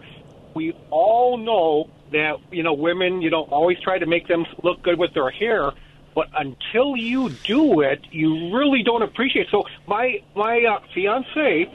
We 0.53 0.73
all 0.89 1.37
know 1.37 1.89
that 2.11 2.37
you 2.51 2.63
know 2.63 2.73
women, 2.73 3.21
you 3.21 3.29
know, 3.29 3.43
always 3.43 3.79
try 3.79 3.99
to 3.99 4.05
make 4.05 4.27
them 4.27 4.45
look 4.63 4.81
good 4.81 4.97
with 4.97 5.13
their 5.13 5.29
hair 5.29 5.71
but 6.17 6.29
until 6.35 6.97
you 6.97 7.29
do 7.29 7.81
it, 7.81 8.01
you 8.09 8.51
really 8.57 8.81
don't 8.81 9.03
appreciate. 9.03 9.43
It. 9.43 9.51
So 9.51 9.65
my 9.87 10.19
my 10.35 10.65
uh, 10.65 10.79
fiance, 10.91 11.65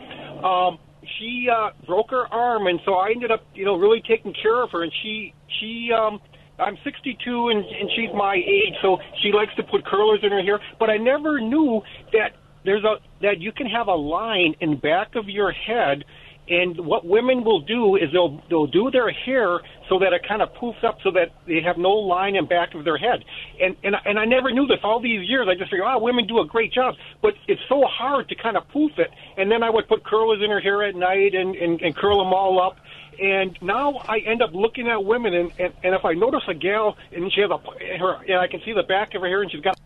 um, 0.43 0.81
she 1.17 1.49
uh, 1.49 1.71
broke 1.87 2.11
her 2.11 2.27
arm, 2.27 2.67
and 2.67 2.81
so 2.85 2.95
I 2.95 3.13
ended 3.13 3.31
up, 3.31 3.45
you 3.55 3.65
know, 3.65 3.77
really 3.77 4.03
taking 4.03 4.35
care 4.35 4.61
of 4.61 4.73
her. 4.73 4.83
And 4.83 4.93
she 5.01 5.33
she 5.61 5.93
um, 5.93 6.21
I'm 6.59 6.77
62, 6.85 7.49
and, 7.49 7.65
and 7.65 7.91
she's 7.97 8.11
my 8.15 8.35
age, 8.35 8.75
so 8.83 8.99
she 9.23 9.33
likes 9.33 9.55
to 9.57 9.63
put 9.63 9.85
curlers 9.85 10.21
in 10.23 10.31
her 10.31 10.43
hair. 10.43 10.61
But 10.79 10.91
I 10.91 10.97
never 10.97 11.41
knew 11.41 11.83
that 12.13 12.37
there's 12.65 12.85
a 12.85 12.97
that 13.23 13.41
you 13.41 13.51
can 13.53 13.67
have 13.67 13.89
a 13.89 13.95
line 13.95 14.55
in 14.61 14.79
back 14.79 15.17
of 15.17 15.29
your 15.29 15.51
head 15.51 16.05
and 16.49 16.85
what 16.85 17.07
women 17.07 17.45
will 17.45 17.61
do 17.61 17.97
is 17.97 18.11
they'll 18.13 18.43
they'll 18.51 18.67
do 18.67 18.91
their 18.91 19.11
hair 19.11 19.61
so 19.89 19.99
that 20.01 20.13
it 20.13 20.27
kind 20.27 20.43
of 20.43 20.53
poofs 20.55 20.83
up 20.83 20.99
so 21.05 21.11
that 21.13 21.31
they 21.47 21.61
have 21.65 21.79
no 21.79 21.93
line 21.93 22.35
in 22.35 22.47
back 22.47 22.75
of 22.75 22.85
their 22.85 22.99
head. 22.99 23.25
And 23.61 23.77
and 23.85 23.95
and 24.05 24.19
I 24.19 24.25
never 24.25 24.51
knew 24.51 24.67
this 24.67 24.81
all 24.83 25.01
these 25.01 25.29
years. 25.29 25.47
I 25.49 25.55
just 25.55 25.71
figured, 25.71 25.87
oh, 25.89 25.99
women 26.01 26.27
do 26.27 26.41
a 26.41 26.47
great 26.47 26.73
job, 26.73 26.95
but 27.23 27.35
it's 27.47 27.61
so 27.69 27.85
hard 27.87 28.29
to 28.29 28.35
kind 28.35 28.57
of 28.57 28.69
poof 28.69 28.93
it. 28.99 29.11
And 29.37 29.51
then 29.51 29.63
I 29.63 29.71
would 29.71 29.87
put 29.87 30.05
curlers 30.05 30.41
in 30.43 30.51
her 30.51 30.61
hair 30.61 30.83
at 30.83 30.97
night 30.97 31.35
and 31.35 31.55
and, 31.55 31.81
and 31.81 31.95
curl 31.95 32.19
them 32.19 32.35
all 32.35 32.61
up. 32.61 32.77
And 33.21 33.57
now 33.61 34.03
I 34.09 34.19
end 34.19 34.43
up 34.43 34.53
looking 34.53 34.89
at 34.89 35.05
women, 35.05 35.35
and, 35.35 35.53
and, 35.59 35.73
and 35.85 35.95
if 35.95 36.05
I 36.05 36.15
notice 36.15 36.43
a 36.49 36.55
gal 36.55 36.97
and 37.13 37.33
she 37.33 37.41
has 37.43 37.51
a 37.51 37.59
her, 37.99 38.23
and 38.27 38.39
I 38.39 38.47
can 38.47 38.61
see 38.65 38.73
the 38.73 38.83
back 38.83 39.15
of 39.15 39.23
her 39.23 39.29
hair, 39.29 39.43
and 39.43 39.51
she's 39.51 39.61
got, 39.61 39.79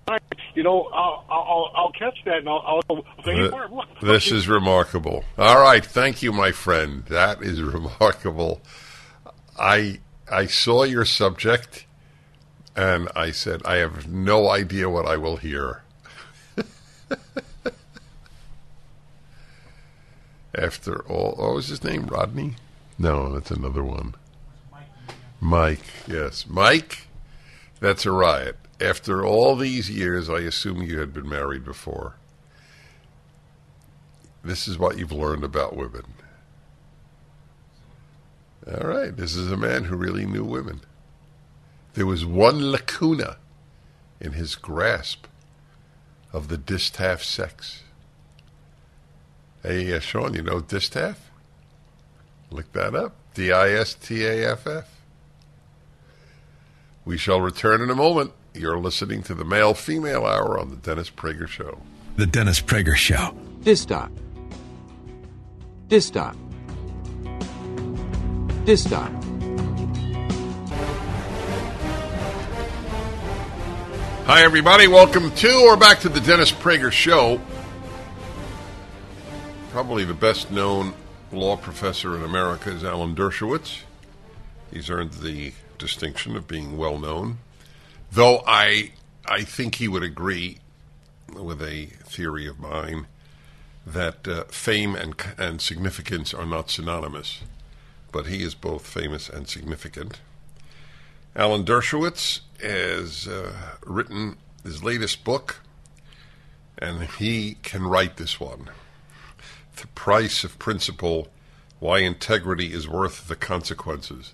you 0.55 0.63
know, 0.63 0.85
I'll 0.85 1.25
I'll, 1.29 1.71
I'll 1.75 1.93
catch 1.93 2.19
that, 2.25 2.39
and 2.39 2.49
I'll, 2.49 2.83
I'll 2.89 3.05
This 4.01 4.31
is 4.31 4.49
remarkable. 4.49 5.25
All 5.37 5.61
right, 5.61 5.85
thank 5.85 6.23
you, 6.23 6.33
my 6.33 6.53
friend. 6.53 7.05
That 7.07 7.43
is 7.43 7.61
remarkable. 7.63 8.61
I 9.59 10.01
I 10.31 10.47
saw 10.47 10.85
your 10.85 11.05
subject, 11.05 11.85
and 12.75 13.09
I 13.15 13.33
said, 13.33 13.63
I 13.65 13.77
have 13.77 14.09
no 14.09 14.49
idea 14.49 14.89
what 14.89 15.07
I 15.07 15.17
will 15.17 15.37
hear. 15.37 15.83
After 20.55 21.01
all, 21.07 21.35
what 21.37 21.55
was 21.55 21.69
his 21.69 21.85
name? 21.85 22.07
Rodney? 22.07 22.55
No, 22.99 23.33
that's 23.33 23.51
another 23.51 23.85
one. 23.85 24.15
Mike, 25.41 25.85
yes. 26.09 26.47
Mike, 26.49 27.09
that's 27.81 28.07
a 28.07 28.11
riot. 28.11 28.57
After 28.81 29.25
all 29.25 29.57
these 29.57 29.91
years, 29.91 30.29
I 30.29 30.41
assume 30.41 30.83
you 30.83 30.99
had 30.99 31.13
been 31.13 31.29
married 31.29 31.65
before. 31.65 32.17
This 34.43 34.69
is 34.69 34.79
what 34.79 34.99
you've 34.99 35.13
learned 35.13 35.45
about 35.45 35.77
women. 35.77 36.05
All 38.67 38.89
right, 38.89 39.17
this 39.17 39.35
is 39.37 39.51
a 39.51 39.57
man 39.57 39.85
who 39.85 39.97
really 39.97 40.27
knew 40.27 40.45
women. 40.45 40.81
There 41.95 42.07
was 42.07 42.27
one 42.27 42.71
lacuna 42.71 43.37
in 44.21 44.33
his 44.33 44.55
grasp 44.55 45.27
of 46.33 46.49
the 46.49 46.59
distaff 46.59 47.23
sex. 47.23 47.83
Hey, 49.63 49.95
uh, 49.95 50.01
Sean, 50.01 50.35
you 50.35 50.43
know 50.43 50.61
distaff? 50.61 51.26
Look 52.51 52.73
that 52.73 52.95
up. 52.95 53.15
D 53.35 53.53
I 53.53 53.71
S 53.71 53.95
T 53.95 54.25
A 54.25 54.53
F 54.53 54.67
F. 54.67 54.89
We 57.05 57.19
shall 57.19 57.41
return 57.41 57.81
in 57.81 57.91
a 57.91 57.95
moment. 57.95 58.33
You're 58.55 58.79
listening 58.79 59.23
to 59.25 59.35
the 59.35 59.45
Male 59.45 59.75
Female 59.75 60.25
Hour 60.25 60.59
on 60.59 60.71
The 60.71 60.77
Dennis 60.77 61.11
Prager 61.11 61.47
Show. 61.47 61.79
The 62.17 62.27
Dennis 62.27 62.61
Prager 62.61 62.95
Show. 62.97 63.37
This 63.61 63.81
stop. 63.83 64.11
This 65.89 66.11
Distaff. 66.11 66.37
Distaff. 68.65 69.13
Distaff. 69.13 69.13
Hi, 74.27 74.43
everybody. 74.43 74.89
Welcome 74.89 75.31
to 75.31 75.55
or 75.69 75.77
back 75.77 76.01
to 76.01 76.09
the 76.09 76.21
Dennis 76.21 76.51
Prager 76.51 76.91
Show. 76.91 77.41
Probably 79.71 80.05
the 80.05 80.15
best 80.15 80.51
known 80.51 80.95
law 81.33 81.57
professor 81.57 82.17
in 82.17 82.23
America 82.23 82.71
is 82.71 82.85
Alan 82.85 83.15
Dershowitz. 83.15 83.81
He's 84.73 84.91
earned 84.91 85.15
the 85.15 85.53
distinction 85.79 86.37
of 86.37 86.49
being 86.49 86.77
well 86.77 86.99
known, 86.99 87.39
though 88.11 88.43
I 88.47 88.93
I 89.27 89.43
think 89.43 89.77
he 89.77 89.89
would 89.89 90.03
agree 90.03 90.59
with 91.33 91.61
a 91.63 91.87
theory 92.05 92.47
of 92.47 92.59
mine 92.59 93.07
that 93.87 94.27
uh, 94.27 94.45
fame 94.45 94.95
and 94.95 95.15
and 95.39 95.61
significance 95.61 96.33
are 96.33 96.47
not 96.47 96.71
synonymous, 96.71 97.43
but 98.13 98.27
he 98.27 98.43
is 98.43 98.55
both 98.55 98.87
famous 98.87 99.29
and 99.29 99.49
significant. 99.49 100.21
Alan 101.35 101.65
Dershowitz 101.65 102.41
has 102.63 103.29
uh, 103.29 103.53
written 103.85 104.39
his 104.65 104.83
latest 104.83 105.23
book, 105.23 105.61
and 106.79 107.03
he 107.03 107.59
can 107.63 107.83
write 107.83 108.17
this 108.17 108.41
one. 108.41 108.71
The 109.77 109.87
price 109.89 110.43
of 110.43 110.59
principle, 110.59 111.29
why 111.81 111.99
integrity 111.99 112.73
is 112.73 112.89
worth 112.89 113.29
the 113.29 113.37
consequences. 113.37 114.33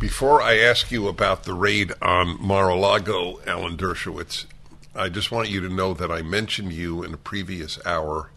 Before 0.00 0.42
I 0.42 0.58
ask 0.58 0.90
you 0.90 1.08
about 1.08 1.44
the 1.44 1.54
raid 1.54 1.92
on 2.02 2.40
Mar-a-Lago, 2.40 3.40
Alan 3.46 3.76
Dershowitz, 3.76 4.46
I 4.94 5.08
just 5.08 5.30
want 5.30 5.50
you 5.50 5.60
to 5.60 5.68
know 5.68 5.94
that 5.94 6.10
I 6.10 6.22
mentioned 6.22 6.72
you 6.72 7.02
in 7.02 7.14
a 7.14 7.18
previous 7.18 7.78
hour 7.86 8.30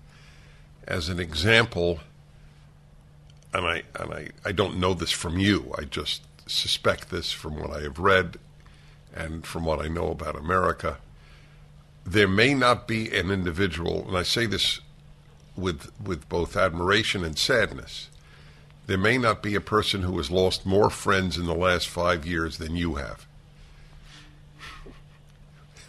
as 0.88 1.10
an 1.10 1.20
example, 1.20 2.00
and 3.54 3.66
I 3.66 3.84
and 3.96 4.14
I, 4.14 4.30
I 4.46 4.52
don't 4.52 4.80
know 4.80 4.94
this 4.94 5.12
from 5.12 5.38
you. 5.40 5.74
I 5.78 5.84
just 5.84 6.22
suspect 6.48 7.10
this 7.10 7.32
from 7.32 7.60
what 7.60 7.72
I 7.72 7.82
have 7.82 8.00
read 8.00 8.38
and 9.16 9.46
from 9.46 9.66
what 9.66 9.80
I 9.84 9.88
know 9.88 10.10
about 10.10 10.36
America. 10.36 10.98
There 12.06 12.28
may 12.28 12.54
not 12.54 12.88
be 12.88 13.10
an 13.16 13.32
individual, 13.32 14.08
and 14.08 14.18
I 14.18 14.24
say 14.24 14.46
this 14.46 14.82
with 15.62 15.91
with 16.03 16.28
both 16.28 16.57
admiration 16.57 17.24
and 17.24 17.38
sadness. 17.38 18.09
There 18.88 18.97
may 18.97 19.18
not 19.18 19.41
be 19.41 19.55
a 19.55 19.62
person 19.62 20.01
who 20.01 20.18
has 20.18 20.32
lost 20.32 20.66
more 20.66 20.89
friends 20.89 21.38
in 21.38 21.45
the 21.45 21.55
last 21.55 21.88
five 21.88 22.26
years 22.26 22.57
than 22.57 22.76
you 22.76 22.95
have. 22.95 23.26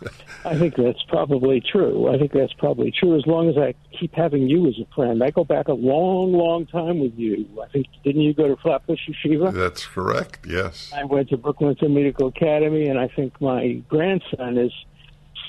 I 0.45 0.59
think 0.59 0.75
that's 0.77 1.03
probably 1.05 1.61
true. 1.61 2.13
I 2.13 2.19
think 2.19 2.33
that's 2.33 2.53
probably 2.55 2.91
true. 2.91 3.17
As 3.17 3.27
long 3.27 3.49
as 3.49 3.57
I 3.57 3.75
keep 3.99 4.15
having 4.15 4.49
you 4.49 4.67
as 4.69 4.75
a 4.79 4.87
friend, 4.95 5.23
I 5.23 5.31
go 5.31 5.45
back 5.45 5.69
a 5.69 5.73
long, 5.73 6.33
long 6.33 6.67
time 6.67 6.99
with 6.99 7.17
you. 7.17 7.47
I 7.63 7.69
think 7.69 7.87
didn't 8.05 8.23
you 8.23 8.35
go 8.35 8.49
to 8.49 8.57
Flatbush 8.57 9.09
Yeshiva? 9.09 9.53
That's 9.53 9.87
correct. 9.87 10.47
Yes. 10.47 10.91
I 10.95 11.05
went 11.05 11.29
to 11.31 11.37
Brooklyn 11.37 11.75
Talmudical 11.77 12.29
Academy, 12.29 12.89
and 12.89 12.99
I 12.99 13.09
think 13.09 13.41
my 13.41 13.83
grandson 13.89 14.59
is 14.59 14.73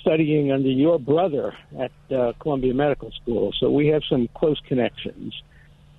studying 0.03 0.51
under 0.51 0.69
your 0.69 0.99
brother 0.99 1.55
at 1.79 1.91
uh, 2.15 2.33
Columbia 2.39 2.73
Medical 2.73 3.11
School. 3.11 3.53
So 3.59 3.71
we 3.71 3.87
have 3.87 4.03
some 4.09 4.29
close 4.35 4.61
connections. 4.67 5.33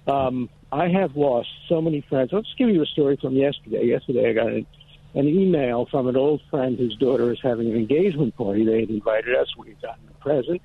Um, 0.06 0.50
I 0.70 0.88
have 0.88 1.16
lost 1.16 1.48
so 1.68 1.80
many 1.80 2.02
friends. 2.02 2.30
I'll 2.32 2.42
just 2.42 2.58
give 2.58 2.68
you 2.68 2.82
a 2.82 2.86
story 2.86 3.16
from 3.16 3.34
yesterday. 3.34 3.86
Yesterday, 3.86 4.28
I 4.28 4.32
got 4.34 4.48
an, 4.48 4.66
an 5.14 5.26
email 5.26 5.86
from 5.90 6.06
an 6.06 6.16
old 6.16 6.42
friend 6.50 6.78
whose 6.78 6.96
daughter 6.96 7.32
is 7.32 7.38
having 7.42 7.70
an 7.70 7.76
engagement 7.76 8.36
party. 8.36 8.64
They 8.64 8.80
had 8.80 8.90
invited 8.90 9.34
us. 9.34 9.48
We 9.56 9.70
had 9.70 9.80
gotten 9.80 10.08
a 10.08 10.22
present. 10.22 10.60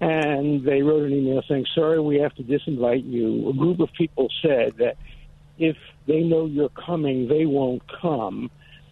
And 0.00 0.64
they 0.64 0.82
wrote 0.82 1.02
an 1.02 1.12
email 1.12 1.42
saying, 1.48 1.66
Sorry, 1.74 1.98
we 1.98 2.20
have 2.20 2.34
to 2.36 2.44
disinvite 2.44 3.10
you. 3.10 3.48
A 3.48 3.52
group 3.52 3.80
of 3.80 3.92
people 3.92 4.28
said 4.40 4.76
that 4.76 4.96
if 5.58 5.76
they 6.06 6.22
know 6.22 6.46
you're 6.46 6.68
coming, 6.68 7.26
they 7.26 7.46
won't 7.46 7.82
come. 8.00 8.50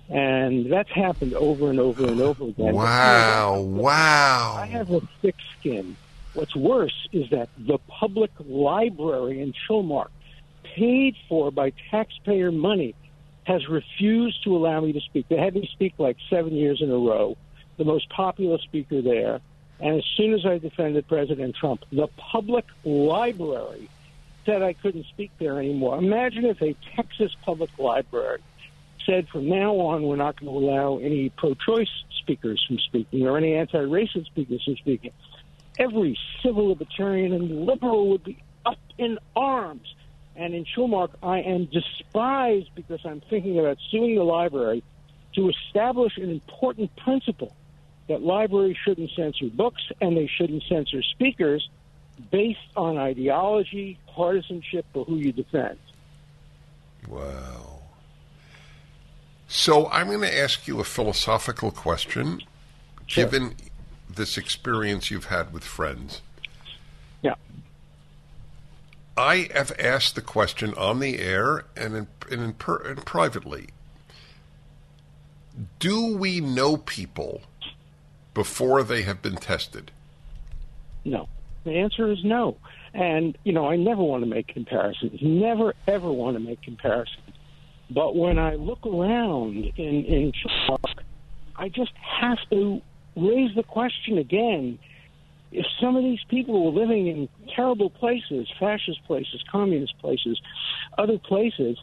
And 0.09 0.71
that's 0.71 0.91
happened 0.91 1.35
over 1.35 1.71
and 1.71 1.81
over 1.81 2.07
and 2.07 2.21
over 2.21 2.45
again. 2.45 2.75
Wow, 2.75 3.61
wow. 3.61 4.57
I 4.57 4.67
have 4.67 4.91
a 4.91 5.01
thick 5.21 5.35
skin. 5.59 5.97
What's 6.35 6.55
worse 6.55 7.09
is 7.13 7.31
that 7.31 7.49
the 7.59 7.79
public 7.89 8.31
library 8.47 9.41
in 9.41 9.53
Chilmark, 9.53 10.11
paid 10.63 11.17
for 11.29 11.51
by 11.51 11.73
taxpayer 11.91 12.53
money, 12.53 12.95
has 13.45 13.69
refused 13.69 14.45
to 14.45 14.57
allow 14.57 14.81
me 14.81 14.93
to 14.93 15.01
speak. 15.01 15.29
They 15.29 15.39
had 15.39 15.55
me 15.55 15.69
speak 15.73 15.95
like 15.99 16.17
seven 16.29 16.55
years 16.55 16.83
in 16.83 16.91
a 16.91 16.99
row, 16.99 17.37
the 17.77 17.85
most 17.85 18.09
popular 18.11 18.59
speaker 18.59 19.03
there. 19.03 19.41
And 19.81 19.99
as 19.99 20.05
soon 20.17 20.35
as 20.35 20.47
I 20.47 20.59
defended 20.59 21.07
President 21.09 21.57
Trump, 21.57 21.85
the 21.91 22.09
public 22.17 22.65
library 22.85 23.89
said 24.45 24.63
I 24.63 24.73
couldn't 24.73 25.07
speak 25.07 25.31
there 25.39 25.59
anymore. 25.59 25.99
Imagine 25.99 26.45
if 26.45 26.63
a 26.63 26.75
Texas 26.95 27.35
public 27.45 27.71
library 27.79 28.41
said 29.07 29.29
from 29.29 29.49
now 29.49 29.75
on 29.75 30.03
we're 30.03 30.17
not 30.17 30.39
going 30.39 30.53
to 30.53 30.59
allow 30.59 30.99
any 30.99 31.31
pro-choice 31.31 31.89
speakers 32.21 32.63
from 32.67 32.79
speaking 32.79 33.27
or 33.27 33.39
any 33.39 33.55
anti-racist 33.55 34.27
speakers 34.27 34.63
from 34.65 34.77
speaking. 34.77 35.13
Every 35.79 36.19
civil 36.43 36.69
libertarian 36.69 37.33
and 37.33 37.67
liberal 37.67 38.11
would 38.11 38.25
be 38.25 38.43
up 38.65 38.79
in 38.99 39.19
arms. 39.35 39.95
And 40.35 40.55
in 40.55 40.65
Chilmark, 40.65 41.11
I 41.23 41.39
am 41.41 41.67
despised 41.67 42.71
because 42.75 43.01
I'm 43.05 43.23
thinking 43.31 43.59
about 43.59 43.79
suing 43.91 44.17
the 44.17 44.25
library 44.25 44.83
to 45.35 45.51
establish 45.51 46.17
an 46.17 46.31
important 46.31 46.95
principle 46.97 47.55
that 48.09 48.23
libraries 48.23 48.77
shouldn't 48.85 49.11
censor 49.17 49.47
books 49.47 49.83
and 50.01 50.17
they 50.17 50.27
shouldn't 50.27 50.63
censor 50.69 51.03
speakers 51.03 51.69
based 52.31 52.59
on 52.77 52.97
ideology, 52.97 53.99
partisanship, 54.15 54.87
or 54.95 55.05
who 55.05 55.17
you 55.17 55.33
defend. 55.33 55.79
Wow. 57.09 57.76
So 59.49 59.89
I'm 59.89 60.09
going 60.09 60.21
to 60.21 60.39
ask 60.39 60.67
you 60.67 60.81
a 60.81 60.85
philosophical 60.85 61.71
question. 61.71 62.43
Sure. 63.07 63.25
Given 63.25 63.55
this 64.09 64.37
experience 64.37 65.11
you've 65.11 65.27
had 65.27 65.53
with 65.53 65.65
friends, 65.65 66.23
Yeah. 67.23 67.35
I 69.17 69.49
have 69.55 69.73
asked 69.79 70.15
the 70.17 70.23
question 70.23 70.75
on 70.75 71.01
the 71.01 71.19
air 71.21 71.65
and 71.77 71.95
in, 71.95 72.07
and, 72.31 72.43
in 72.43 72.53
per, 72.55 72.77
and 72.79 73.05
privately. 73.05 73.69
Do 75.79 76.17
we 76.17 76.41
know 76.41 76.77
people 76.77 77.43
before 78.35 78.83
they 78.83 79.03
have 79.03 79.23
been 79.23 79.37
tested? 79.37 79.91
No. 81.05 81.29
The 81.65 81.79
answer 81.79 82.11
is 82.11 82.23
no. 82.25 82.57
And, 82.93 83.39
you 83.45 83.53
know, 83.53 83.69
I 83.69 83.77
never 83.77 84.03
want 84.03 84.25
to 84.25 84.29
make 84.29 84.49
comparisons. 84.49 85.21
Never, 85.23 85.75
ever 85.87 86.11
want 86.11 86.37
to 86.37 86.41
make 86.41 86.63
comparisons. 86.63 87.26
But 87.91 88.17
when 88.17 88.39
I 88.39 88.55
look 88.55 88.85
around 88.85 89.73
in, 89.77 90.05
in 90.05 90.33
Chilmark, 90.33 91.05
I 91.57 91.69
just 91.69 91.93
have 92.21 92.39
to 92.51 92.81
raise 93.17 93.55
the 93.55 93.63
question 93.63 94.19
again. 94.19 94.79
If 95.53 95.65
some 95.81 95.97
of 95.97 96.03
these 96.03 96.19
people 96.29 96.65
were 96.65 96.81
living 96.81 97.07
in 97.07 97.29
terrible 97.55 97.89
places, 97.89 98.49
fascist 98.59 99.05
places, 99.07 99.43
communist 99.51 99.97
places, 100.01 100.41
other 100.99 101.19
places, 101.19 101.79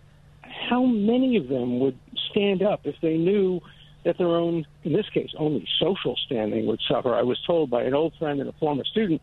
how 0.69 0.83
many 0.85 1.37
of 1.37 1.47
them 1.47 1.79
would 1.79 1.97
stand 2.29 2.61
up 2.61 2.81
if 2.83 2.95
they 3.01 3.17
knew 3.17 3.61
that 4.03 4.17
their 4.17 4.27
own, 4.27 4.65
in 4.83 4.91
this 4.91 5.09
case, 5.13 5.29
only 5.37 5.65
social 5.79 6.15
standing 6.25 6.65
would 6.67 6.81
suffer? 6.87 7.15
I 7.15 7.23
was 7.23 7.39
told 7.47 7.69
by 7.69 7.83
an 7.83 7.93
old 7.93 8.13
friend 8.19 8.41
and 8.41 8.49
a 8.49 8.53
former 8.53 8.83
student 8.83 9.21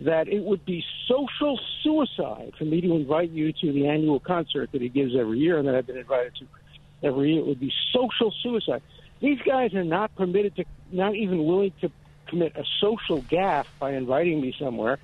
that 0.00 0.28
it 0.28 0.42
would 0.42 0.64
be 0.64 0.84
social 1.08 1.58
suicide 1.82 2.52
for 2.58 2.64
me 2.64 2.80
to 2.80 2.94
invite 2.94 3.30
you 3.30 3.52
to 3.52 3.72
the 3.72 3.86
annual 3.86 4.20
concert 4.20 4.70
that 4.72 4.82
he 4.82 4.88
gives 4.88 5.12
every 5.18 5.38
year 5.38 5.58
and 5.58 5.68
that 5.68 5.74
I've 5.74 5.86
been 5.86 5.96
invited 5.96 6.34
to 6.40 7.06
every 7.06 7.32
year. 7.32 7.40
It 7.40 7.46
would 7.46 7.60
be 7.60 7.72
social 7.92 8.32
suicide. 8.42 8.82
These 9.20 9.38
guys 9.46 9.72
are 9.74 9.84
not 9.84 10.14
permitted 10.16 10.56
to, 10.56 10.64
not 10.90 11.14
even 11.14 11.44
willing 11.44 11.72
to 11.80 11.90
commit 12.28 12.56
a 12.56 12.64
social 12.80 13.22
gaffe 13.22 13.66
by 13.78 13.92
inviting 13.92 14.40
me 14.40 14.54
somewhere. 14.58 14.98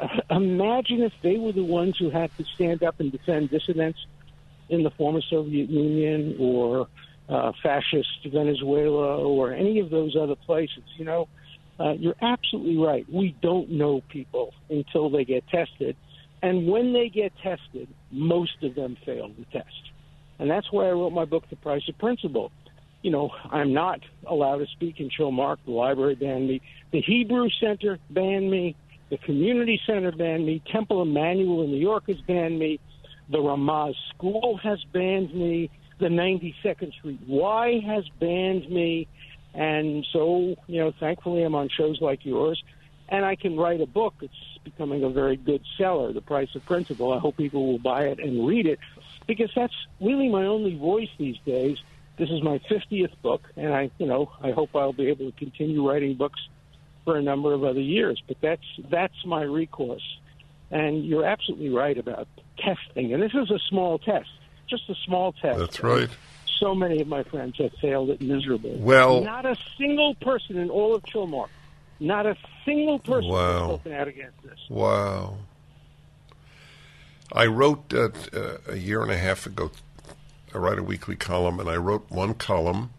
Uh, 0.00 0.06
imagine 0.30 1.02
if 1.02 1.12
they 1.22 1.36
were 1.36 1.52
the 1.52 1.64
ones 1.64 1.96
who 1.98 2.10
had 2.10 2.30
to 2.38 2.44
stand 2.54 2.82
up 2.82 3.00
and 3.00 3.12
defend 3.12 3.50
dissidents 3.50 3.98
in 4.68 4.82
the 4.82 4.90
former 4.90 5.20
Soviet 5.28 5.68
Union 5.68 6.36
or 6.40 6.88
uh, 7.28 7.52
fascist 7.62 8.08
Venezuela 8.32 9.18
or 9.18 9.52
any 9.52 9.78
of 9.80 9.90
those 9.90 10.16
other 10.20 10.36
places. 10.46 10.84
You 10.96 11.04
know, 11.04 11.28
Uh, 11.82 11.94
you're 11.94 12.14
absolutely 12.22 12.76
right. 12.76 13.04
We 13.12 13.34
don't 13.42 13.70
know 13.70 14.02
people 14.08 14.54
until 14.70 15.10
they 15.10 15.24
get 15.24 15.48
tested. 15.48 15.96
And 16.40 16.68
when 16.68 16.92
they 16.92 17.08
get 17.08 17.32
tested, 17.42 17.88
most 18.12 18.62
of 18.62 18.74
them 18.76 18.96
fail 19.04 19.30
the 19.36 19.44
test. 19.46 19.90
And 20.38 20.48
that's 20.48 20.70
why 20.70 20.86
I 20.86 20.92
wrote 20.92 21.12
my 21.12 21.24
book, 21.24 21.44
The 21.50 21.56
Price 21.56 21.88
of 21.88 21.98
Principle. 21.98 22.52
You 23.02 23.10
know, 23.10 23.30
I'm 23.50 23.72
not 23.72 24.00
allowed 24.26 24.58
to 24.58 24.66
speak 24.66 25.00
in 25.00 25.10
Chilmark. 25.10 25.58
The 25.64 25.72
library 25.72 26.14
banned 26.14 26.46
me. 26.46 26.60
The 26.92 27.00
Hebrew 27.00 27.48
Center 27.60 27.98
banned 28.10 28.48
me. 28.48 28.76
The 29.10 29.18
Community 29.18 29.80
Center 29.84 30.12
banned 30.12 30.46
me. 30.46 30.62
Temple 30.70 31.04
Emanu-El 31.04 31.64
in 31.64 31.70
New 31.72 31.80
York 31.80 32.04
has 32.06 32.20
banned 32.28 32.60
me. 32.60 32.78
The 33.28 33.38
Ramaz 33.38 33.94
School 34.14 34.56
has 34.62 34.78
banned 34.92 35.34
me. 35.34 35.68
The 35.98 36.06
92nd 36.06 36.92
Street 36.94 37.20
Y 37.26 37.80
has 37.86 38.04
banned 38.20 38.70
me. 38.70 39.08
And 39.54 40.06
so, 40.12 40.56
you 40.66 40.80
know, 40.80 40.92
thankfully 40.98 41.42
I'm 41.42 41.54
on 41.54 41.68
shows 41.68 42.00
like 42.00 42.24
yours, 42.24 42.62
and 43.08 43.24
I 43.24 43.36
can 43.36 43.56
write 43.56 43.80
a 43.80 43.86
book. 43.86 44.14
It's 44.22 44.34
becoming 44.64 45.04
a 45.04 45.10
very 45.10 45.36
good 45.36 45.62
seller, 45.76 46.12
The 46.12 46.22
Price 46.22 46.54
of 46.54 46.64
Principle. 46.64 47.12
I 47.12 47.18
hope 47.18 47.36
people 47.36 47.66
will 47.66 47.78
buy 47.78 48.04
it 48.04 48.18
and 48.18 48.46
read 48.46 48.66
it 48.66 48.78
because 49.26 49.50
that's 49.54 49.74
really 50.00 50.28
my 50.28 50.46
only 50.46 50.76
voice 50.76 51.10
these 51.18 51.36
days. 51.44 51.78
This 52.16 52.30
is 52.30 52.42
my 52.42 52.58
50th 52.70 53.12
book, 53.22 53.42
and 53.56 53.74
I, 53.74 53.90
you 53.98 54.06
know, 54.06 54.30
I 54.40 54.52
hope 54.52 54.74
I'll 54.74 54.92
be 54.92 55.08
able 55.08 55.30
to 55.30 55.38
continue 55.38 55.86
writing 55.88 56.14
books 56.14 56.40
for 57.04 57.16
a 57.16 57.22
number 57.22 57.52
of 57.52 57.64
other 57.64 57.80
years. 57.80 58.22
But 58.26 58.36
that's 58.40 58.64
that's 58.90 59.26
my 59.26 59.42
recourse. 59.42 60.18
And 60.70 61.04
you're 61.04 61.24
absolutely 61.24 61.68
right 61.68 61.98
about 61.98 62.28
testing. 62.56 63.12
And 63.12 63.22
this 63.22 63.32
is 63.34 63.50
a 63.50 63.58
small 63.68 63.98
test, 63.98 64.30
just 64.68 64.88
a 64.88 64.94
small 65.04 65.32
test. 65.32 65.58
That's 65.58 65.82
right 65.82 66.08
so 66.62 66.74
many 66.76 67.00
of 67.00 67.08
my 67.08 67.24
friends 67.24 67.56
have 67.58 67.72
failed 67.80 68.10
it 68.10 68.20
miserably. 68.20 68.76
Well, 68.78 69.24
not 69.24 69.44
a 69.44 69.56
single 69.76 70.14
person 70.14 70.56
in 70.56 70.70
all 70.70 70.94
of 70.94 71.02
Chilmark, 71.02 71.48
not 71.98 72.24
a 72.24 72.36
single 72.64 73.00
person 73.00 73.30
wow. 73.30 73.52
has 73.52 73.68
spoken 73.68 73.92
out 73.92 74.08
against 74.08 74.42
this. 74.44 74.58
Wow. 74.70 75.38
I 77.32 77.46
wrote 77.46 77.92
uh, 77.92 78.10
uh, 78.32 78.58
a 78.68 78.76
year 78.76 79.02
and 79.02 79.10
a 79.10 79.18
half 79.18 79.44
ago. 79.46 79.72
I 80.54 80.58
write 80.58 80.78
a 80.78 80.82
weekly 80.82 81.16
column, 81.16 81.58
and 81.58 81.68
I 81.68 81.76
wrote 81.76 82.06
one 82.10 82.34
column 82.34 82.90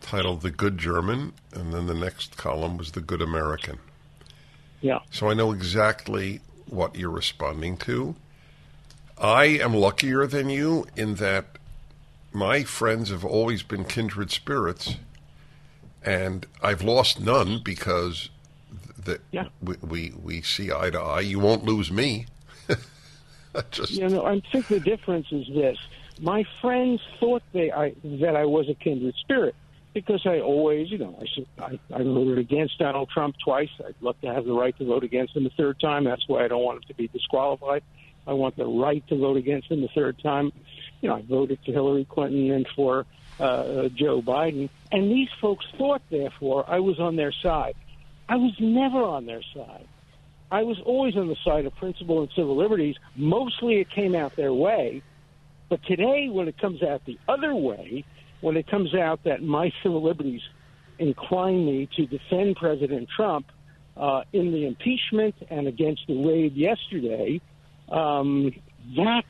titled 0.00 0.40
"The 0.40 0.50
Good 0.50 0.78
German," 0.78 1.34
and 1.52 1.74
then 1.74 1.86
the 1.86 1.94
next 1.94 2.36
column 2.36 2.78
was 2.78 2.92
"The 2.92 3.00
Good 3.00 3.20
American." 3.20 3.78
Yeah. 4.80 5.00
So 5.10 5.28
I 5.28 5.34
know 5.34 5.52
exactly 5.52 6.40
what 6.66 6.96
you're 6.96 7.10
responding 7.10 7.76
to. 7.78 8.14
I 9.18 9.44
am 9.44 9.74
luckier 9.74 10.26
than 10.26 10.48
you 10.50 10.86
in 10.96 11.16
that 11.16 11.58
my 12.34 12.64
friends 12.64 13.10
have 13.10 13.24
always 13.24 13.62
been 13.62 13.84
kindred 13.84 14.30
spirits, 14.30 14.96
and 16.02 16.46
I've 16.60 16.82
lost 16.82 17.20
none 17.20 17.60
because 17.64 18.28
that 19.04 19.20
yeah. 19.30 19.44
we, 19.62 19.76
we, 19.76 20.12
we 20.20 20.42
see 20.42 20.72
eye 20.72 20.90
to 20.90 21.00
eye. 21.00 21.20
You 21.20 21.38
won't 21.38 21.64
lose 21.64 21.90
me. 21.90 22.26
Just 23.70 23.92
you 23.92 24.08
know, 24.08 24.26
I 24.26 24.42
think 24.50 24.66
the 24.66 24.80
difference 24.80 25.28
is 25.30 25.46
this: 25.46 25.78
my 26.20 26.44
friends 26.60 27.00
thought 27.20 27.42
they 27.52 27.70
I, 27.70 27.94
that 28.02 28.34
I 28.34 28.44
was 28.46 28.68
a 28.68 28.74
kindred 28.74 29.14
spirit 29.20 29.54
because 29.92 30.26
I 30.26 30.40
always, 30.40 30.90
you 30.90 30.98
know, 30.98 31.16
I, 31.58 31.62
I 31.62 31.78
I 31.94 32.02
voted 32.02 32.38
against 32.38 32.78
Donald 32.78 33.10
Trump 33.10 33.36
twice. 33.44 33.70
I'd 33.78 33.94
love 34.00 34.20
to 34.22 34.34
have 34.34 34.44
the 34.44 34.52
right 34.52 34.76
to 34.78 34.84
vote 34.84 35.04
against 35.04 35.36
him 35.36 35.46
a 35.46 35.50
third 35.50 35.78
time. 35.78 36.02
That's 36.02 36.26
why 36.26 36.44
I 36.44 36.48
don't 36.48 36.64
want 36.64 36.78
him 36.78 36.88
to 36.88 36.94
be 36.94 37.06
disqualified. 37.06 37.84
I 38.26 38.32
want 38.32 38.56
the 38.56 38.66
right 38.66 39.06
to 39.08 39.18
vote 39.18 39.36
against 39.36 39.70
him 39.70 39.84
a 39.84 39.88
third 39.88 40.18
time 40.20 40.50
you 41.04 41.10
know, 41.10 41.16
I 41.16 41.22
voted 41.22 41.58
for 41.66 41.70
Hillary 41.70 42.06
Clinton 42.06 42.50
and 42.50 42.66
for 42.74 43.04
uh, 43.38 43.88
Joe 43.90 44.22
Biden. 44.22 44.70
And 44.90 45.10
these 45.12 45.28
folks 45.38 45.66
thought, 45.76 46.00
therefore, 46.08 46.64
I 46.66 46.80
was 46.80 46.98
on 46.98 47.16
their 47.16 47.30
side. 47.30 47.74
I 48.26 48.36
was 48.36 48.54
never 48.58 49.02
on 49.02 49.26
their 49.26 49.42
side. 49.54 49.86
I 50.50 50.62
was 50.62 50.80
always 50.80 51.14
on 51.14 51.28
the 51.28 51.36
side 51.44 51.66
of 51.66 51.76
principle 51.76 52.22
and 52.22 52.30
civil 52.34 52.56
liberties. 52.56 52.96
Mostly 53.16 53.80
it 53.80 53.90
came 53.90 54.14
out 54.14 54.34
their 54.34 54.54
way. 54.54 55.02
But 55.68 55.84
today, 55.84 56.30
when 56.30 56.48
it 56.48 56.56
comes 56.56 56.82
out 56.82 57.04
the 57.04 57.18
other 57.28 57.54
way, 57.54 58.04
when 58.40 58.56
it 58.56 58.66
comes 58.66 58.94
out 58.94 59.24
that 59.24 59.42
my 59.42 59.72
civil 59.82 60.02
liberties 60.02 60.40
incline 60.98 61.66
me 61.66 61.86
to 61.96 62.06
defend 62.06 62.56
President 62.56 63.10
Trump 63.14 63.44
uh, 63.94 64.22
in 64.32 64.52
the 64.52 64.66
impeachment 64.66 65.34
and 65.50 65.66
against 65.66 66.06
the 66.06 66.26
raid 66.26 66.54
yesterday, 66.54 67.42
um, 67.90 68.54
that's 68.96 69.26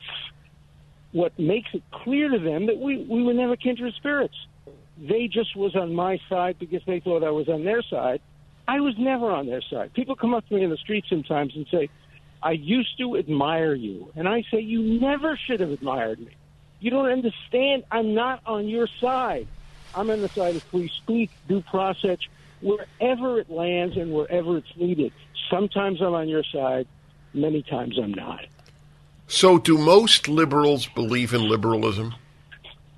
what 1.15 1.39
makes 1.39 1.69
it 1.73 1.81
clear 2.03 2.27
to 2.27 2.37
them 2.37 2.65
that 2.65 2.77
we, 2.77 2.97
we 3.09 3.23
were 3.23 3.33
never 3.33 3.55
kindred 3.55 3.93
spirits. 3.93 4.35
They 4.97 5.29
just 5.31 5.55
was 5.55 5.73
on 5.73 5.95
my 5.95 6.19
side 6.27 6.59
because 6.59 6.81
they 6.85 6.99
thought 6.99 7.23
I 7.23 7.29
was 7.29 7.47
on 7.47 7.63
their 7.63 7.81
side. 7.83 8.19
I 8.67 8.81
was 8.81 8.95
never 8.99 9.31
on 9.31 9.47
their 9.47 9.61
side. 9.61 9.93
People 9.93 10.17
come 10.17 10.33
up 10.33 10.45
to 10.49 10.53
me 10.53 10.65
in 10.65 10.69
the 10.69 10.77
street 10.77 11.05
sometimes 11.07 11.53
and 11.55 11.65
say, 11.71 11.89
I 12.43 12.51
used 12.51 12.97
to 12.97 13.15
admire 13.15 13.73
you. 13.73 14.11
And 14.17 14.27
I 14.27 14.43
say, 14.51 14.59
You 14.59 14.99
never 14.99 15.39
should 15.47 15.61
have 15.61 15.69
admired 15.69 16.19
me. 16.19 16.35
You 16.81 16.91
don't 16.91 17.09
understand. 17.09 17.85
I'm 17.89 18.13
not 18.13 18.41
on 18.45 18.67
your 18.67 18.89
side. 18.99 19.47
I'm 19.93 20.09
on 20.09 20.21
the 20.21 20.29
side 20.35 20.57
of 20.57 20.63
free 20.69 20.91
speech, 21.01 21.31
due 21.47 21.61
process, 21.61 22.17
wherever 22.61 23.39
it 23.39 23.49
lands 23.49 23.95
and 23.95 24.11
wherever 24.11 24.57
it's 24.57 24.75
needed. 24.75 25.13
Sometimes 25.49 26.01
I'm 26.01 26.13
on 26.13 26.27
your 26.27 26.43
side, 26.43 26.87
many 27.33 27.63
times 27.63 27.97
I'm 27.97 28.13
not. 28.13 28.41
So, 29.27 29.57
do 29.57 29.77
most 29.77 30.27
liberals 30.27 30.87
believe 30.87 31.33
in 31.33 31.49
liberalism? 31.49 32.13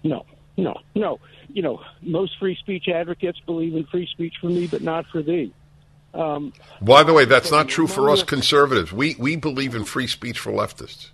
No, 0.03 0.25
no, 0.57 0.75
no. 0.95 1.19
You 1.47 1.61
know, 1.61 1.81
most 2.01 2.37
free 2.37 2.55
speech 2.55 2.87
advocates 2.87 3.39
believe 3.45 3.75
in 3.75 3.85
free 3.85 4.07
speech 4.07 4.35
for 4.41 4.47
me, 4.47 4.67
but 4.67 4.81
not 4.81 5.05
for 5.07 5.21
thee. 5.21 5.53
Um, 6.13 6.53
By 6.81 7.03
the 7.03 7.13
way, 7.13 7.25
that's 7.25 7.51
not 7.51 7.67
true 7.67 7.87
for 7.87 8.09
us 8.09 8.23
conservatives. 8.23 8.91
We 8.91 9.15
we 9.19 9.35
believe 9.35 9.75
in 9.75 9.85
free 9.85 10.07
speech 10.07 10.39
for 10.39 10.51
leftists. 10.51 11.09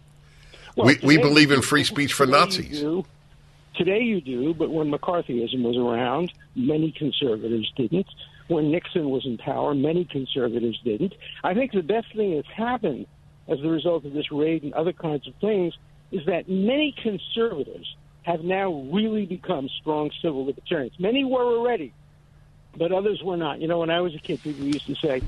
Well, 0.75 0.87
we 0.87 0.99
we 1.03 1.17
believe 1.17 1.51
in 1.51 1.61
free 1.61 1.83
speech 1.83 2.13
for 2.13 2.25
Nazis. 2.25 2.81
You 2.81 3.05
today 3.75 3.99
you 3.99 4.21
do, 4.21 4.53
but 4.53 4.71
when 4.71 4.91
McCarthyism 4.91 5.61
was 5.61 5.77
around, 5.77 6.31
many 6.55 6.91
conservatives 6.91 7.71
didn't. 7.75 8.07
When 8.47 8.71
Nixon 8.71 9.09
was 9.09 9.25
in 9.25 9.37
power, 9.37 9.73
many 9.73 10.05
conservatives 10.05 10.79
didn't. 10.83 11.13
I 11.43 11.53
think 11.53 11.71
the 11.71 11.81
best 11.81 12.07
thing 12.15 12.35
that's 12.35 12.47
happened 12.47 13.07
as 13.47 13.59
a 13.61 13.67
result 13.67 14.05
of 14.05 14.13
this 14.13 14.31
raid 14.31 14.63
and 14.63 14.73
other 14.73 14.93
kinds 14.93 15.27
of 15.27 15.35
things 15.35 15.73
is 16.11 16.25
that 16.25 16.47
many 16.47 16.93
conservatives 17.01 17.95
have 18.23 18.43
now 18.43 18.71
really 18.91 19.25
become 19.25 19.67
strong 19.81 20.11
civil 20.21 20.45
libertarians. 20.45 20.97
Many 20.99 21.25
were 21.25 21.43
already, 21.43 21.93
but 22.77 22.91
others 22.91 23.21
were 23.21 23.37
not. 23.37 23.59
You 23.59 23.67
know, 23.67 23.79
when 23.79 23.89
I 23.89 24.01
was 24.01 24.15
a 24.15 24.19
kid, 24.19 24.41
people 24.41 24.65
used 24.65 24.85
to 24.85 24.95
say, 24.95 25.21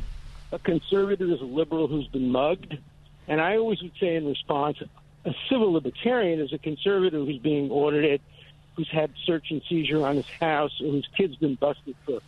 a 0.51 0.59
conservative 0.59 1.30
is 1.30 1.41
a 1.41 1.45
liberal 1.45 1.88
who's 1.88 2.07
been 2.07 2.30
mugged. 2.32 2.78
And 3.28 3.41
I 3.41 3.57
always 3.57 3.82
would 3.82 3.93
say 3.99 4.16
in 4.16 4.26
response, 4.26 4.78
a 5.26 5.34
civil 5.49 5.74
libertarian 5.74 6.39
is 6.39 6.53
a 6.53 6.57
conservative 6.57 7.26
who's 7.26 7.39
being 7.39 7.72
audited, 7.72 8.22
who's 8.76 8.89
had 8.89 9.11
search 9.26 9.51
and 9.51 9.61
seizure 9.68 10.05
on 10.05 10.16
his 10.16 10.30
house, 10.39 10.80
or 10.80 10.91
whose 10.91 11.09
kid's 11.18 11.36
been 11.36 11.55
busted 11.55 11.95
for 12.05 12.20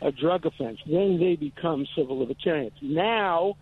a 0.00 0.12
drug 0.12 0.46
offense. 0.46 0.78
Then 0.86 1.18
they 1.18 1.36
become 1.36 1.86
civil 1.96 2.18
libertarians. 2.20 2.74
Now, 2.80 3.56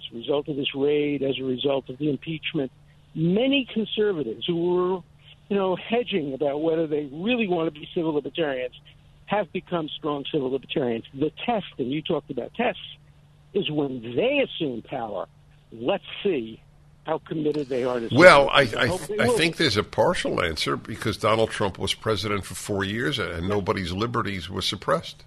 as 0.00 0.12
a 0.12 0.16
result 0.16 0.48
of 0.48 0.56
this 0.56 0.74
raid, 0.74 1.22
as 1.22 1.38
a 1.38 1.44
result 1.44 1.88
of 1.88 1.98
the 1.98 2.10
impeachment, 2.10 2.70
many 3.14 3.66
conservatives 3.72 4.44
who 4.46 4.56
were, 4.56 5.00
you 5.48 5.56
know, 5.56 5.76
hedging 5.76 6.34
about 6.34 6.62
whether 6.62 6.86
they 6.86 7.08
really 7.12 7.48
want 7.48 7.72
to 7.72 7.80
be 7.80 7.88
civil 7.94 8.14
libertarians 8.14 8.74
have 9.26 9.52
become 9.52 9.88
strong 9.88 10.24
civil 10.32 10.50
libertarians. 10.50 11.04
The 11.14 11.30
test, 11.46 11.66
and 11.78 11.90
you 11.90 12.02
talked 12.02 12.30
about 12.30 12.52
tests, 12.54 12.80
is 13.52 13.70
when 13.70 14.02
they 14.16 14.40
assume 14.44 14.82
power. 14.82 15.26
Let's 15.72 16.04
see 16.22 16.60
how 17.04 17.18
committed 17.18 17.68
they 17.68 17.84
are 17.84 18.00
to. 18.00 18.08
Well, 18.12 18.48
I 18.50 18.62
I, 18.62 18.98
I 19.20 19.28
think 19.28 19.56
there's 19.56 19.76
a 19.76 19.84
partial 19.84 20.42
answer 20.42 20.76
because 20.76 21.16
Donald 21.16 21.50
Trump 21.50 21.78
was 21.78 21.94
president 21.94 22.44
for 22.44 22.54
four 22.54 22.84
years 22.84 23.18
and 23.18 23.48
nobody's 23.48 23.92
liberties 23.92 24.50
were 24.50 24.62
suppressed. 24.62 25.24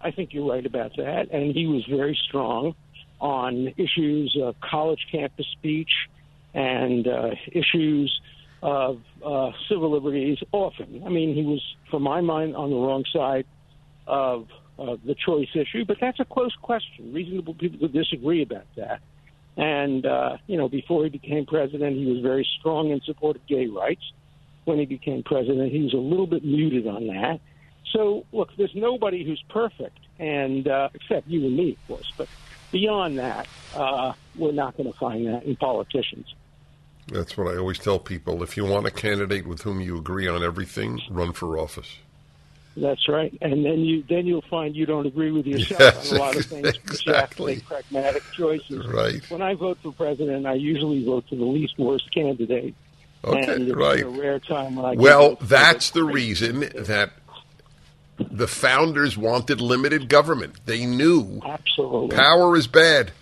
I 0.00 0.10
think 0.10 0.34
you're 0.34 0.50
right 0.50 0.66
about 0.66 0.96
that, 0.96 1.30
and 1.30 1.54
he 1.54 1.66
was 1.66 1.84
very 1.88 2.18
strong 2.28 2.74
on 3.22 3.72
issues 3.76 4.36
of 4.42 4.60
college 4.60 5.06
campus 5.10 5.46
speech 5.52 5.90
and 6.52 7.06
uh, 7.06 7.30
issues 7.52 8.20
of 8.62 9.00
uh, 9.24 9.52
civil 9.68 9.92
liberties 9.92 10.38
often. 10.50 11.02
I 11.06 11.08
mean, 11.08 11.34
he 11.34 11.42
was, 11.42 11.62
from 11.88 12.02
my 12.02 12.20
mind, 12.20 12.56
on 12.56 12.70
the 12.70 12.76
wrong 12.76 13.04
side 13.12 13.46
of 14.08 14.48
uh, 14.78 14.96
the 15.06 15.14
choice 15.14 15.48
issue, 15.54 15.84
but 15.84 15.98
that's 16.00 16.18
a 16.18 16.24
close 16.24 16.54
question. 16.60 17.12
Reasonable 17.12 17.54
people 17.54 17.78
could 17.78 17.92
disagree 17.92 18.42
about 18.42 18.66
that. 18.76 19.00
And, 19.56 20.04
uh, 20.04 20.38
you 20.48 20.56
know, 20.56 20.68
before 20.68 21.04
he 21.04 21.10
became 21.10 21.46
president, 21.46 21.96
he 21.96 22.06
was 22.06 22.20
very 22.20 22.46
strong 22.58 22.90
in 22.90 23.00
support 23.02 23.36
of 23.36 23.46
gay 23.46 23.66
rights. 23.66 24.02
When 24.64 24.78
he 24.78 24.86
became 24.86 25.22
president, 25.22 25.70
he 25.70 25.82
was 25.82 25.92
a 25.92 25.96
little 25.98 26.26
bit 26.26 26.44
muted 26.44 26.86
on 26.86 27.06
that. 27.06 27.40
So, 27.92 28.24
look, 28.32 28.50
there's 28.56 28.74
nobody 28.74 29.24
who's 29.24 29.42
perfect, 29.48 29.98
and 30.18 30.66
uh, 30.66 30.88
except 30.94 31.28
you 31.28 31.46
and 31.46 31.56
me, 31.56 31.72
of 31.72 31.88
course. 31.88 32.12
But 32.16 32.28
beyond 32.72 33.18
that, 33.18 33.46
uh, 33.74 34.12
we're 34.36 34.52
not 34.52 34.76
going 34.76 34.90
to 34.92 34.98
find 34.98 35.26
that 35.28 35.44
in 35.44 35.54
politicians. 35.56 36.34
That's 37.08 37.36
what 37.36 37.48
I 37.52 37.58
always 37.58 37.78
tell 37.78 37.98
people. 37.98 38.42
If 38.42 38.56
you 38.56 38.64
want 38.64 38.86
a 38.86 38.90
candidate 38.90 39.46
with 39.46 39.62
whom 39.62 39.80
you 39.80 39.98
agree 39.98 40.26
on 40.26 40.42
everything, 40.42 41.00
run 41.10 41.32
for 41.32 41.58
office. 41.58 41.96
That's 42.74 43.06
right, 43.06 43.36
and 43.42 43.66
then 43.66 43.80
you 43.80 44.02
then 44.08 44.26
you'll 44.26 44.40
find 44.40 44.74
you 44.74 44.86
don't 44.86 45.04
agree 45.06 45.30
with 45.30 45.46
yourself 45.46 45.78
Yes, 45.78 46.10
on 46.12 46.16
a 46.16 46.20
lot 46.20 46.36
of 46.36 46.46
things. 46.46 46.62
but 46.86 47.04
You 47.06 47.12
have 47.12 47.28
to 47.36 47.44
exactly. 47.44 47.54
make 47.56 47.66
pragmatic 47.66 48.22
choices. 48.32 48.86
Right. 48.86 49.30
When 49.30 49.42
I 49.42 49.52
vote 49.54 49.76
for 49.82 49.92
president, 49.92 50.46
I 50.46 50.54
usually 50.54 51.04
vote 51.04 51.26
for 51.28 51.34
the 51.36 51.44
least 51.44 51.78
worst 51.78 52.10
candidate. 52.14 52.74
Okay, 53.24 53.54
and 53.54 53.76
right. 53.76 54.02
a 54.02 54.08
rare 54.08 54.38
time 54.38 54.76
when 54.76 54.84
I 54.86 54.94
Well, 54.94 55.36
that's 55.42 55.90
the 55.90 56.02
reason 56.02 56.60
that 56.74 57.12
the 58.18 58.46
founders 58.48 59.16
wanted 59.16 59.60
limited 59.60 60.08
government. 60.08 60.64
They 60.66 60.86
knew 60.86 61.40
absolutely 61.44 62.16
power 62.16 62.56
is 62.56 62.66
bad. 62.66 63.12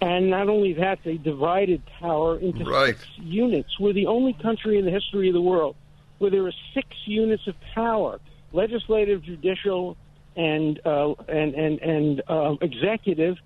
And 0.00 0.30
not 0.30 0.48
only 0.48 0.74
that, 0.74 1.00
they 1.04 1.16
divided 1.16 1.82
power 1.98 2.38
into 2.38 2.64
Right. 2.64 2.96
six 2.96 3.08
units. 3.18 3.78
We're 3.80 3.92
the 3.92 4.06
only 4.06 4.32
country 4.32 4.78
in 4.78 4.84
the 4.84 4.92
history 4.92 5.28
of 5.28 5.34
the 5.34 5.40
world 5.40 5.74
where 6.18 6.30
there 6.30 6.46
are 6.46 6.52
six 6.74 6.86
units 7.04 7.46
of 7.48 7.54
power: 7.74 8.20
legislative, 8.52 9.22
judicial, 9.22 9.96
and 10.36 10.80
uh, 10.84 11.14
and 11.28 11.54
and 11.54 11.80
and 11.80 12.22
um, 12.28 12.58
executive, 12.60 13.36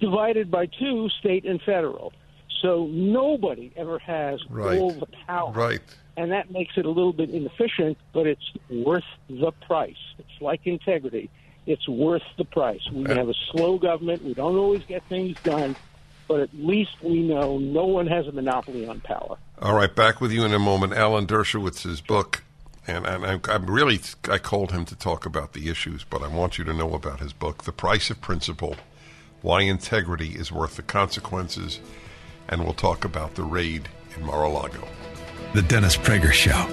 divided 0.00 0.50
by 0.50 0.66
two, 0.66 1.08
state 1.20 1.44
and 1.44 1.62
federal. 1.62 2.12
So 2.60 2.86
nobody 2.90 3.72
ever 3.76 3.98
has 4.00 4.40
Right. 4.48 4.78
all 4.80 4.98
the 4.98 5.06
power, 5.26 5.52
Right. 5.52 5.82
And 6.16 6.32
that 6.32 6.50
makes 6.50 6.76
it 6.76 6.86
a 6.86 6.90
little 6.90 7.12
bit 7.12 7.30
inefficient. 7.30 7.98
But 8.12 8.26
it's 8.26 8.50
worth 8.70 9.04
the 9.28 9.52
price. 9.66 9.96
It's 10.18 10.40
like 10.40 10.66
integrity. 10.66 11.30
It's 11.66 11.88
worth 11.88 12.22
the 12.36 12.44
price. 12.44 12.82
We 12.92 13.04
have 13.04 13.28
a 13.28 13.34
slow 13.50 13.78
government. 13.78 14.22
We 14.22 14.34
don't 14.34 14.56
always 14.56 14.82
get 14.84 15.02
things 15.04 15.38
done, 15.42 15.76
but 16.28 16.40
at 16.40 16.54
least 16.54 17.02
we 17.02 17.22
know 17.22 17.58
no 17.58 17.86
one 17.86 18.06
has 18.06 18.26
a 18.26 18.32
monopoly 18.32 18.86
on 18.86 19.00
power. 19.00 19.38
All 19.62 19.74
right, 19.74 19.94
back 19.94 20.20
with 20.20 20.30
you 20.30 20.44
in 20.44 20.52
a 20.52 20.58
moment. 20.58 20.92
Alan 20.92 21.26
Dershowitz's 21.26 22.02
book, 22.02 22.42
and, 22.86 23.06
and 23.06 23.24
I, 23.24 23.40
I'm 23.50 23.66
really 23.66 23.98
I 24.28 24.38
called 24.38 24.72
him 24.72 24.84
to 24.86 24.96
talk 24.96 25.24
about 25.24 25.54
the 25.54 25.70
issues, 25.70 26.04
but 26.04 26.22
I 26.22 26.28
want 26.28 26.58
you 26.58 26.64
to 26.64 26.74
know 26.74 26.92
about 26.92 27.20
his 27.20 27.32
book, 27.32 27.64
"The 27.64 27.72
Price 27.72 28.10
of 28.10 28.20
Principle: 28.20 28.76
Why 29.40 29.62
Integrity 29.62 30.34
is 30.34 30.52
Worth 30.52 30.76
the 30.76 30.82
Consequences," 30.82 31.80
and 32.48 32.62
we'll 32.62 32.74
talk 32.74 33.06
about 33.06 33.36
the 33.36 33.42
raid 33.42 33.88
in 34.16 34.26
Mar-a-Lago. 34.26 34.86
The 35.54 35.62
Dennis 35.62 35.96
Prager 35.96 36.32
Show. 36.32 36.68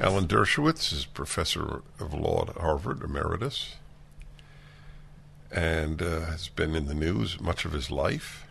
Alan 0.00 0.26
Dershowitz 0.26 0.92
is 0.92 1.04
professor 1.06 1.82
of 1.98 2.14
law 2.14 2.46
at 2.48 2.56
Harvard, 2.56 3.02
emeritus, 3.02 3.76
and 5.50 6.00
uh, 6.00 6.20
has 6.26 6.48
been 6.48 6.74
in 6.74 6.86
the 6.86 6.94
news 6.94 7.40
much 7.40 7.64
of 7.64 7.72
his 7.72 7.90
life. 7.90 8.46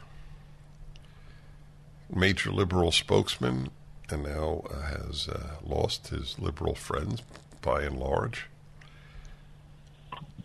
Major 2.13 2.51
liberal 2.51 2.91
spokesman, 2.91 3.69
and 4.09 4.23
now 4.23 4.63
uh, 4.69 4.81
has 4.81 5.29
uh, 5.29 5.55
lost 5.63 6.09
his 6.09 6.37
liberal 6.37 6.75
friends 6.75 7.21
by 7.61 7.83
and 7.83 7.97
large. 7.97 8.47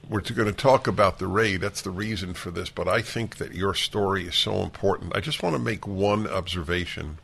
We're 0.09 0.20
going 0.20 0.48
to 0.48 0.53
talk 0.53 0.86
about 0.86 1.18
the 1.18 1.26
raid. 1.26 1.61
That's 1.61 1.82
the 1.82 1.90
reason 1.90 2.34
for 2.34 2.50
this, 2.50 2.68
but 2.68 2.88
I 2.88 3.03
think 3.03 3.36
that 3.36 3.55
your 3.55 3.72
story 3.72 4.26
is 4.26 4.34
so 4.34 4.62
important. 4.62 5.16
I 5.16 5.20
just 5.20 5.42
want 5.42 5.55
to 5.55 5.62
make 5.62 5.86
one 5.86 6.26
observation 6.26 7.18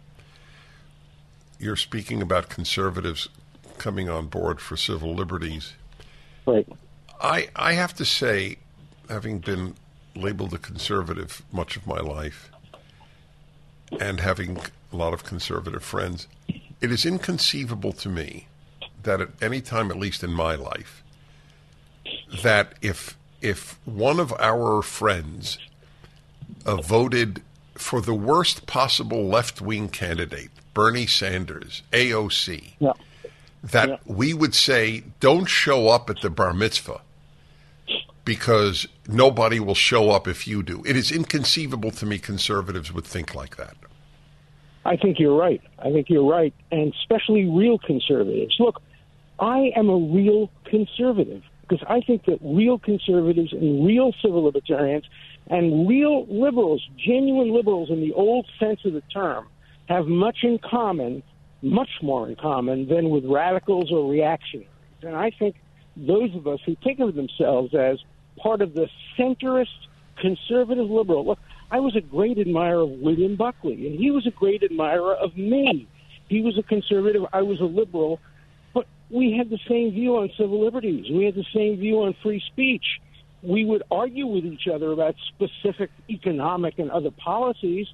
you're 1.58 1.76
speaking 1.76 2.22
about 2.22 2.48
conservatives 2.48 3.28
coming 3.78 4.08
on 4.08 4.26
board 4.26 4.60
for 4.60 4.76
civil 4.76 5.14
liberties. 5.14 5.74
Right. 6.46 6.68
I 7.20 7.48
I 7.56 7.72
have 7.72 7.94
to 7.94 8.04
say, 8.04 8.58
having 9.08 9.38
been 9.38 9.74
labeled 10.14 10.54
a 10.54 10.58
conservative 10.58 11.42
much 11.52 11.76
of 11.76 11.86
my 11.86 11.98
life, 11.98 12.50
and 14.00 14.20
having 14.20 14.58
a 14.92 14.96
lot 14.96 15.12
of 15.12 15.24
conservative 15.24 15.82
friends, 15.82 16.28
it 16.80 16.90
is 16.90 17.04
inconceivable 17.04 17.92
to 17.92 18.08
me 18.08 18.46
that 19.02 19.20
at 19.20 19.30
any 19.42 19.60
time, 19.60 19.90
at 19.90 19.96
least 19.96 20.22
in 20.22 20.32
my 20.32 20.54
life, 20.54 21.02
that 22.42 22.74
if 22.82 23.16
if 23.40 23.78
one 23.84 24.18
of 24.18 24.32
our 24.40 24.82
friends 24.82 25.58
uh, 26.66 26.76
voted 26.76 27.42
for 27.74 28.00
the 28.00 28.14
worst 28.14 28.66
possible 28.66 29.26
left 29.28 29.60
wing 29.60 29.88
candidate, 29.88 30.50
Bernie 30.74 31.06
Sanders, 31.06 31.82
AOC, 31.92 32.72
Yeah. 32.80 32.92
that 33.62 33.88
Yeah. 33.88 33.96
we 34.06 34.34
would 34.34 34.54
say, 34.56 35.04
don't 35.20 35.46
show 35.46 35.88
up 35.88 36.10
at 36.10 36.20
the 36.20 36.30
bar 36.30 36.52
mitzvah 36.52 37.00
because 38.24 38.88
nobody 39.06 39.60
will 39.60 39.74
show 39.76 40.10
up 40.10 40.26
if 40.26 40.46
you 40.46 40.62
do. 40.62 40.82
It 40.84 40.96
is 40.96 41.10
inconceivable 41.12 41.92
to 41.92 42.06
me 42.06 42.18
conservatives 42.18 42.92
would 42.92 43.04
think 43.04 43.34
like 43.34 43.56
that. 43.56 43.76
I 44.84 44.96
think 44.96 45.18
you're 45.18 45.36
right. 45.36 45.60
I 45.78 45.90
think 45.92 46.08
you're 46.10 46.28
right, 46.28 46.52
and 46.72 46.92
especially 46.94 47.44
real 47.44 47.78
conservatives. 47.78 48.56
Look, 48.58 48.82
I 49.38 49.70
am 49.76 49.88
a 49.88 49.96
real 49.96 50.50
conservative 50.64 51.42
because 51.68 51.84
I 51.88 52.00
think 52.00 52.24
that 52.26 52.38
real 52.42 52.78
conservatives 52.78 53.52
and 53.52 53.86
real 53.86 54.12
civil 54.22 54.44
libertarians 54.44 55.04
and 55.48 55.88
real 55.88 56.26
liberals, 56.26 56.86
genuine 56.96 57.52
liberals 57.52 57.90
in 57.90 58.00
the 58.00 58.12
old 58.12 58.46
sense 58.58 58.80
of 58.84 58.92
the 58.92 59.02
term, 59.12 59.48
have 59.88 60.06
much 60.06 60.38
in 60.42 60.58
common, 60.58 61.22
much 61.62 61.90
more 62.02 62.28
in 62.28 62.36
common 62.36 62.88
than 62.88 63.10
with 63.10 63.24
radicals 63.24 63.90
or 63.92 64.10
reactionaries. 64.10 64.68
And 65.02 65.14
I 65.14 65.30
think 65.30 65.56
those 65.96 66.34
of 66.34 66.46
us 66.46 66.60
who 66.64 66.76
think 66.82 67.00
of 67.00 67.14
themselves 67.14 67.74
as 67.74 67.98
part 68.38 68.62
of 68.62 68.74
the 68.74 68.88
centrist 69.18 69.66
conservative 70.20 70.90
liberal. 70.90 71.26
Look, 71.26 71.38
I 71.70 71.80
was 71.80 71.96
a 71.96 72.00
great 72.00 72.38
admirer 72.38 72.82
of 72.82 72.90
William 72.90 73.36
Buckley, 73.36 73.86
and 73.86 73.98
he 73.98 74.10
was 74.10 74.26
a 74.26 74.30
great 74.30 74.62
admirer 74.62 75.14
of 75.14 75.36
me. 75.36 75.86
He 76.28 76.40
was 76.40 76.58
a 76.58 76.62
conservative, 76.62 77.22
I 77.32 77.42
was 77.42 77.60
a 77.60 77.64
liberal, 77.64 78.20
we 79.10 79.36
had 79.36 79.50
the 79.50 79.58
same 79.68 79.92
view 79.92 80.16
on 80.16 80.30
civil 80.38 80.64
liberties. 80.64 81.06
We 81.10 81.24
had 81.24 81.34
the 81.34 81.46
same 81.54 81.76
view 81.76 82.02
on 82.02 82.14
free 82.22 82.42
speech. 82.52 82.84
We 83.42 83.64
would 83.64 83.82
argue 83.90 84.26
with 84.26 84.44
each 84.44 84.66
other 84.72 84.92
about 84.92 85.14
specific 85.28 85.90
economic 86.10 86.78
and 86.78 86.90
other 86.90 87.10
policies, 87.12 87.86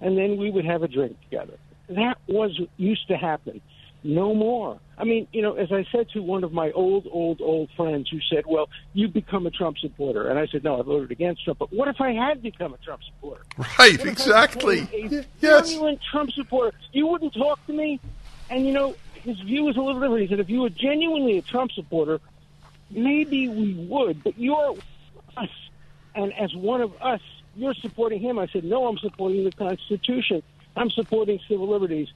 and 0.00 0.16
then 0.16 0.36
we 0.36 0.50
would 0.50 0.64
have 0.64 0.82
a 0.82 0.88
drink 0.88 1.16
together. 1.22 1.58
That 1.88 2.18
was 2.28 2.58
used 2.76 3.08
to 3.08 3.16
happen. 3.16 3.60
No 4.02 4.34
more. 4.34 4.78
I 4.96 5.04
mean, 5.04 5.26
you 5.32 5.42
know, 5.42 5.54
as 5.54 5.70
I 5.72 5.84
said 5.92 6.08
to 6.10 6.20
one 6.22 6.42
of 6.44 6.52
my 6.52 6.70
old, 6.72 7.06
old, 7.10 7.40
old 7.42 7.68
friends 7.76 8.08
who 8.10 8.18
said, 8.32 8.44
Well, 8.46 8.68
you've 8.94 9.12
become 9.12 9.46
a 9.46 9.50
Trump 9.50 9.76
supporter. 9.78 10.28
And 10.28 10.38
I 10.38 10.46
said, 10.46 10.64
No, 10.64 10.78
I 10.78 10.82
voted 10.82 11.10
against 11.10 11.44
Trump. 11.44 11.58
But 11.58 11.70
what 11.72 11.88
if 11.88 12.00
I 12.00 12.12
had 12.12 12.42
become 12.42 12.72
a 12.72 12.78
Trump 12.78 13.02
supporter? 13.04 13.42
Right, 13.58 13.68
What 13.78 13.90
if 14.00 14.06
I 14.06 14.08
exactly. 14.08 14.78
A 14.94 15.26
Yes. 15.40 15.70
genuine 15.70 15.98
Trump 16.10 16.30
supporter. 16.32 16.74
You 16.92 17.08
wouldn't 17.08 17.34
talk 17.34 17.64
to 17.66 17.72
me. 17.74 18.00
And, 18.48 18.66
you 18.66 18.72
know, 18.72 18.94
his 19.22 19.38
view 19.40 19.68
is 19.68 19.76
a 19.76 19.80
little 19.80 20.00
different. 20.00 20.22
He 20.22 20.28
said, 20.28 20.40
If 20.40 20.50
you 20.50 20.62
were 20.62 20.70
genuinely 20.70 21.38
a 21.38 21.42
Trump 21.42 21.72
supporter, 21.72 22.20
maybe 22.90 23.48
we 23.48 23.74
would, 23.74 24.22
but 24.22 24.38
you're 24.38 24.76
us. 25.36 25.48
And 26.14 26.32
as 26.34 26.54
one 26.54 26.80
of 26.80 27.00
us, 27.00 27.20
you're 27.54 27.74
supporting 27.74 28.20
him. 28.20 28.38
I 28.38 28.46
said, 28.46 28.64
No, 28.64 28.86
I'm 28.86 28.98
supporting 28.98 29.44
the 29.44 29.52
Constitution. 29.52 30.42
I'm 30.76 30.90
supporting 30.90 31.40
civil 31.48 31.68
liberties. 31.68 32.08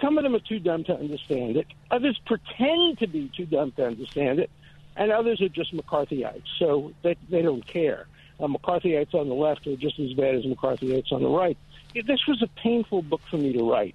Some 0.00 0.16
of 0.16 0.24
them 0.24 0.34
are 0.34 0.40
too 0.40 0.60
dumb 0.60 0.84
to 0.84 0.94
understand 0.94 1.56
it. 1.56 1.66
Others 1.90 2.20
pretend 2.24 2.98
to 2.98 3.06
be 3.06 3.30
too 3.36 3.46
dumb 3.46 3.72
to 3.72 3.86
understand 3.86 4.38
it. 4.38 4.50
And 4.96 5.10
others 5.10 5.40
are 5.40 5.48
just 5.48 5.74
McCarthyites, 5.74 6.42
so 6.58 6.92
they, 7.02 7.16
they 7.30 7.42
don't 7.42 7.64
care. 7.64 8.06
Uh, 8.40 8.46
McCarthyites 8.46 9.14
on 9.14 9.28
the 9.28 9.34
left 9.34 9.66
are 9.66 9.76
just 9.76 9.98
as 9.98 10.12
bad 10.12 10.34
as 10.34 10.44
McCarthyites 10.44 11.12
on 11.12 11.22
the 11.22 11.28
right. 11.28 11.56
This 11.94 12.26
was 12.26 12.42
a 12.42 12.48
painful 12.60 13.02
book 13.02 13.20
for 13.30 13.38
me 13.38 13.52
to 13.52 13.70
write 13.70 13.94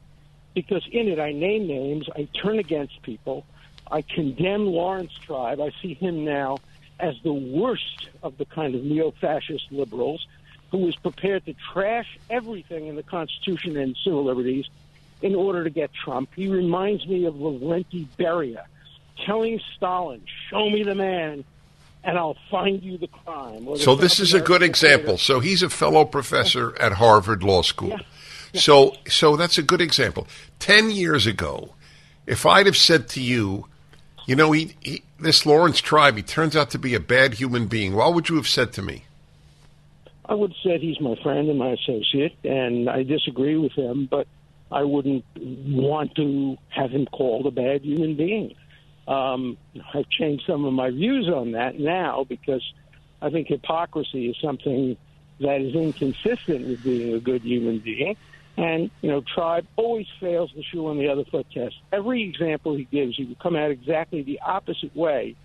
because 0.54 0.88
in 0.92 1.08
it 1.08 1.20
I 1.20 1.32
name 1.32 1.68
names, 1.68 2.08
I 2.16 2.28
turn 2.42 2.60
against 2.60 3.02
people, 3.02 3.46
I 3.92 4.02
condemn 4.02 4.66
Laurence 4.66 5.14
Tribe. 5.14 5.60
I 5.60 5.72
see 5.82 5.94
him 5.94 6.24
now 6.26 6.60
as 7.00 7.16
the 7.24 7.34
worst 7.34 8.08
of 8.22 8.38
the 8.38 8.46
kind 8.46 8.76
of 8.76 8.84
neo-fascist 8.84 9.72
liberals 9.72 10.26
who 10.72 10.88
is 10.88 10.96
prepared 10.96 11.46
to 11.46 11.54
trash 11.74 12.18
everything 12.30 12.88
in 12.88 12.96
the 12.96 13.04
Constitution 13.04 13.78
and 13.78 13.96
civil 14.04 14.24
liberties 14.24 14.66
in 15.22 15.36
order 15.36 15.64
to 15.64 15.70
get 15.70 15.92
Trump. 15.94 16.30
He 16.36 16.48
reminds 16.48 17.06
me 17.08 17.26
of 17.26 17.36
Lavrenti 17.36 18.08
Beria 18.18 18.64
telling 19.26 19.60
Stalin, 19.76 20.22
"Show 20.50 20.70
me 20.70 20.84
the 20.84 20.96
man." 20.96 21.44
And 22.06 22.18
I'll 22.18 22.36
find 22.52 22.84
you 22.84 22.98
the 22.98 23.08
crime. 23.08 23.78
So 23.78 23.96
this 23.96 24.20
is 24.20 24.34
a 24.34 24.42
good 24.42 24.62
example. 24.62 25.18
So 25.18 25.40
he's 25.40 25.64
a 25.64 25.70
fellow 25.70 26.04
professor 26.04 26.78
at 26.78 26.94
Harvard 26.94 27.44
Law 27.44 27.62
School. 27.62 27.98
So 28.60 28.96
so 29.08 29.36
that's 29.36 29.58
a 29.58 29.64
good 29.64 29.82
example. 29.82 30.28
10 30.60 30.92
years 30.92 31.26
ago, 31.26 31.74
if 32.28 32.46
I'd 32.46 32.68
have 32.68 32.78
said 32.78 33.10
to 33.10 33.22
you, 33.22 33.66
you 34.28 34.36
know, 34.36 34.52
he, 34.52 34.76
he 34.80 35.04
this 35.20 35.46
Laurence 35.46 35.82
Tribe, 35.82 36.16
he 36.18 36.22
turns 36.22 36.56
out 36.56 36.70
to 36.72 36.78
be 36.78 36.94
a 36.94 37.00
bad 37.00 37.34
human 37.34 37.66
being. 37.66 37.96
What 37.96 38.14
would 38.14 38.30
you 38.30 38.36
have 38.36 38.48
said 38.48 38.72
to 38.74 38.84
me? 38.84 39.06
I 40.26 40.36
would 40.36 40.52
have 40.52 40.58
said 40.64 40.82
he's 40.82 41.02
my 41.02 41.16
friend 41.22 41.50
and 41.50 41.60
my 41.60 41.70
associate, 41.70 42.36
and 42.44 42.90
I 42.90 43.04
disagree 43.04 43.58
with 43.58 43.74
him, 43.74 44.08
but 44.10 44.28
I 44.72 44.84
wouldn't 44.84 45.26
want 45.36 46.16
to 46.16 46.58
have 46.70 46.92
him 46.92 47.06
called 47.08 47.46
a 47.46 47.52
bad 47.52 47.82
human 47.82 48.16
being. 48.16 48.56
Um, 49.08 49.58
I've 49.94 50.10
changed 50.10 50.46
some 50.48 50.64
of 50.66 50.74
my 50.74 50.92
views 50.92 51.28
on 51.28 51.52
that 51.52 51.78
now 51.78 52.26
because 52.28 52.64
I 53.22 53.30
think 53.30 53.48
hypocrisy 53.48 54.30
is 54.30 54.38
something 54.42 54.96
that 55.42 55.62
is 55.62 55.76
inconsistent 55.76 56.68
with 56.68 56.84
being 56.84 57.14
a 57.14 57.20
good 57.20 57.42
human 57.42 57.80
being. 57.80 58.16
And, 58.56 58.92
you 59.02 59.10
know, 59.10 59.24
Tribe 59.34 59.66
always 59.76 60.06
fails 60.20 60.52
the 60.56 60.64
shoe 60.64 60.88
on 60.88 60.98
the 60.98 61.10
other 61.10 61.26
foot 61.26 61.48
test. 61.52 61.76
Every 61.92 62.24
example 62.24 62.76
he 62.76 62.84
gives, 62.84 63.18
he 63.18 63.26
would 63.26 63.40
come 63.40 63.56
out 63.56 63.72
exactly 63.72 64.22
the 64.22 64.40
opposite 64.46 64.96
way 64.96 65.36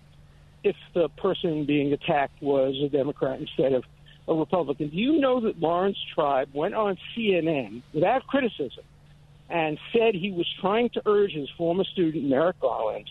if 0.63 0.75
the 0.93 1.09
person 1.09 1.65
being 1.65 1.91
attacked 1.93 2.41
was 2.41 2.75
a 2.83 2.89
Democrat 2.89 3.39
instead 3.39 3.73
of 3.73 3.83
a 4.27 4.33
Republican. 4.33 4.89
Do 4.89 4.97
you 4.97 5.19
know 5.19 5.41
that 5.41 5.59
Laurence 5.59 5.97
Tribe 6.13 6.49
went 6.53 6.75
on 6.75 6.97
CNN 7.15 7.81
without 7.93 8.27
criticism 8.27 8.83
and 9.49 9.79
said 9.91 10.13
he 10.13 10.31
was 10.31 10.45
trying 10.61 10.89
to 10.89 11.01
urge 11.07 11.31
his 11.31 11.49
former 11.57 11.83
student, 11.85 12.25
Merrick 12.25 12.59
Garland, 12.59 13.09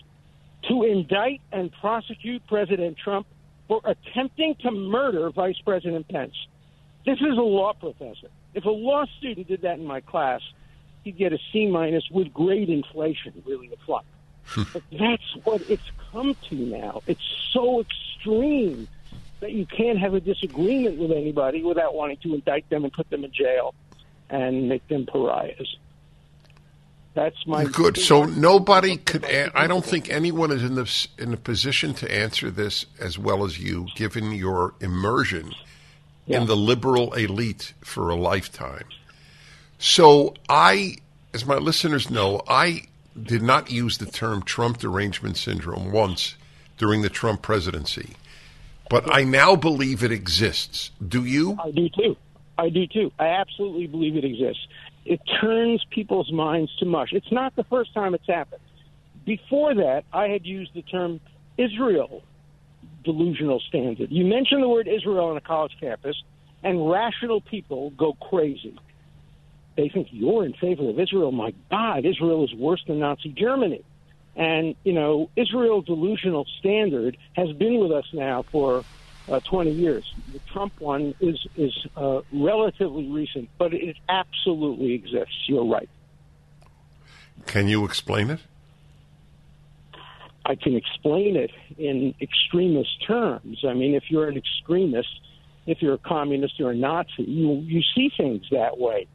to 0.69 0.83
indict 0.83 1.41
and 1.51 1.71
prosecute 1.81 2.45
President 2.47 2.97
Trump 2.97 3.27
for 3.67 3.81
attempting 3.83 4.55
to 4.61 4.71
murder 4.71 5.29
Vice 5.31 5.59
President 5.65 6.07
Pence? 6.07 6.35
This 7.05 7.17
is 7.19 7.37
a 7.37 7.41
law 7.41 7.73
professor. 7.73 8.29
If 8.59 8.65
a 8.65 8.71
law 8.71 9.05
student 9.17 9.47
did 9.47 9.61
that 9.61 9.79
in 9.79 9.85
my 9.85 10.01
class, 10.01 10.41
he'd 11.05 11.17
get 11.17 11.31
a 11.31 11.39
C 11.53 11.67
minus 11.67 12.03
with 12.11 12.33
grade 12.33 12.69
inflation, 12.69 13.41
really 13.45 13.71
a 13.71 13.77
flop. 13.85 14.05
Hmm. 14.47 14.63
but 14.73 14.83
that's 14.91 15.35
what 15.45 15.61
it's 15.69 15.89
come 16.11 16.35
to 16.49 16.55
now. 16.55 17.01
It's 17.07 17.21
so 17.53 17.79
extreme 17.79 18.89
that 19.39 19.53
you 19.53 19.65
can't 19.65 19.97
have 19.97 20.13
a 20.13 20.19
disagreement 20.19 20.97
with 20.97 21.11
anybody 21.11 21.63
without 21.63 21.95
wanting 21.95 22.17
to 22.17 22.33
indict 22.33 22.69
them 22.69 22.83
and 22.83 22.91
put 22.91 23.09
them 23.09 23.23
in 23.23 23.31
jail 23.31 23.73
and 24.29 24.67
make 24.67 24.85
them 24.89 25.05
pariahs. 25.05 25.77
That's 27.13 27.47
my 27.47 27.63
good. 27.63 27.95
So 27.97 28.25
nobody 28.25 28.97
could. 28.97 29.23
A- 29.23 29.57
I 29.57 29.67
don't 29.67 29.85
think 29.85 30.09
anyone 30.09 30.51
is 30.51 30.63
in 30.65 30.75
the 30.75 31.07
in 31.17 31.33
a 31.33 31.37
position 31.37 31.93
to 31.93 32.13
answer 32.13 32.51
this 32.51 32.87
as 32.99 33.17
well 33.17 33.45
as 33.45 33.57
you, 33.57 33.87
given 33.95 34.33
your 34.33 34.73
immersion 34.81 35.53
yeah. 36.29 36.39
in 36.39 36.47
the 36.47 36.55
liberal 36.55 37.13
elite 37.13 37.73
for 37.81 38.09
a 38.09 38.15
lifetime. 38.15 38.85
So 39.79 40.35
I, 40.47 40.97
as 41.33 41.45
my 41.45 41.55
listeners 41.55 42.09
know, 42.09 42.43
I 42.47 42.83
did 43.21 43.41
not 43.41 43.71
use 43.71 43.97
the 43.97 44.05
term 44.05 44.43
Trump 44.43 44.77
derangement 44.77 45.37
syndrome 45.37 45.91
once 45.91 46.35
during 46.77 47.01
the 47.01 47.09
Trump 47.09 47.41
presidency, 47.41 48.15
but 48.89 49.13
I 49.13 49.23
now 49.23 49.55
believe 49.55 50.03
it 50.03 50.11
exists. 50.11 50.91
Do 51.05 51.25
you? 51.25 51.57
I 51.61 51.71
do 51.71 51.89
too. 51.89 52.15
I 52.57 52.69
do 52.69 52.85
too. 52.87 53.11
I 53.17 53.27
absolutely 53.27 53.87
believe 53.87 54.15
it 54.15 54.23
exists. 54.23 54.67
It 55.05 55.21
turns 55.41 55.83
people's 55.89 56.31
minds 56.31 56.75
to 56.77 56.85
mush. 56.85 57.09
It's 57.13 57.31
not 57.31 57.55
the 57.55 57.63
first 57.63 57.93
time 57.93 58.13
it's 58.13 58.27
happened. 58.27 58.61
Before 59.25 59.73
that, 59.73 60.03
I 60.13 60.27
had 60.27 60.45
used 60.45 60.73
the 60.73 60.81
term 60.83 61.19
Israel 61.57 62.21
delusional 63.03 63.59
standard. 63.61 64.11
You 64.11 64.25
mention 64.25 64.61
the 64.61 64.69
word 64.69 64.87
Israel 64.87 65.25
on 65.25 65.37
a 65.37 65.41
college 65.41 65.75
campus, 65.79 66.21
and 66.63 66.89
rational 66.89 67.41
people 67.41 67.91
go 67.91 68.13
crazy. 68.13 68.77
They 69.75 69.89
think 69.89 70.09
you're 70.11 70.45
in 70.45 70.53
favor 70.53 70.89
of 70.89 70.99
Israel. 70.99 71.31
My 71.31 71.53
God, 71.71 72.05
Israel 72.05 72.43
is 72.43 72.53
worse 72.53 72.83
than 72.85 72.99
Nazi 72.99 73.29
Germany. 73.29 73.83
And, 74.35 74.75
you 74.83 74.93
know, 74.93 75.29
Israel 75.35 75.81
delusional 75.81 76.45
standard 76.59 77.17
has 77.33 77.51
been 77.53 77.79
with 77.79 77.91
us 77.91 78.05
now 78.13 78.43
for 78.43 78.83
uh, 79.29 79.39
20 79.41 79.71
years. 79.71 80.13
The 80.33 80.39
Trump 80.51 80.73
one 80.79 81.13
is, 81.19 81.45
is 81.55 81.73
uh, 81.95 82.21
relatively 82.33 83.07
recent, 83.07 83.49
but 83.57 83.73
it 83.73 83.95
absolutely 84.07 84.93
exists. 84.93 85.47
You're 85.47 85.65
right. 85.65 85.89
Can 87.45 87.67
you 87.67 87.85
explain 87.85 88.29
it? 88.29 88.39
I 90.49 90.55
can 90.55 90.75
explain 90.75 91.35
it 91.35 91.51
in 91.77 92.15
extremist 92.19 93.05
terms. 93.05 93.63
I 93.63 93.75
mean, 93.75 93.93
if 93.93 94.05
you're 94.09 94.27
an 94.27 94.35
extremist, 94.35 95.21
if 95.67 95.79
you're 95.79 95.93
a 95.93 95.99
communist 95.99 96.59
or 96.59 96.71
a 96.71 96.75
Nazi, 96.75 97.21
you 97.21 97.51
you 97.67 97.83
see 97.93 98.09
things 98.17 98.47
that 98.49 98.79
way. 98.79 99.05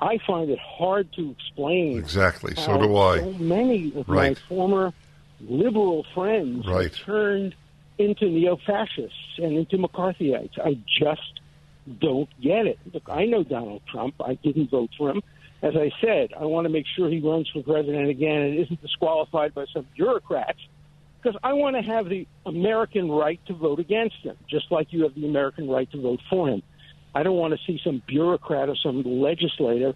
I 0.00 0.18
find 0.26 0.50
it 0.50 0.58
hard 0.58 1.12
to 1.12 1.30
explain. 1.30 1.96
Exactly. 1.96 2.56
So 2.56 2.76
do 2.76 2.96
I. 2.96 3.20
So 3.20 3.32
many 3.34 3.92
of 3.94 4.08
right. 4.08 4.32
my 4.32 4.34
former 4.48 4.92
liberal 5.40 6.04
friends 6.12 6.66
right. 6.66 6.92
turned 6.92 7.54
into 7.98 8.28
neo-fascists 8.28 9.38
and 9.38 9.56
into 9.58 9.78
McCarthyites. 9.78 10.58
I 10.58 10.76
just 10.98 11.40
don't 12.00 12.28
get 12.40 12.66
it. 12.66 12.80
Look, 12.92 13.04
I 13.08 13.26
know 13.26 13.44
Donald 13.44 13.82
Trump. 13.86 14.14
I 14.20 14.34
didn't 14.34 14.70
vote 14.70 14.90
for 14.98 15.10
him. 15.10 15.22
As 15.62 15.76
I 15.76 15.92
said, 16.00 16.30
I 16.36 16.46
want 16.46 16.64
to 16.64 16.70
make 16.70 16.86
sure 16.96 17.08
he 17.08 17.20
runs 17.20 17.48
for 17.50 17.62
president 17.62 18.08
again 18.08 18.40
and 18.40 18.58
isn't 18.58 18.80
disqualified 18.82 19.54
by 19.54 19.66
some 19.72 19.86
bureaucrats 19.94 20.58
because 21.22 21.38
I 21.42 21.52
want 21.52 21.76
to 21.76 21.82
have 21.82 22.08
the 22.08 22.26
American 22.46 23.10
right 23.10 23.40
to 23.46 23.54
vote 23.54 23.78
against 23.78 24.16
him, 24.22 24.36
just 24.48 24.66
like 24.70 24.88
you 24.90 25.02
have 25.02 25.14
the 25.14 25.26
American 25.26 25.68
right 25.68 25.90
to 25.92 26.00
vote 26.00 26.20
for 26.30 26.48
him. 26.48 26.62
I 27.14 27.22
don't 27.22 27.36
want 27.36 27.52
to 27.52 27.58
see 27.66 27.80
some 27.84 28.02
bureaucrat 28.06 28.68
or 28.68 28.76
some 28.76 29.02
legislator 29.02 29.94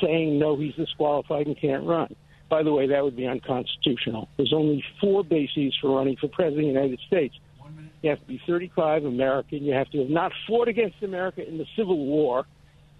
saying, 0.00 0.38
no, 0.38 0.56
he's 0.56 0.74
disqualified 0.74 1.46
and 1.46 1.58
can't 1.58 1.84
run. 1.84 2.14
By 2.48 2.62
the 2.62 2.72
way, 2.72 2.86
that 2.88 3.02
would 3.02 3.16
be 3.16 3.26
unconstitutional. 3.26 4.28
There's 4.36 4.52
only 4.52 4.84
four 5.00 5.24
bases 5.24 5.74
for 5.80 5.96
running 5.96 6.16
for 6.16 6.28
president 6.28 6.68
of 6.68 6.74
the 6.74 6.80
United 6.80 7.00
States. 7.06 7.34
You 8.02 8.10
have 8.10 8.20
to 8.20 8.26
be 8.26 8.40
35 8.46 9.06
American. 9.06 9.64
You 9.64 9.72
have 9.72 9.90
to 9.90 9.98
have 10.00 10.10
not 10.10 10.30
fought 10.46 10.68
against 10.68 11.02
America 11.02 11.46
in 11.46 11.56
the 11.56 11.64
Civil 11.74 12.04
War, 12.04 12.44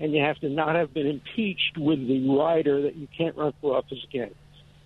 and 0.01 0.15
you 0.15 0.23
have 0.23 0.39
to 0.39 0.49
not 0.49 0.75
have 0.77 0.95
been 0.95 1.07
impeached 1.07 1.77
with 1.77 1.99
the 2.09 2.27
rider 2.27 2.81
that 2.83 2.97
you 2.97 3.07
can't 3.17 3.37
run 3.37 3.53
for 3.61 3.77
office 3.77 4.03
again. 4.09 4.35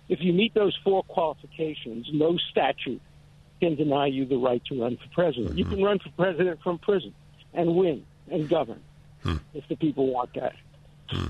If 0.09 0.21
you 0.21 0.33
meet 0.33 0.53
those 0.55 0.77
four 0.83 1.03
qualifications, 1.03 2.07
no 2.11 2.37
statute 2.49 3.01
can 3.61 3.75
deny 3.75 4.07
you 4.07 4.25
the 4.25 4.37
right 4.37 4.63
to 4.65 4.81
run 4.81 4.97
for 4.97 5.07
president. 5.13 5.49
Mm-hmm. 5.49 5.57
You 5.59 5.65
can 5.65 5.83
run 5.83 5.99
for 5.99 6.09
president 6.11 6.61
from 6.63 6.79
prison 6.79 7.13
and 7.53 7.75
win 7.75 8.05
and 8.29 8.49
govern 8.49 8.81
hmm. 9.23 9.37
if 9.53 9.67
the 9.67 9.75
people 9.75 10.11
want 10.11 10.33
that. 10.33 10.55
Hmm. 11.09 11.27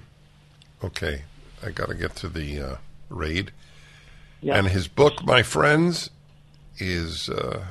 Okay, 0.84 1.24
I 1.66 1.72
got 1.72 1.90
to 1.90 1.96
get 1.96 2.16
to 2.18 2.30
the 2.30 2.62
uh, 2.62 2.76
raid. 3.10 3.52
Yeah. 4.42 4.58
And 4.58 4.68
his 4.68 4.88
book, 4.88 5.26
my 5.26 5.44
friends, 5.44 6.10
is, 6.78 7.30
uh, 7.30 7.66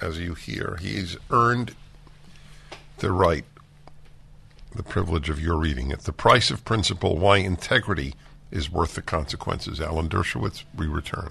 as 0.00 0.18
you 0.18 0.34
hear, 0.34 0.78
he's 0.80 1.16
earned 1.30 1.74
the 2.98 3.12
right, 3.12 3.44
the 4.74 4.82
privilege 4.82 5.28
of 5.28 5.40
your 5.40 5.56
reading 5.56 5.90
it. 5.90 6.00
The 6.00 6.12
Price 6.12 6.50
of 6.50 6.64
Principle 6.64 7.18
Why 7.18 7.38
Integrity 7.38 8.14
is 8.50 8.70
worth 8.70 8.94
the 8.94 9.02
consequences. 9.02 9.80
Alan 9.80 10.08
Dershowitz, 10.08 10.64
we 10.76 10.86
return. 10.86 11.30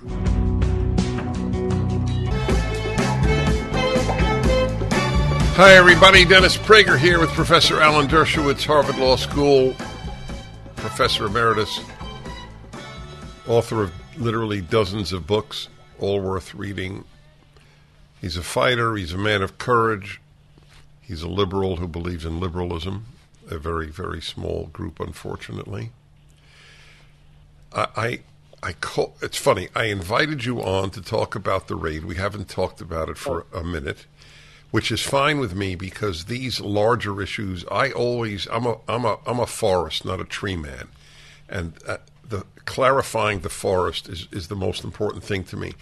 Hi, 5.58 5.76
everybody. 5.76 6.26
Dennis 6.26 6.58
Prager 6.58 6.98
here 6.98 7.18
with 7.18 7.30
Professor 7.30 7.80
Alan 7.80 8.08
Dershowitz, 8.08 8.66
Harvard 8.66 8.98
Law 8.98 9.16
School, 9.16 9.74
Professor 10.76 11.28
Emeritus, 11.28 11.80
author 13.48 13.84
of 13.84 13.94
literally 14.18 14.60
dozens 14.60 15.14
of 15.14 15.26
books, 15.26 15.70
all 15.98 16.20
worth 16.20 16.54
reading. 16.54 17.06
He's 18.20 18.36
a 18.36 18.44
fighter, 18.44 18.96
he's 18.96 19.14
a 19.14 19.18
man 19.18 19.42
of 19.42 19.58
courage, 19.58 20.20
he's 21.02 21.22
a 21.22 21.30
liberal 21.30 21.78
who 21.78 21.88
believes 21.88 22.26
in 22.26 22.42
liberalism, 22.42 23.06
a 23.50 23.58
very, 23.58 23.90
very 23.90 24.22
small 24.22 24.66
group, 24.74 25.00
unfortunately. 25.00 25.92
I, 27.76 27.88
I, 27.96 28.20
I 28.64 28.74
call, 28.74 29.16
it's 29.22 29.38
funny. 29.38 29.70
I 29.76 29.86
invited 29.86 30.46
you 30.46 30.64
on 30.64 30.90
to 30.92 31.02
talk 31.02 31.36
about 31.36 31.68
the 31.68 31.76
raid. 31.76 32.06
We 32.06 32.16
haven't 32.16 32.50
talked 32.50 32.82
about 32.82 33.10
it 33.10 33.18
for 33.18 33.46
a 33.54 33.64
minute, 33.64 34.06
which 34.72 34.92
is 34.92 35.02
fine 35.02 35.40
with 35.40 35.54
me 35.54 35.76
because 35.76 36.26
these 36.26 36.60
larger 36.60 37.22
issues. 37.22 37.66
I 37.70 37.92
always 37.92 38.48
I'm 38.52 38.66
a 38.66 38.78
I'm 38.88 39.06
a 39.06 39.20
I'm 39.28 39.40
a 39.40 39.46
forest, 39.46 40.06
not 40.06 40.20
a 40.20 40.26
tree 40.26 40.56
man, 40.56 40.88
and 41.48 41.74
uh, 41.88 41.98
the 42.28 42.46
clarifying 42.66 43.42
the 43.42 43.50
forest 43.50 44.10
is 44.10 44.28
is 44.32 44.48
the 44.48 44.56
most 44.56 44.84
important 44.84 45.24
thing 45.24 45.44
to 45.46 45.58
me. 45.58 45.74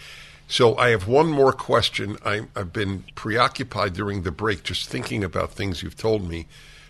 So 0.46 0.76
I 0.76 0.90
have 0.90 1.08
one 1.08 1.28
more 1.28 1.52
question. 1.52 2.18
I, 2.24 2.42
I've 2.54 2.72
been 2.72 3.04
preoccupied 3.14 3.94
during 3.94 4.22
the 4.22 4.30
break 4.30 4.62
just 4.62 4.90
thinking 4.90 5.24
about 5.24 5.52
things 5.52 5.82
you've 5.82 5.96
told 5.96 6.28
me 6.28 6.46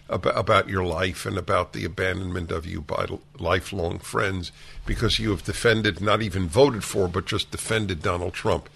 about, 0.08 0.36
about 0.36 0.68
your 0.68 0.84
life 0.84 1.26
and 1.26 1.38
about 1.38 1.72
the 1.72 1.84
abandonment 1.84 2.50
of 2.50 2.66
you 2.66 2.80
by 2.80 3.06
lifelong 3.38 3.98
friends 3.98 4.52
because 4.86 5.18
you 5.18 5.30
have 5.30 5.44
defended, 5.44 6.00
not 6.00 6.22
even 6.22 6.46
voted 6.46 6.84
for, 6.84 7.08
but 7.08 7.26
just 7.26 7.50
defended 7.50 8.02
Donald 8.02 8.34
Trump, 8.34 8.68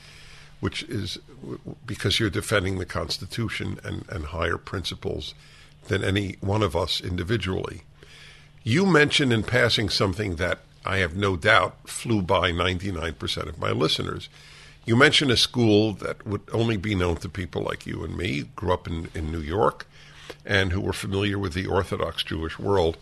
which 0.61 0.83
is 0.85 1.19
because 1.87 2.19
you're 2.19 2.31
defending 2.31 2.79
the 2.79 2.87
Constitution 2.87 3.79
and, 3.85 4.05
and 4.09 4.27
higher 4.27 4.57
principles 4.57 5.35
than 5.89 6.03
any 6.03 6.37
one 6.41 6.63
of 6.63 6.75
us 6.75 7.01
individually. 7.01 7.83
You 8.65 8.85
mentioned 8.87 9.33
in 9.33 9.43
passing 9.43 9.89
something 9.89 10.37
that 10.37 10.61
I 10.85 10.99
have 10.99 11.17
no 11.17 11.37
doubt 11.37 11.89
flew 11.89 12.23
by 12.23 12.51
99% 12.51 13.49
of 13.49 13.59
my 13.59 13.71
listeners. 13.71 14.29
You 14.85 14.97
mentioned 14.97 15.31
a 15.31 15.37
school 15.37 15.93
that 15.95 16.27
would 16.27 16.43
only 16.53 16.77
be 16.77 16.95
known 16.95 17.17
to 17.19 17.29
people 17.29 17.63
like 17.63 17.87
you 17.87 18.03
and 18.05 18.17
me, 18.17 18.45
grew 18.57 18.73
up 18.73 18.87
in, 18.87 19.09
in 19.15 19.31
New 19.31 19.41
York, 19.41 19.87
and 20.49 20.73
who 20.73 20.81
were 20.81 20.95
familiar 20.95 21.39
with 21.39 21.53
the 21.53 21.67
Orthodox 21.67 22.25
Jewish 22.25 22.59
world. 22.59 22.97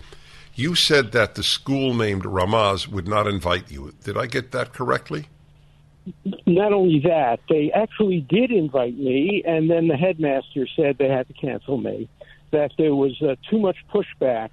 You 0.54 0.74
said 0.74 1.12
that 1.12 1.36
the 1.36 1.42
school 1.42 1.94
named 1.94 2.24
Ramaz 2.24 2.88
would 2.88 3.06
not 3.06 3.26
invite 3.26 3.70
you. 3.70 3.94
Did 4.02 4.18
I 4.18 4.26
get 4.26 4.50
that 4.50 4.72
correctly? 4.72 5.28
Not 6.46 6.72
only 6.72 7.00
that, 7.00 7.40
they 7.48 7.72
actually 7.72 8.20
did 8.20 8.50
invite 8.50 8.96
me, 8.98 9.42
and 9.46 9.70
then 9.70 9.86
the 9.88 9.96
headmaster 9.96 10.66
said 10.76 10.98
they 10.98 11.08
had 11.08 11.28
to 11.28 11.34
cancel 11.34 11.78
me. 11.78 12.08
that 12.50 12.72
there 12.78 12.94
was 12.94 13.20
uh, 13.22 13.34
too 13.50 13.58
much 13.58 13.76
pushback 13.92 14.50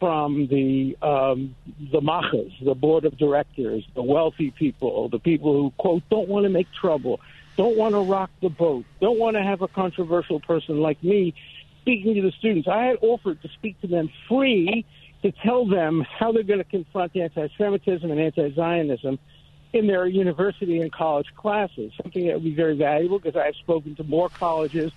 from 0.00 0.46
the 0.48 0.96
um, 1.02 1.54
the 1.92 2.00
machas, 2.00 2.52
the 2.64 2.74
board 2.74 3.04
of 3.04 3.16
directors, 3.18 3.84
the 3.94 4.02
wealthy 4.02 4.50
people, 4.50 5.08
the 5.08 5.18
people 5.18 5.52
who 5.52 5.70
quote 5.78 6.02
don't 6.10 6.28
want 6.28 6.44
to 6.44 6.50
make 6.50 6.70
trouble, 6.72 7.20
don't 7.56 7.76
want 7.76 7.94
to 7.94 8.00
rock 8.00 8.30
the 8.40 8.48
boat, 8.48 8.84
don't 9.00 9.18
want 9.18 9.36
to 9.36 9.42
have 9.42 9.62
a 9.62 9.68
controversial 9.68 10.40
person 10.40 10.80
like 10.80 11.02
me 11.02 11.34
speaking 11.84 12.14
to 12.14 12.22
the 12.22 12.32
students. 12.32 12.66
I 12.66 12.84
had 12.84 12.96
offered 13.02 13.42
to 13.42 13.48
speak 13.48 13.78
to 13.82 13.86
them 13.86 14.08
free 14.26 14.86
to 15.20 15.32
tell 15.32 15.66
them 15.66 16.00
how 16.18 16.32
they're 16.32 16.42
going 16.42 16.60
to 16.60 16.64
confront 16.64 17.14
anti-Semitism 17.14 18.10
and 18.10 18.18
anti-Zionism 18.18 19.18
in 19.74 19.86
their 19.86 20.06
university 20.06 20.80
and 20.80 20.90
college 20.90 21.26
classes. 21.36 21.92
Something 22.02 22.26
that 22.26 22.34
would 22.34 22.44
be 22.44 22.54
very 22.54 22.74
valuable 22.74 23.18
because 23.18 23.36
I 23.36 23.46
have 23.46 23.56
spoken 23.56 23.94
to 23.96 24.04
more 24.04 24.30
colleges 24.30 24.92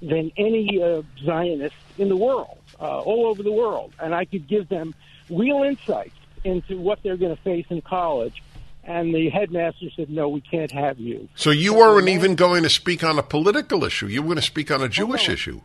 than 0.00 0.30
any 0.36 0.80
uh, 0.80 1.02
Zionist 1.24 1.74
in 1.96 2.08
the 2.08 2.16
world, 2.16 2.58
uh, 2.80 3.00
all 3.00 3.26
over 3.26 3.42
the 3.42 3.50
world, 3.50 3.92
and 3.98 4.14
I 4.14 4.24
could 4.26 4.46
give 4.46 4.68
them 4.68 4.94
real 5.28 5.64
insights 5.64 6.14
into 6.44 6.78
what 6.78 7.00
they're 7.02 7.16
going 7.16 7.34
to 7.34 7.42
face 7.42 7.66
in 7.68 7.80
college. 7.80 8.44
And 8.84 9.12
the 9.12 9.28
headmaster 9.28 9.86
said, 9.96 10.08
"No, 10.08 10.28
we 10.28 10.40
can't 10.40 10.70
have 10.70 10.98
you." 10.98 11.28
So 11.34 11.50
you 11.50 11.74
weren't 11.74 12.08
even 12.08 12.36
going 12.36 12.62
to 12.62 12.70
speak 12.70 13.02
on 13.02 13.18
a 13.18 13.22
political 13.22 13.84
issue. 13.84 14.06
You 14.06 14.22
were 14.22 14.28
going 14.28 14.36
to 14.36 14.42
speak 14.42 14.70
on 14.70 14.82
a 14.82 14.88
Jewish 14.88 15.28
no. 15.28 15.34
issue. 15.34 15.60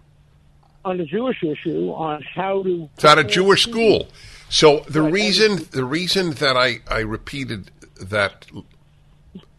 On 0.85 0.97
the 0.97 1.05
Jewish 1.05 1.41
issue, 1.43 1.91
on 1.91 2.21
how 2.21 2.63
to. 2.63 2.89
It's 2.95 3.05
at 3.05 3.17
a 3.17 3.23
Jewish 3.23 3.63
school. 3.63 4.09
So 4.49 4.81
the 4.81 5.01
right. 5.01 5.13
reason 5.13 5.67
the 5.71 5.85
reason 5.85 6.31
that 6.31 6.57
I, 6.57 6.79
I 6.87 6.99
repeated 6.99 7.71
that 7.99 8.45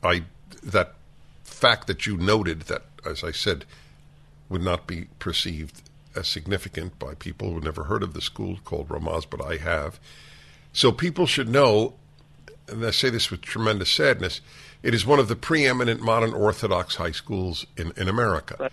I 0.02 0.24
that 0.62 0.94
fact 1.42 1.86
that 1.86 2.06
you 2.06 2.16
noted 2.16 2.62
that, 2.62 2.82
as 3.06 3.24
I 3.24 3.32
said, 3.32 3.64
would 4.48 4.62
not 4.62 4.86
be 4.86 5.06
perceived 5.18 5.82
as 6.14 6.28
significant 6.28 6.98
by 6.98 7.14
people 7.14 7.52
who 7.52 7.60
never 7.60 7.84
heard 7.84 8.02
of 8.02 8.14
the 8.14 8.20
school 8.20 8.58
called 8.64 8.88
Ramaz, 8.88 9.24
but 9.28 9.44
I 9.44 9.56
have. 9.56 9.98
So 10.72 10.92
people 10.92 11.26
should 11.26 11.48
know, 11.48 11.94
and 12.68 12.84
I 12.84 12.90
say 12.90 13.10
this 13.10 13.30
with 13.30 13.42
tremendous 13.42 13.90
sadness, 13.90 14.40
it 14.82 14.94
is 14.94 15.06
one 15.06 15.18
of 15.18 15.28
the 15.28 15.36
preeminent 15.36 16.02
modern 16.02 16.34
Orthodox 16.34 16.96
high 16.96 17.12
schools 17.12 17.66
in, 17.76 17.92
in 17.96 18.08
America. 18.08 18.70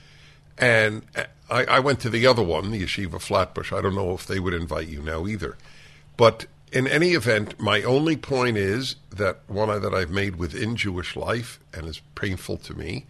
And 0.58 1.04
I, 1.52 1.66
I 1.66 1.80
went 1.80 2.00
to 2.00 2.10
the 2.10 2.26
other 2.26 2.42
one, 2.42 2.72
the 2.72 2.82
Yeshiva 2.82 3.22
Flatbush. 3.22 3.74
I 3.74 3.82
don't 3.82 3.96
know 3.96 4.14
if 4.14 4.26
they 4.26 4.40
would 4.40 4.54
invite 4.54 4.88
you 4.88 5.02
now 5.02 5.28
either. 5.28 5.58
But 6.16 6.46
in 6.72 6.88
any 6.88 7.10
event, 7.10 7.60
my 7.60 7.84
only 7.84 8.16
point 8.16 8.58
is 8.58 8.96
that 9.10 9.40
one 9.48 9.82
that 9.82 9.94
I've 9.94 10.10
made 10.10 10.38
within 10.38 10.78
Jewish 10.78 11.16
life 11.16 11.60
and 11.74 11.88
is 11.88 12.02
painful 12.16 12.58
to 12.58 12.74
me 12.74 13.06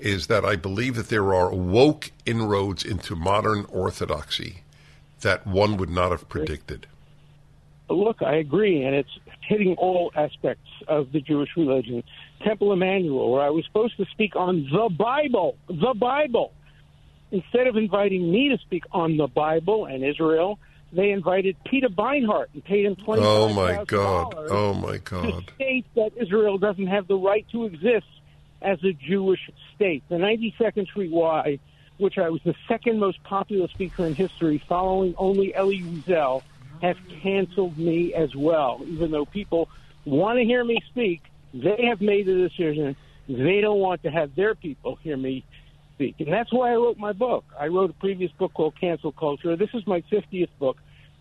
is 0.00 0.26
that 0.26 0.44
I 0.44 0.56
believe 0.56 0.96
that 0.96 1.08
there 1.08 1.32
are 1.32 1.54
woke 1.54 2.10
inroads 2.26 2.84
into 2.84 3.14
modern 3.14 3.64
orthodoxy 3.66 4.62
that 5.20 5.46
one 5.46 5.76
would 5.76 5.90
not 5.90 6.10
have 6.10 6.28
predicted. 6.28 6.88
Look, 7.88 8.22
I 8.22 8.36
agree, 8.36 8.82
and 8.82 8.96
it's 8.96 9.18
hitting 9.42 9.76
all 9.76 10.10
aspects 10.16 10.68
of 10.88 11.12
the 11.12 11.20
Jewish 11.20 11.50
religion. 11.56 12.02
Temple 12.42 12.70
Emanu-El, 12.70 13.30
where 13.30 13.42
I 13.42 13.50
was 13.50 13.64
supposed 13.66 13.96
to 13.98 14.06
speak 14.06 14.34
on 14.34 14.68
the 14.72 14.88
Bible, 14.88 15.56
the 15.68 15.94
Bible. 15.94 16.52
Instead 17.32 17.66
of 17.66 17.76
inviting 17.76 18.30
me 18.30 18.50
to 18.50 18.58
speak 18.58 18.84
on 18.92 19.16
the 19.16 19.26
Bible 19.26 19.86
and 19.86 20.04
Israel, 20.04 20.58
they 20.92 21.10
invited 21.10 21.56
Peter 21.64 21.88
Beinart 21.88 22.46
and 22.52 22.62
paid 22.62 22.84
him 22.84 22.94
twenty. 22.96 23.22
Oh 23.24 23.50
my 23.54 23.82
God! 23.86 24.34
Oh 24.50 24.74
my 24.74 24.98
God! 24.98 25.24
To 25.24 25.40
state 25.54 25.86
that 25.96 26.10
Israel 26.20 26.58
doesn't 26.58 26.86
have 26.86 27.08
the 27.08 27.16
right 27.16 27.46
to 27.52 27.64
exist 27.64 28.06
as 28.60 28.78
a 28.84 28.92
Jewish 28.92 29.40
state. 29.74 30.04
The 30.10 30.16
92nd 30.16 30.86
Street 30.88 31.10
Y, 31.10 31.58
which 31.96 32.18
I 32.18 32.28
was 32.28 32.42
the 32.44 32.54
second 32.68 33.00
most 33.00 33.22
popular 33.24 33.66
speaker 33.68 34.06
in 34.06 34.14
history, 34.14 34.62
following 34.68 35.14
only 35.16 35.54
Elie 35.54 35.82
Wiesel, 35.82 36.42
has 36.82 36.96
canceled 37.22 37.78
me 37.78 38.12
as 38.14 38.28
well. 38.36 38.82
Even 38.86 39.10
though 39.10 39.24
people 39.24 39.70
want 40.04 40.38
to 40.38 40.44
hear 40.44 40.64
me 40.64 40.78
speak, 40.90 41.22
they 41.54 41.86
have 41.88 42.02
made 42.02 42.26
the 42.26 42.48
decision 42.48 42.94
they 43.28 43.60
don't 43.60 43.78
want 43.78 44.02
to 44.02 44.10
have 44.10 44.34
their 44.34 44.54
people 44.54 44.98
hear 45.02 45.16
me 45.16 45.44
speak. 45.94 46.16
And 46.20 46.32
that's 46.32 46.52
why 46.52 46.72
I 46.72 46.76
wrote 46.76 46.98
my 46.98 47.12
book. 47.12 47.44
I 47.58 47.68
wrote 47.68 47.90
a 47.90 47.94
previous 47.94 48.32
book 48.32 48.52
called 48.54 48.74
Cancel 48.80 49.12
Culture. 49.12 49.56
This 49.56 49.70
is 49.74 49.86
my 49.86 50.02
50th 50.12 50.48
book, 50.58 50.78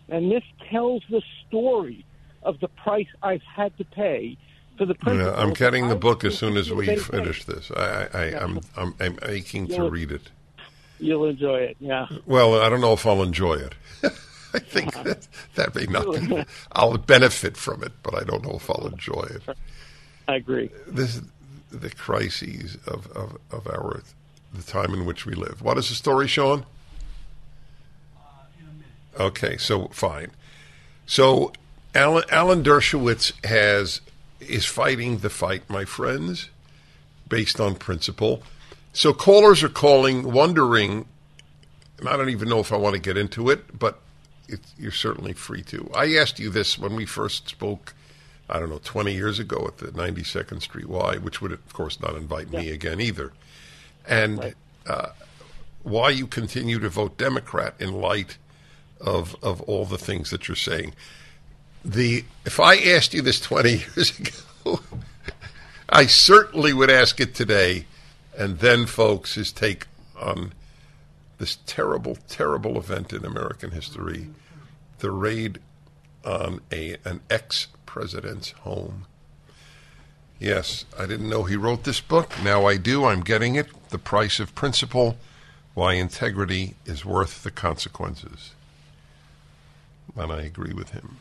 and 0.10 0.32
this 0.32 0.44
tells 0.70 1.04
the 1.10 1.22
story 1.48 2.06
of 2.44 2.60
the 2.60 2.68
price 2.68 3.08
I've 3.22 3.44
had 3.44 3.78
to 3.78 3.86
pay 3.86 4.38
for 4.78 4.86
the 4.86 4.96
Yeah, 5.06 5.34
I'm 5.36 5.54
getting 5.54 5.90
the 5.90 5.96
book 5.96 6.24
as 6.24 6.38
soon 6.38 6.58
as 6.58 6.72
we 6.72 6.96
finish 6.96 7.46
this. 7.46 7.72
I, 7.76 8.08
I, 8.14 8.24
am 8.44 8.62
I'm, 8.76 8.96
I'm 9.00 9.20
aching 9.24 9.68
to 9.68 9.90
read 9.90 10.12
it. 10.12 10.32
You'll 11.00 11.26
enjoy 11.26 11.58
it, 11.58 11.78
yeah. 11.80 12.08
Well, 12.26 12.62
I 12.62 12.70
don't 12.70 12.82
know 12.82 12.94
if 12.94 13.06
I'll 13.06 13.24
enjoy 13.24 13.56
it. 13.56 13.74
I 14.54 14.60
think 14.60 14.96
uh-huh. 14.96 15.04
that, 15.04 15.28
that 15.56 15.76
may 15.76 15.86
not 15.86 16.12
be. 16.14 16.44
I'll 16.74 16.98
benefit 16.98 17.58
from 17.58 17.84
it, 17.84 17.92
but 18.04 18.16
I 18.16 18.24
don't 18.24 18.44
know 18.44 18.56
if 18.56 18.70
I'll 18.70 18.88
enjoy 18.88 19.28
it. 19.30 19.44
I 20.28 20.36
agree. 20.36 20.70
This 20.88 21.18
is 21.18 21.24
the 21.72 21.90
crises 21.90 22.78
of, 22.86 23.08
of, 23.12 23.38
of 23.52 23.68
our 23.68 23.82
the 24.54 24.64
time 24.64 24.94
in 24.94 25.06
which 25.06 25.26
we 25.26 25.34
live. 25.34 25.62
What 25.62 25.78
is 25.78 25.90
the 25.90 25.96
story, 25.96 26.28
Sean? 26.28 26.66
Okay, 29.20 29.58
so 29.58 29.88
fine. 29.90 30.32
So 31.06 31.52
Alan, 31.94 32.24
Alan 32.32 32.64
Dershowitz 32.64 33.34
has 33.46 34.02
is 34.40 34.66
fighting 34.66 35.20
the 35.20 35.30
fight, 35.30 35.70
my 35.70 35.86
friends, 35.86 36.50
based 37.28 37.60
on 37.60 37.76
principle. 37.76 38.42
So 38.94 39.14
callers 39.14 39.64
are 39.64 39.70
calling, 39.70 40.32
wondering, 40.32 41.06
and 42.00 42.10
I 42.10 42.18
don't 42.18 42.30
even 42.30 42.50
know 42.50 42.60
if 42.60 42.74
I 42.74 42.78
want 42.78 42.96
to 42.96 43.02
get 43.02 43.18
into 43.18 43.50
it, 43.50 43.78
but 43.78 44.00
it, 44.48 44.60
you're 44.78 44.92
certainly 44.92 45.34
free 45.34 45.62
to. 45.64 45.90
I 45.96 46.16
asked 46.16 46.40
you 46.40 46.50
this 46.50 46.78
when 46.78 46.96
we 46.96 47.06
first 47.06 47.48
spoke, 47.48 47.94
I 48.50 48.60
don't 48.60 48.70
know, 48.70 48.82
20 48.84 49.14
years 49.14 49.40
ago 49.40 49.66
at 49.68 49.78
the 49.78 49.88
92nd 49.88 50.62
Street 50.62 50.90
Y, 50.90 51.18
which 51.18 51.42
would, 51.42 51.52
of 51.52 51.74
course, 51.74 52.00
not 52.02 52.16
invite 52.16 52.48
yeah. 52.52 52.60
me 52.60 52.70
again 52.70 53.00
either. 53.00 53.32
And 54.08 54.40
right. 54.40 54.56
uh, 54.88 55.10
why 55.84 56.10
you 56.10 56.28
continue 56.28 56.80
to 56.80 56.90
vote 56.90 57.18
Democrat 57.18 57.76
in 57.80 57.94
light 57.94 58.38
of, 59.00 59.36
of 59.42 59.62
all 59.62 59.86
the 59.86 59.98
things 59.98 60.30
that 60.30 60.48
you're 60.48 60.56
saying 60.56 60.94
the 61.84 62.24
if 62.46 62.60
I 62.60 62.78
asked 62.78 63.14
you 63.14 63.22
this 63.22 63.40
20 63.40 63.70
years 63.96 64.20
ago, 64.20 64.80
I 65.90 66.06
certainly 66.06 66.74
would 66.74 66.90
ask 66.90 67.20
it 67.20 67.36
today. 67.36 67.86
And 68.38 68.60
then, 68.60 68.86
folks, 68.86 69.36
his 69.36 69.52
take 69.52 69.88
on 70.20 70.54
this 71.38 71.58
terrible, 71.66 72.18
terrible 72.28 72.78
event 72.78 73.12
in 73.12 73.26
American 73.26 73.72
history, 73.72 74.30
the 75.00 75.12
raid 75.12 75.60
on 76.24 76.62
a 76.72 76.98
an 77.04 77.22
ex 77.30 77.68
president's 77.86 78.52
home. 78.52 79.06
Yes, 80.40 80.86
I 80.98 81.06
didn't 81.06 81.30
know 81.30 81.44
he 81.44 81.56
wrote 81.56 81.84
this 81.84 82.00
book. 82.00 82.32
Now 82.44 82.66
I 82.66 82.78
do. 82.78 83.06
I'm 83.06 83.22
getting 83.22 83.56
it. 83.56 83.68
The 83.92 84.00
Price 84.00 84.40
of 84.40 84.56
Principle 84.56 85.18
Why 85.74 85.94
Integrity 85.94 86.76
is 86.86 87.06
Worth 87.06 87.44
the 87.44 87.52
Consequences. 87.52 88.52
And 90.16 90.32
I 90.32 90.42
agree 90.42 90.74
with 90.74 90.92
him 90.92 91.18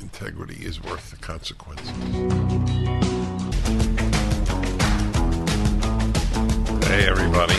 integrity 0.00 0.64
is 0.64 0.82
worth 0.82 1.10
the 1.10 1.16
consequences. 1.16 1.88
Hey, 6.86 7.06
everybody. 7.06 7.54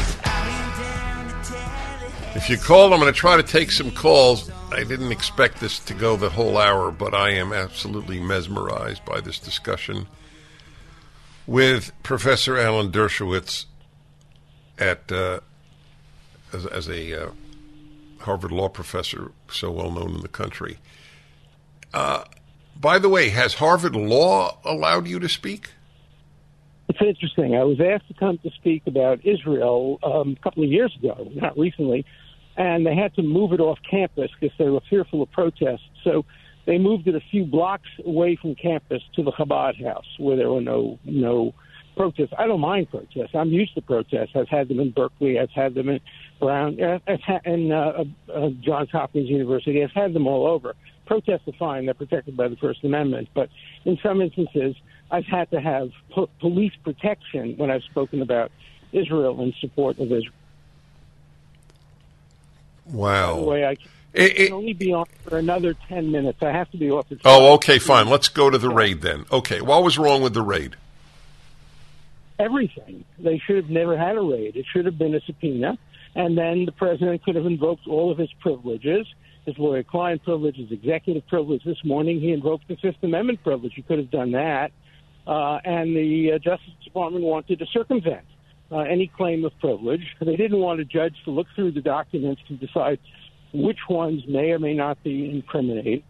If 2.34 2.50
you 2.50 2.58
call, 2.58 2.94
I'm 2.94 3.00
going 3.00 3.14
to 3.14 3.20
try 3.20 3.38
to 3.38 3.44
take 3.44 3.72
some 3.72 3.92
calls. 3.92 4.50
I 4.72 4.84
didn't 4.84 5.12
expect 5.12 5.60
this 5.60 5.80
to 5.80 5.94
go 5.94 6.16
the 6.16 6.30
whole 6.30 6.58
hour, 6.58 6.92
but 6.92 7.14
I 7.14 7.32
am 7.32 7.54
absolutely 7.54 8.20
mesmerized 8.20 9.06
by 9.06 9.22
this 9.22 9.38
discussion 9.38 10.08
with 11.46 11.92
Professor 12.04 12.58
Alan 12.58 12.92
Dershowitz 12.92 13.66
at 14.82 15.12
uh, 15.12 15.40
as, 16.52 16.66
as, 16.66 16.90
a 16.90 17.28
uh, 17.28 17.32
Harvard 18.20 18.52
law 18.52 18.68
professor, 18.68 19.32
so 19.50 19.72
well 19.72 19.92
known 19.92 20.16
in 20.16 20.22
the 20.22 20.28
country. 20.28 20.80
Uh, 21.94 22.26
by 22.80 22.98
the 22.98 23.10
way, 23.10 23.30
has 23.30 23.56
Harvard 23.56 23.96
Law 23.96 24.58
allowed 24.66 25.08
you 25.08 25.20
to 25.20 25.30
speak? 25.30 25.70
It's 26.90 27.00
interesting. 27.00 27.56
I 27.56 27.64
was 27.64 27.80
asked 27.80 28.08
to 28.08 28.14
come 28.16 28.38
to 28.40 28.50
speak 28.52 28.84
about 28.88 29.20
Israel 29.24 30.00
um, 30.04 30.36
a 30.38 30.44
couple 30.44 30.64
of 30.64 30.70
years 30.70 30.94
ago, 30.98 31.30
not 31.36 31.58
recently, 31.58 32.06
and 32.58 32.86
they 32.86 32.96
had 32.96 33.14
to 33.16 33.22
move 33.22 33.54
it 33.54 33.60
off 33.60 33.80
campus 33.90 34.32
because 34.40 34.56
they 34.58 34.70
were 34.70 34.82
fearful 34.90 35.22
of 35.22 35.32
protests. 35.32 35.88
So 36.04 36.26
they 36.66 36.78
moved 36.78 37.08
it 37.08 37.16
a 37.16 37.22
few 37.32 37.46
blocks 37.46 37.88
away 38.04 38.36
from 38.36 38.56
campus 38.56 39.02
to 39.16 39.24
the 39.24 39.32
Chabad 39.32 39.82
house, 39.86 40.08
where 40.18 40.36
there 40.36 40.50
were 40.50 40.62
no 40.62 41.00
no 41.06 41.54
protests. 41.96 42.34
I 42.38 42.48
don't 42.48 42.62
mind 42.62 42.90
protests. 42.90 43.36
I'm 43.36 43.50
used 43.50 43.76
to 43.76 43.82
protests. 43.82 44.32
I've 44.36 44.50
had 44.50 44.68
them 44.68 44.80
in 44.80 44.92
Berkeley. 44.92 45.40
I've 45.40 45.52
had 45.52 45.74
them 45.74 45.90
in 45.90 46.00
Brown, 46.40 46.82
uh, 46.82 47.00
in 47.46 47.72
uh, 47.72 48.04
uh, 48.34 48.50
Johns 48.62 48.90
Hopkins 48.92 49.30
University. 49.30 49.84
I've 49.84 49.92
had 49.92 50.14
them 50.14 50.28
all 50.28 50.48
over 50.48 50.76
protests 51.12 51.46
are 51.46 51.58
fine; 51.60 51.84
they're 51.86 51.94
protected 51.94 52.38
by 52.38 52.48
the 52.48 52.56
First 52.56 52.86
Amendment. 52.86 53.28
But 53.34 53.50
in 53.84 53.98
some 54.02 54.22
instances, 54.22 54.78
I've 55.12 55.26
had 55.26 55.52
to 55.52 55.60
have 55.60 55.92
po- 56.10 56.30
police 56.40 56.72
protection 56.86 57.56
when 57.58 57.70
I've 57.70 57.84
spoken 57.84 58.22
about 58.22 58.50
Israel 58.94 59.42
in 59.42 59.54
support 59.60 60.00
of 60.00 60.06
Israel. 60.06 60.34
Wow. 62.86 63.34
By 63.36 63.40
the 63.42 63.46
way, 63.46 63.66
I 63.66 63.76
can 63.76 63.88
It- 64.14 64.40
it- 64.40 64.52
only 64.54 64.72
be 64.72 64.94
on 64.94 65.06
for 65.24 65.38
another 65.38 65.74
10 65.90 66.12
minutes. 66.12 66.42
I 66.42 66.52
have 66.52 66.72
to 66.72 66.78
be 66.78 66.90
off 66.90 67.08
oh, 67.26 67.56
okay, 67.56 67.78
fine. 67.78 68.08
Let's 68.08 68.30
go 68.30 68.50
to 68.50 68.58
the 68.58 68.70
raid 68.70 69.02
then. 69.02 69.26
Okay, 69.34 69.60
what 69.60 69.84
was 69.84 69.98
wrong 69.98 70.22
with 70.22 70.34
the 70.34 70.42
raid? 70.42 70.76
Everything. 72.46 73.06
They 73.20 73.38
should 73.46 73.58
have 73.58 73.70
never 73.70 73.98
had 73.98 74.16
a 74.18 74.22
raid. 74.22 74.56
It 74.56 74.66
should 74.72 74.86
have 74.86 74.98
been 74.98 75.16
a 75.16 75.22
subpoena, 75.28 75.78
and 76.16 76.38
then 76.38 76.66
the 76.66 76.72
president 76.84 77.24
could 77.24 77.36
have 77.36 77.46
invoked 77.46 77.86
all 77.88 78.12
of 78.12 78.18
his 78.18 78.32
privileges. 78.40 79.06
His 79.46 79.58
lawyer-client 79.58 80.24
privilege, 80.24 80.58
his 80.58 80.72
executive 80.72 81.26
privilege. 81.28 81.64
This 81.64 81.84
morning, 81.84 82.20
he 82.20 82.32
invoked 82.32 82.68
the 82.68 82.76
Fifth 82.76 83.02
Amendment 83.02 83.40
privilege. 83.44 83.74
He 83.76 83.82
could 83.82 83.98
have 83.98 84.12
done 84.12 84.32
that, 84.34 84.72
uh, 85.26 85.58
and 85.66 85.96
the 85.96 86.34
uh, 86.34 86.38
Justice 86.38 86.74
Department 86.84 87.24
wanted 87.24 87.58
to 87.60 87.66
circumvent 87.74 88.26
uh, 88.72 88.80
any 88.80 89.08
claim 89.08 89.44
of 89.44 89.52
privilege. 89.60 90.06
They 90.20 90.36
didn't 90.36 90.60
want 90.60 90.80
a 90.80 90.86
judge 90.86 91.16
to 91.26 91.32
look 91.32 91.48
through 91.56 91.72
the 91.72 91.82
documents 91.82 92.42
to 92.50 92.56
decide 92.56 93.00
which 93.54 93.80
ones 93.90 94.22
may 94.28 94.52
or 94.52 94.60
may 94.60 94.76
not 94.76 95.02
be 95.04 95.30
incriminating. 95.30 96.04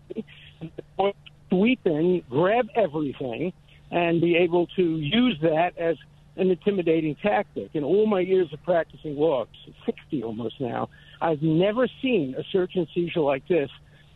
Sweep 1.50 1.80
in, 1.86 2.22
grab 2.30 2.68
everything, 2.76 3.54
and 3.92 4.22
be 4.22 4.36
able 4.38 4.68
to 4.76 4.84
use 4.98 5.38
that 5.42 5.78
as 5.78 5.96
an 6.38 6.50
intimidating 6.50 7.16
tactic. 7.16 7.72
In 7.74 7.84
all 7.84 8.06
my 8.08 8.22
years 8.22 8.52
of 8.54 8.64
practicing 8.64 9.18
law, 9.18 9.46
60 9.86 10.24
almost 10.24 10.60
now, 10.60 10.90
I've 11.20 11.42
never 11.42 11.88
seen 12.02 12.36
a 12.38 12.44
search 12.52 12.76
and 12.76 12.88
seizure 12.94 13.22
like 13.22 13.48
this 13.48 13.70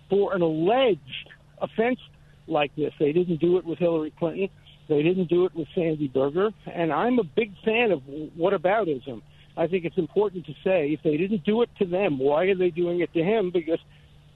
for 0.10 0.34
an 0.34 0.42
alleged 0.42 1.30
offense 1.62 2.00
like 2.48 2.76
this. 2.76 2.94
They 3.00 3.12
didn't 3.12 3.40
do 3.40 3.58
it 3.58 3.66
with 3.66 3.80
Hillary 3.80 4.14
Clinton. 4.18 4.50
They 4.88 5.02
didn't 5.02 5.30
do 5.30 5.46
it 5.46 5.56
with 5.56 5.68
Sandy 5.74 6.08
Berger. 6.08 6.52
And 6.72 6.94
I'm 6.94 7.20
a 7.20 7.24
big 7.24 7.54
fan 7.64 7.92
of 7.92 8.02
whataboutism. 8.38 9.22
I 9.58 9.68
think 9.68 9.86
it's 9.86 9.98
important 9.98 10.46
to 10.48 10.54
say 10.64 10.94
if 10.94 11.02
they 11.04 11.18
didn't 11.18 11.44
do 11.44 11.62
it 11.62 11.70
to 11.80 11.86
them, 11.86 12.20
why 12.20 12.46
are 12.46 12.56
they 12.56 12.70
doing 12.70 13.00
it 13.00 13.14
to 13.14 13.24
him? 13.24 13.52
Because 13.52 13.80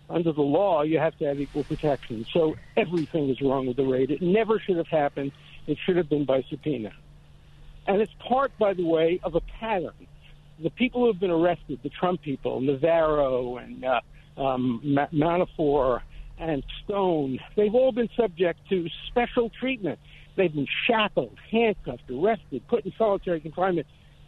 under 0.10 0.32
the 0.32 0.42
law, 0.42 0.82
you 0.82 0.98
have 0.98 1.18
to 1.20 1.26
have 1.26 1.40
equal 1.40 1.64
protection. 1.64 2.26
So 2.34 2.56
everything 2.76 3.30
is 3.30 3.42
wrong 3.42 3.68
with 3.68 3.78
the 3.78 3.84
raid. 3.84 4.12
It 4.12 4.22
never 4.22 4.60
should 4.60 4.78
have 4.78 4.88
happened. 4.88 5.32
It 5.68 5.78
should 5.86 5.98
have 5.98 6.10
been 6.10 6.26
by 6.26 6.44
subpoena. 6.50 6.92
And 7.90 8.04
it's 8.04 8.12
part, 8.20 8.52
by 8.60 8.76
the 8.76 8.86
way, 8.86 9.20
of 9.24 9.34
a 9.34 9.42
pattern. 9.60 10.08
The 10.62 10.70
people 10.70 11.02
who 11.02 11.08
have 11.08 11.20
been 11.20 11.32
arrested, 11.32 11.80
the 11.82 11.90
Trump 11.90 12.22
people, 12.22 12.62
Navarro 12.62 13.58
and 13.58 13.84
uh, 13.84 14.02
um, 14.40 14.80
Manafort 15.12 16.02
and 16.38 16.64
Stone, 16.84 17.40
they've 17.58 17.74
all 17.74 17.92
been 17.92 18.10
subject 18.16 18.60
to 18.70 18.86
special 19.08 19.50
treatment. 19.60 19.98
They've 20.38 20.54
been 20.54 20.68
shackled, 20.86 21.36
handcuffed, 21.52 22.04
arrested, 22.12 22.62
put 22.68 22.86
in 22.86 22.94
solitary 22.96 23.40
confinement. 23.40 23.88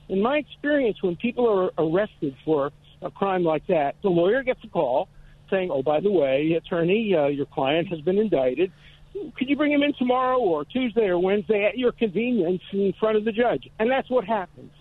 In 0.10 0.24
my 0.24 0.38
experience, 0.38 0.98
when 1.04 1.16
people 1.16 1.48
are 1.48 1.72
arrested 1.78 2.36
for 2.44 2.72
a 3.04 3.12
crime 3.12 3.44
like 3.44 3.68
that, 3.68 3.94
the 4.02 4.10
lawyer 4.10 4.42
gets 4.42 4.64
a 4.64 4.70
call 4.70 5.08
saying, 5.52 5.70
"Oh, 5.70 5.84
by 5.84 6.00
the 6.00 6.12
way, 6.12 6.54
attorney, 6.54 7.14
uh, 7.14 7.28
your 7.28 7.46
client 7.46 7.90
has 7.90 8.02
been 8.02 8.18
indicted. 8.18 8.72
Could 9.14 9.50
you 9.50 9.56
bring 9.56 9.72
him 9.72 9.84
in 9.84 9.94
tomorrow 9.94 10.38
or 10.38 10.66
Tuesday 10.66 11.08
or 11.08 11.20
Wednesday 11.20 11.66
at 11.66 11.78
your 11.78 11.92
convenience 11.92 12.62
in 12.72 12.94
front 13.00 13.18
of 13.18 13.26
the 13.26 13.32
judge?" 13.32 13.70
And 13.80 13.90
that's 13.90 14.10
what 14.10 14.26
happens. 14.26 14.72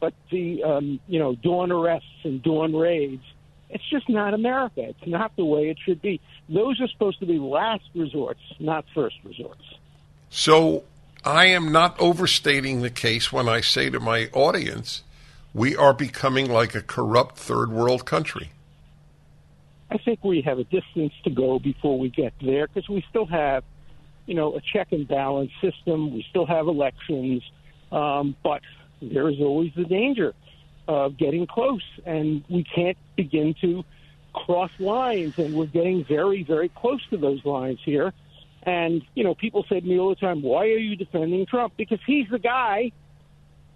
But 0.00 0.14
the 0.30 0.62
um, 0.62 1.00
you 1.08 1.18
know 1.18 1.34
dawn 1.34 1.72
arrests 1.72 2.24
and 2.24 2.42
dawn 2.42 2.74
raids, 2.74 3.22
it's 3.70 3.88
just 3.90 4.08
not 4.08 4.34
America. 4.34 4.82
It's 4.82 5.06
not 5.06 5.34
the 5.36 5.44
way 5.44 5.68
it 5.70 5.78
should 5.84 6.00
be. 6.00 6.20
Those 6.48 6.80
are 6.80 6.88
supposed 6.88 7.20
to 7.20 7.26
be 7.26 7.38
last 7.38 7.84
resorts, 7.94 8.40
not 8.58 8.84
first 8.94 9.16
resorts. 9.24 9.62
So 10.30 10.84
I 11.24 11.46
am 11.46 11.72
not 11.72 11.98
overstating 12.00 12.82
the 12.82 12.90
case 12.90 13.32
when 13.32 13.48
I 13.48 13.60
say 13.60 13.90
to 13.90 14.00
my 14.00 14.28
audience, 14.32 15.02
we 15.52 15.76
are 15.76 15.92
becoming 15.92 16.50
like 16.50 16.74
a 16.74 16.82
corrupt 16.82 17.36
third 17.36 17.70
world 17.72 18.04
country. 18.04 18.50
I 19.90 19.98
think 19.98 20.22
we 20.22 20.42
have 20.42 20.58
a 20.58 20.64
distance 20.64 21.12
to 21.24 21.30
go 21.30 21.58
before 21.58 21.98
we 21.98 22.10
get 22.10 22.34
there 22.44 22.66
because 22.66 22.88
we 22.88 23.04
still 23.08 23.26
have, 23.26 23.64
you 24.26 24.34
know, 24.34 24.54
a 24.56 24.60
check 24.60 24.92
and 24.92 25.08
balance 25.08 25.50
system. 25.62 26.12
We 26.12 26.26
still 26.28 26.46
have 26.46 26.66
elections, 26.66 27.42
um, 27.90 28.36
but 28.42 28.60
there 29.00 29.28
is 29.28 29.36
always 29.40 29.72
the 29.76 29.84
danger 29.84 30.34
of 30.86 31.16
getting 31.16 31.46
close, 31.46 31.84
and 32.04 32.44
we 32.48 32.64
can't 32.64 32.98
begin 33.16 33.54
to 33.62 33.84
cross 34.32 34.70
lines, 34.78 35.34
and 35.38 35.54
we're 35.54 35.66
getting 35.66 36.04
very, 36.04 36.42
very 36.42 36.68
close 36.68 37.00
to 37.10 37.16
those 37.16 37.44
lines 37.44 37.78
here. 37.84 38.12
And 38.62 39.02
you 39.14 39.24
know, 39.24 39.34
people 39.34 39.64
say 39.68 39.80
to 39.80 39.86
me 39.86 39.98
all 39.98 40.10
the 40.10 40.16
time, 40.16 40.42
"Why 40.42 40.64
are 40.64 40.78
you 40.78 40.96
defending 40.96 41.46
Trump?" 41.46 41.74
Because 41.76 42.00
he's 42.06 42.28
the 42.28 42.38
guy 42.38 42.92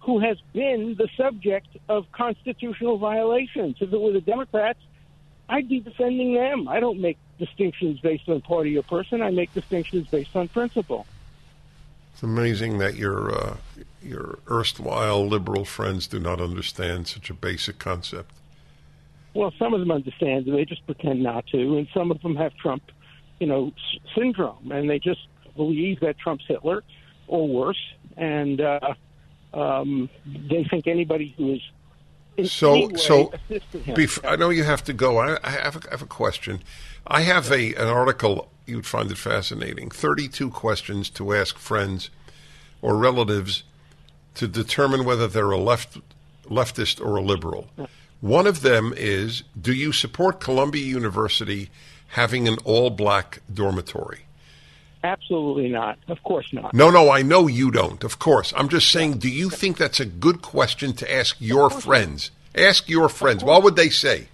who 0.01 0.19
has 0.19 0.37
been 0.53 0.95
the 0.97 1.07
subject 1.17 1.69
of 1.87 2.11
constitutional 2.11 2.97
violations. 2.97 3.77
If 3.79 3.93
it 3.93 3.99
were 3.99 4.11
the 4.11 4.21
Democrats, 4.21 4.79
I'd 5.53 5.69
be 5.69 5.79
defending 5.81 6.33
them. 6.33 6.67
I 6.67 6.79
don't 6.79 6.99
make 6.99 7.19
distinctions 7.37 7.99
based 7.99 8.27
on 8.27 8.41
party 8.41 8.75
or 8.75 8.81
person. 8.81 9.21
I 9.21 9.29
make 9.29 9.53
distinctions 9.53 10.07
based 10.07 10.35
on 10.35 10.47
principle. 10.47 11.05
It's 12.11 12.23
amazing 12.23 12.79
that 12.79 12.95
your 12.95 13.31
uh, 13.31 13.57
your 14.01 14.39
erstwhile 14.49 15.27
liberal 15.27 15.63
friends 15.63 16.07
do 16.07 16.19
not 16.19 16.41
understand 16.41 17.07
such 17.07 17.29
a 17.29 17.35
basic 17.35 17.77
concept. 17.77 18.31
Well, 19.35 19.53
some 19.59 19.75
of 19.75 19.79
them 19.79 19.91
understand, 19.91 20.47
and 20.47 20.57
they 20.57 20.65
just 20.65 20.83
pretend 20.87 21.21
not 21.21 21.45
to, 21.47 21.77
and 21.77 21.87
some 21.93 22.09
of 22.09 22.19
them 22.23 22.35
have 22.35 22.55
Trump, 22.55 22.83
you 23.39 23.45
know, 23.45 23.67
s- 23.67 23.99
syndrome, 24.15 24.71
and 24.71 24.89
they 24.89 24.97
just 24.97 25.21
believe 25.55 25.99
that 25.99 26.17
Trump's 26.17 26.45
Hitler 26.47 26.83
or 27.27 27.47
worse, 27.47 27.93
and 28.17 28.59
uh, 28.59 28.93
um, 29.53 30.09
they 30.25 30.63
think 30.63 30.87
anybody 30.87 31.33
who 31.37 31.53
is 31.53 31.61
in 32.37 32.47
So, 32.47 32.89
so 32.95 33.33
bef- 33.51 34.27
I 34.29 34.35
know 34.35 34.49
you 34.49 34.63
have 34.63 34.83
to 34.85 34.93
go. 34.93 35.17
I, 35.17 35.37
I, 35.43 35.49
have 35.49 35.75
a, 35.75 35.87
I 35.87 35.91
have 35.91 36.01
a 36.01 36.07
question. 36.07 36.61
I 37.05 37.21
have 37.21 37.51
a 37.51 37.73
an 37.75 37.87
article 37.87 38.49
you 38.65 38.77
would 38.77 38.85
find 38.85 39.11
it 39.11 39.17
fascinating. 39.17 39.89
Thirty-two 39.89 40.49
questions 40.49 41.09
to 41.11 41.33
ask 41.33 41.57
friends 41.57 42.09
or 42.81 42.97
relatives 42.97 43.63
to 44.35 44.47
determine 44.47 45.05
whether 45.05 45.27
they're 45.27 45.51
a 45.51 45.57
left 45.57 45.97
leftist 46.45 47.03
or 47.03 47.17
a 47.17 47.21
liberal. 47.21 47.69
One 48.21 48.47
of 48.47 48.61
them 48.61 48.93
is: 48.95 49.43
Do 49.59 49.73
you 49.73 49.91
support 49.91 50.39
Columbia 50.39 50.85
University 50.85 51.69
having 52.09 52.47
an 52.47 52.57
all-black 52.63 53.41
dormitory? 53.53 54.22
Absolutely 55.03 55.67
not. 55.67 55.99
Of 56.07 56.23
course 56.23 56.47
not. 56.53 56.73
No, 56.73 56.89
no, 56.89 57.11
I 57.11 57.21
know 57.21 57.47
you 57.47 57.71
don't. 57.71 58.03
Of 58.03 58.19
course, 58.19 58.53
I'm 58.55 58.69
just 58.69 58.89
saying. 58.89 59.19
Do 59.19 59.29
you 59.29 59.49
think 59.49 59.77
that's 59.77 59.99
a 59.99 60.05
good 60.05 60.41
question 60.41 60.93
to 60.93 61.13
ask 61.13 61.35
your 61.39 61.69
friends? 61.69 62.31
Ask 62.55 62.87
your 62.87 63.09
friends. 63.09 63.43
What 63.43 63.63
would 63.63 63.75
they 63.75 63.89
say? 63.89 64.27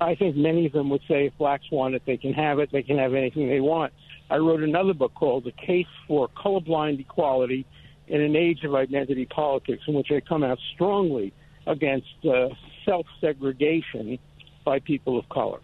I 0.00 0.16
think 0.16 0.36
many 0.36 0.66
of 0.66 0.72
them 0.72 0.90
would 0.90 1.02
say 1.06 1.26
if 1.26 1.38
blacks 1.38 1.70
want 1.70 1.94
it, 1.94 2.02
they 2.04 2.16
can 2.16 2.32
have 2.32 2.58
it. 2.58 2.72
They 2.72 2.82
can 2.82 2.98
have 2.98 3.14
anything 3.14 3.48
they 3.48 3.60
want. 3.60 3.92
I 4.28 4.36
wrote 4.38 4.62
another 4.62 4.92
book 4.92 5.14
called 5.14 5.44
The 5.44 5.52
Case 5.52 5.86
for 6.08 6.28
Colorblind 6.28 6.98
Equality 6.98 7.64
in 8.08 8.20
an 8.20 8.34
Age 8.34 8.64
of 8.64 8.74
Identity 8.74 9.26
Politics, 9.26 9.82
in 9.86 9.94
which 9.94 10.10
I 10.10 10.20
come 10.20 10.42
out 10.42 10.58
strongly 10.74 11.32
against 11.66 12.08
uh, 12.24 12.48
self 12.84 13.06
segregation 13.20 14.18
by 14.64 14.80
people 14.80 15.18
of 15.18 15.28
color. 15.28 15.60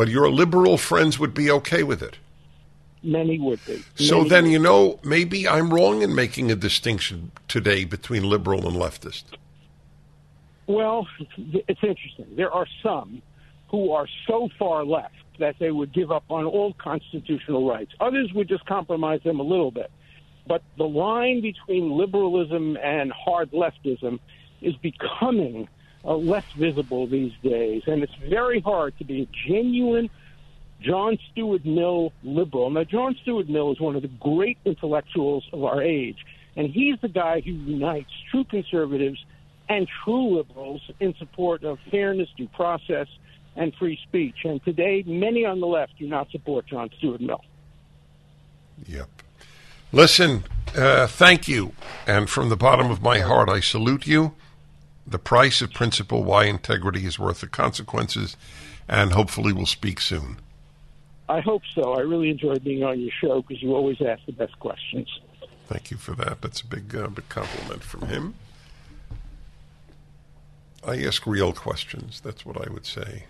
But 0.00 0.08
your 0.08 0.30
liberal 0.30 0.78
friends 0.78 1.18
would 1.18 1.34
be 1.34 1.50
okay 1.50 1.82
with 1.82 2.02
it. 2.02 2.16
Many 3.02 3.38
would 3.38 3.60
be. 3.66 3.84
So 3.96 4.16
Many 4.16 4.28
then, 4.30 4.46
you 4.46 4.58
know, 4.58 4.98
maybe 5.04 5.46
I'm 5.46 5.74
wrong 5.74 6.00
in 6.00 6.14
making 6.14 6.50
a 6.50 6.56
distinction 6.56 7.32
today 7.48 7.84
between 7.84 8.22
liberal 8.22 8.66
and 8.66 8.78
leftist. 8.78 9.24
Well, 10.66 11.06
it's 11.36 11.82
interesting. 11.82 12.34
There 12.34 12.50
are 12.50 12.66
some 12.82 13.20
who 13.68 13.92
are 13.92 14.06
so 14.26 14.48
far 14.58 14.86
left 14.86 15.16
that 15.38 15.56
they 15.58 15.70
would 15.70 15.92
give 15.92 16.10
up 16.10 16.24
on 16.30 16.46
all 16.46 16.72
constitutional 16.72 17.68
rights. 17.68 17.92
Others 18.00 18.32
would 18.34 18.48
just 18.48 18.64
compromise 18.64 19.20
them 19.22 19.38
a 19.38 19.42
little 19.42 19.70
bit. 19.70 19.90
But 20.46 20.62
the 20.78 20.88
line 20.88 21.42
between 21.42 21.90
liberalism 21.90 22.78
and 22.82 23.12
hard 23.12 23.50
leftism 23.50 24.18
is 24.62 24.74
becoming 24.76 25.68
uh, 26.04 26.16
less 26.16 26.44
visible 26.56 27.06
these 27.06 27.32
days. 27.42 27.82
And 27.86 28.02
it's 28.02 28.14
very 28.28 28.60
hard 28.60 28.96
to 28.98 29.04
be 29.04 29.22
a 29.22 29.48
genuine 29.48 30.10
John 30.80 31.18
Stuart 31.30 31.64
Mill 31.64 32.12
liberal. 32.22 32.70
Now, 32.70 32.84
John 32.84 33.16
Stuart 33.22 33.48
Mill 33.48 33.72
is 33.72 33.80
one 33.80 33.96
of 33.96 34.02
the 34.02 34.08
great 34.08 34.58
intellectuals 34.64 35.44
of 35.52 35.62
our 35.64 35.82
age, 35.82 36.24
and 36.56 36.70
he's 36.70 36.98
the 37.00 37.08
guy 37.08 37.40
who 37.40 37.52
unites 37.52 38.10
true 38.30 38.44
conservatives 38.44 39.22
and 39.68 39.86
true 40.04 40.38
liberals 40.38 40.80
in 40.98 41.14
support 41.18 41.64
of 41.64 41.78
fairness, 41.90 42.28
due 42.36 42.48
process, 42.48 43.06
and 43.56 43.74
free 43.74 43.98
speech. 44.02 44.36
And 44.44 44.64
today, 44.64 45.04
many 45.06 45.44
on 45.44 45.60
the 45.60 45.66
left 45.66 45.98
do 45.98 46.08
not 46.08 46.30
support 46.30 46.66
John 46.66 46.90
Stuart 46.98 47.20
Mill. 47.20 47.44
Yep. 48.86 49.08
Listen, 49.92 50.44
uh, 50.74 51.06
thank 51.06 51.46
you. 51.46 51.72
And 52.06 52.30
from 52.30 52.48
the 52.48 52.56
bottom 52.56 52.90
of 52.90 53.02
my 53.02 53.20
heart, 53.20 53.48
I 53.48 53.60
salute 53.60 54.06
you. 54.06 54.34
The 55.10 55.18
price 55.18 55.60
of 55.60 55.72
principle, 55.72 56.22
why 56.22 56.44
integrity 56.44 57.04
is 57.04 57.18
worth 57.18 57.40
the 57.40 57.48
consequences, 57.48 58.36
and 58.88 59.12
hopefully 59.12 59.52
we'll 59.52 59.66
speak 59.66 60.00
soon. 60.00 60.38
I 61.28 61.40
hope 61.40 61.62
so. 61.74 61.94
I 61.94 62.00
really 62.00 62.30
enjoyed 62.30 62.64
being 62.64 62.82
on 62.82 62.98
your 63.00 63.12
show 63.20 63.42
because 63.42 63.62
you 63.62 63.74
always 63.74 64.00
ask 64.00 64.24
the 64.26 64.32
best 64.32 64.58
questions. 64.58 65.08
Thank 65.66 65.90
you 65.90 65.96
for 65.96 66.12
that. 66.16 66.42
That's 66.42 66.60
a 66.60 66.66
big, 66.66 66.94
uh, 66.94 67.08
big 67.08 67.28
compliment 67.28 67.82
from 67.82 68.08
him. 68.08 68.34
I 70.84 71.02
ask 71.04 71.26
real 71.26 71.52
questions. 71.52 72.20
That's 72.20 72.46
what 72.46 72.56
I 72.64 72.72
would 72.72 72.86
say. 72.86 73.24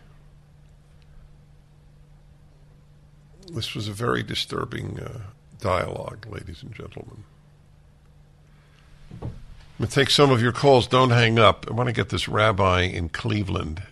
This 3.52 3.74
was 3.74 3.88
a 3.88 3.92
very 3.92 4.22
disturbing 4.22 5.00
uh, 5.00 5.20
dialogue, 5.60 6.26
ladies 6.30 6.62
and 6.62 6.72
gentlemen. 6.72 7.24
I'm 9.80 9.84
going 9.84 9.92
to 9.92 9.94
take 9.94 10.10
some 10.10 10.30
of 10.30 10.42
your 10.42 10.52
calls. 10.52 10.86
Don't 10.86 11.08
hang 11.08 11.38
up. 11.38 11.64
I 11.66 11.72
want 11.72 11.86
to 11.86 11.94
get 11.94 12.10
this 12.10 12.28
rabbi 12.28 12.82
in 12.82 13.08
Cleveland, 13.08 13.82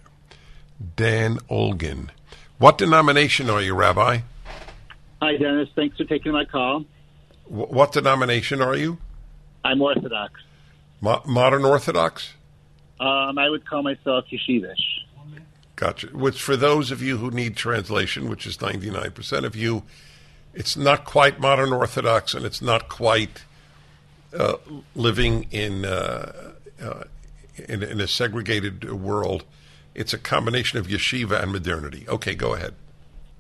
Dan 0.97 1.39
Olgin. 1.49 2.11
What 2.59 2.77
denomination 2.77 3.49
are 3.49 3.63
you, 3.63 3.75
Rabbi? 3.75 4.19
Hi, 5.23 5.37
Dennis. 5.39 5.71
Thanks 5.75 5.97
for 5.97 6.05
taking 6.05 6.33
my 6.33 6.45
call. 6.45 6.85
W- 7.49 7.73
what 7.73 7.93
denomination 7.93 8.61
are 8.61 8.77
you? 8.77 8.99
I'm 9.65 9.81
Orthodox. 9.81 10.35
Mo- 11.01 11.23
modern 11.25 11.65
Orthodox? 11.65 12.35
Um, 13.01 13.39
I 13.39 13.49
would 13.49 13.67
call 13.67 13.83
myself 13.83 14.27
yeshivish. 14.31 14.75
Gotcha. 15.75 16.09
Which, 16.09 16.43
for 16.43 16.55
those 16.55 16.91
of 16.91 17.01
you 17.01 17.17
who 17.17 17.31
need 17.31 17.57
translation, 17.57 18.29
which 18.29 18.47
is 18.47 18.59
99% 18.59 19.45
of 19.45 19.57
you, 19.57 19.85
it's 20.53 20.77
not 20.77 21.07
quite 21.07 21.41
modern 21.41 21.73
Orthodox 21.73 22.35
and 22.35 22.45
it's 22.45 22.61
not 22.61 22.91
quite 22.91 23.45
uh, 24.37 24.57
living 24.95 25.47
in, 25.51 25.85
uh, 25.85 26.53
uh, 26.83 27.05
in, 27.69 27.83
in 27.83 28.01
a 28.01 28.09
segregated 28.09 28.91
world. 28.93 29.45
It's 29.95 30.13
a 30.13 30.19
combination 30.19 30.79
of 30.79 30.87
yeshiva 30.87 31.43
and 31.43 31.53
modernity. 31.53 32.07
Okay, 32.09 32.35
go 32.35 32.55
ahead. 32.55 32.75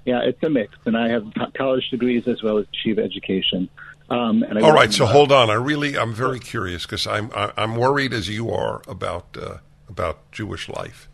Yeah, 0.05 0.21
it's 0.23 0.43
a 0.43 0.49
mix, 0.49 0.75
and 0.87 0.97
I 0.97 1.09
have 1.09 1.25
college 1.57 1.91
degrees 1.91 2.27
as 2.27 2.43
well 2.43 2.59
as 2.59 2.67
yeshiva 2.67 2.99
education. 2.99 3.69
Um, 4.11 4.43
and 4.43 4.59
I 4.59 4.63
All 4.63 4.73
right, 4.73 4.93
so 4.93 5.05
hold 5.05 5.31
on. 5.31 5.51
I 5.51 5.55
really, 5.55 5.99
I'm 5.99 6.15
very 6.15 6.41
curious 6.41 6.87
because 6.87 7.07
I'm 7.07 7.31
I'm 7.35 7.77
worried 7.77 8.15
as 8.15 8.29
you 8.29 8.51
are 8.51 8.81
about 8.89 9.37
uh, 9.41 9.59
about 9.87 10.33
Jewish 10.33 10.69
life, 10.69 11.09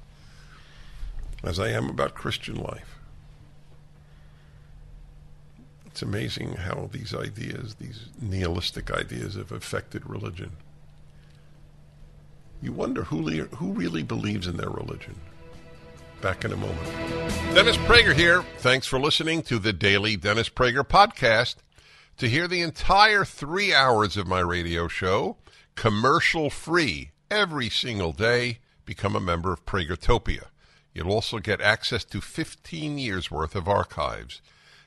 as 1.43 1.59
I 1.59 1.71
am 1.71 1.89
about 1.89 2.15
Christian 2.15 2.55
life. 2.55 2.94
It's 5.95 6.03
amazing 6.03 6.55
how 6.55 6.91
these 6.91 7.15
ideas, 7.15 7.77
these 7.77 8.07
nihilistic 8.21 8.91
ideas, 8.91 9.37
have 9.37 9.53
affected 9.53 10.11
religion. 10.11 10.57
You 12.61 12.73
wonder 12.73 13.05
who 13.05 13.23
who 13.31 13.71
really 13.71 14.03
believes 14.03 14.49
in 14.49 14.57
their 14.57 14.71
religion. 14.71 15.15
Back 16.21 16.45
in 16.45 16.51
a 16.51 16.57
moment. 16.57 16.85
Dennis 17.55 17.77
Prager 17.77 18.13
here. 18.13 18.43
Thanks 18.59 18.89
for 18.89 18.99
listening 18.99 19.43
to 19.43 19.61
the 19.61 19.73
daily 19.73 20.17
Dennis 20.17 20.49
Prager 20.49 20.83
podcast. 20.83 21.59
To 22.17 22.29
hear 22.29 22.49
the 22.49 22.61
entire 22.61 23.25
three 23.25 23.73
hours 23.73 24.17
of 24.17 24.27
my 24.27 24.41
radio 24.41 24.89
show, 24.89 25.37
commercial 25.77 26.51
free, 26.51 27.13
every 27.31 27.71
single 27.71 28.11
day, 28.11 28.59
become 28.85 29.15
a 29.15 29.21
member 29.21 29.53
of 29.53 29.65
Pragertopia. 29.65 30.47
You'll 30.93 31.13
also 31.13 31.39
get 31.39 31.61
access 31.61 32.03
to 32.07 32.21
15 32.21 32.99
years 32.99 33.31
worth 33.31 33.55
of 33.55 33.69
archives, 33.69 34.43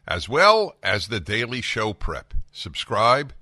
as 0.07 0.29
well 0.29 0.75
as 0.81 1.07
the 1.07 1.19
daily 1.19 1.61
show 1.61 1.93
prep. 1.93 2.33
Subscribe 2.51 3.33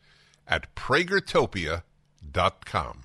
at 0.47 0.73
pragertopia.com. 0.75 3.04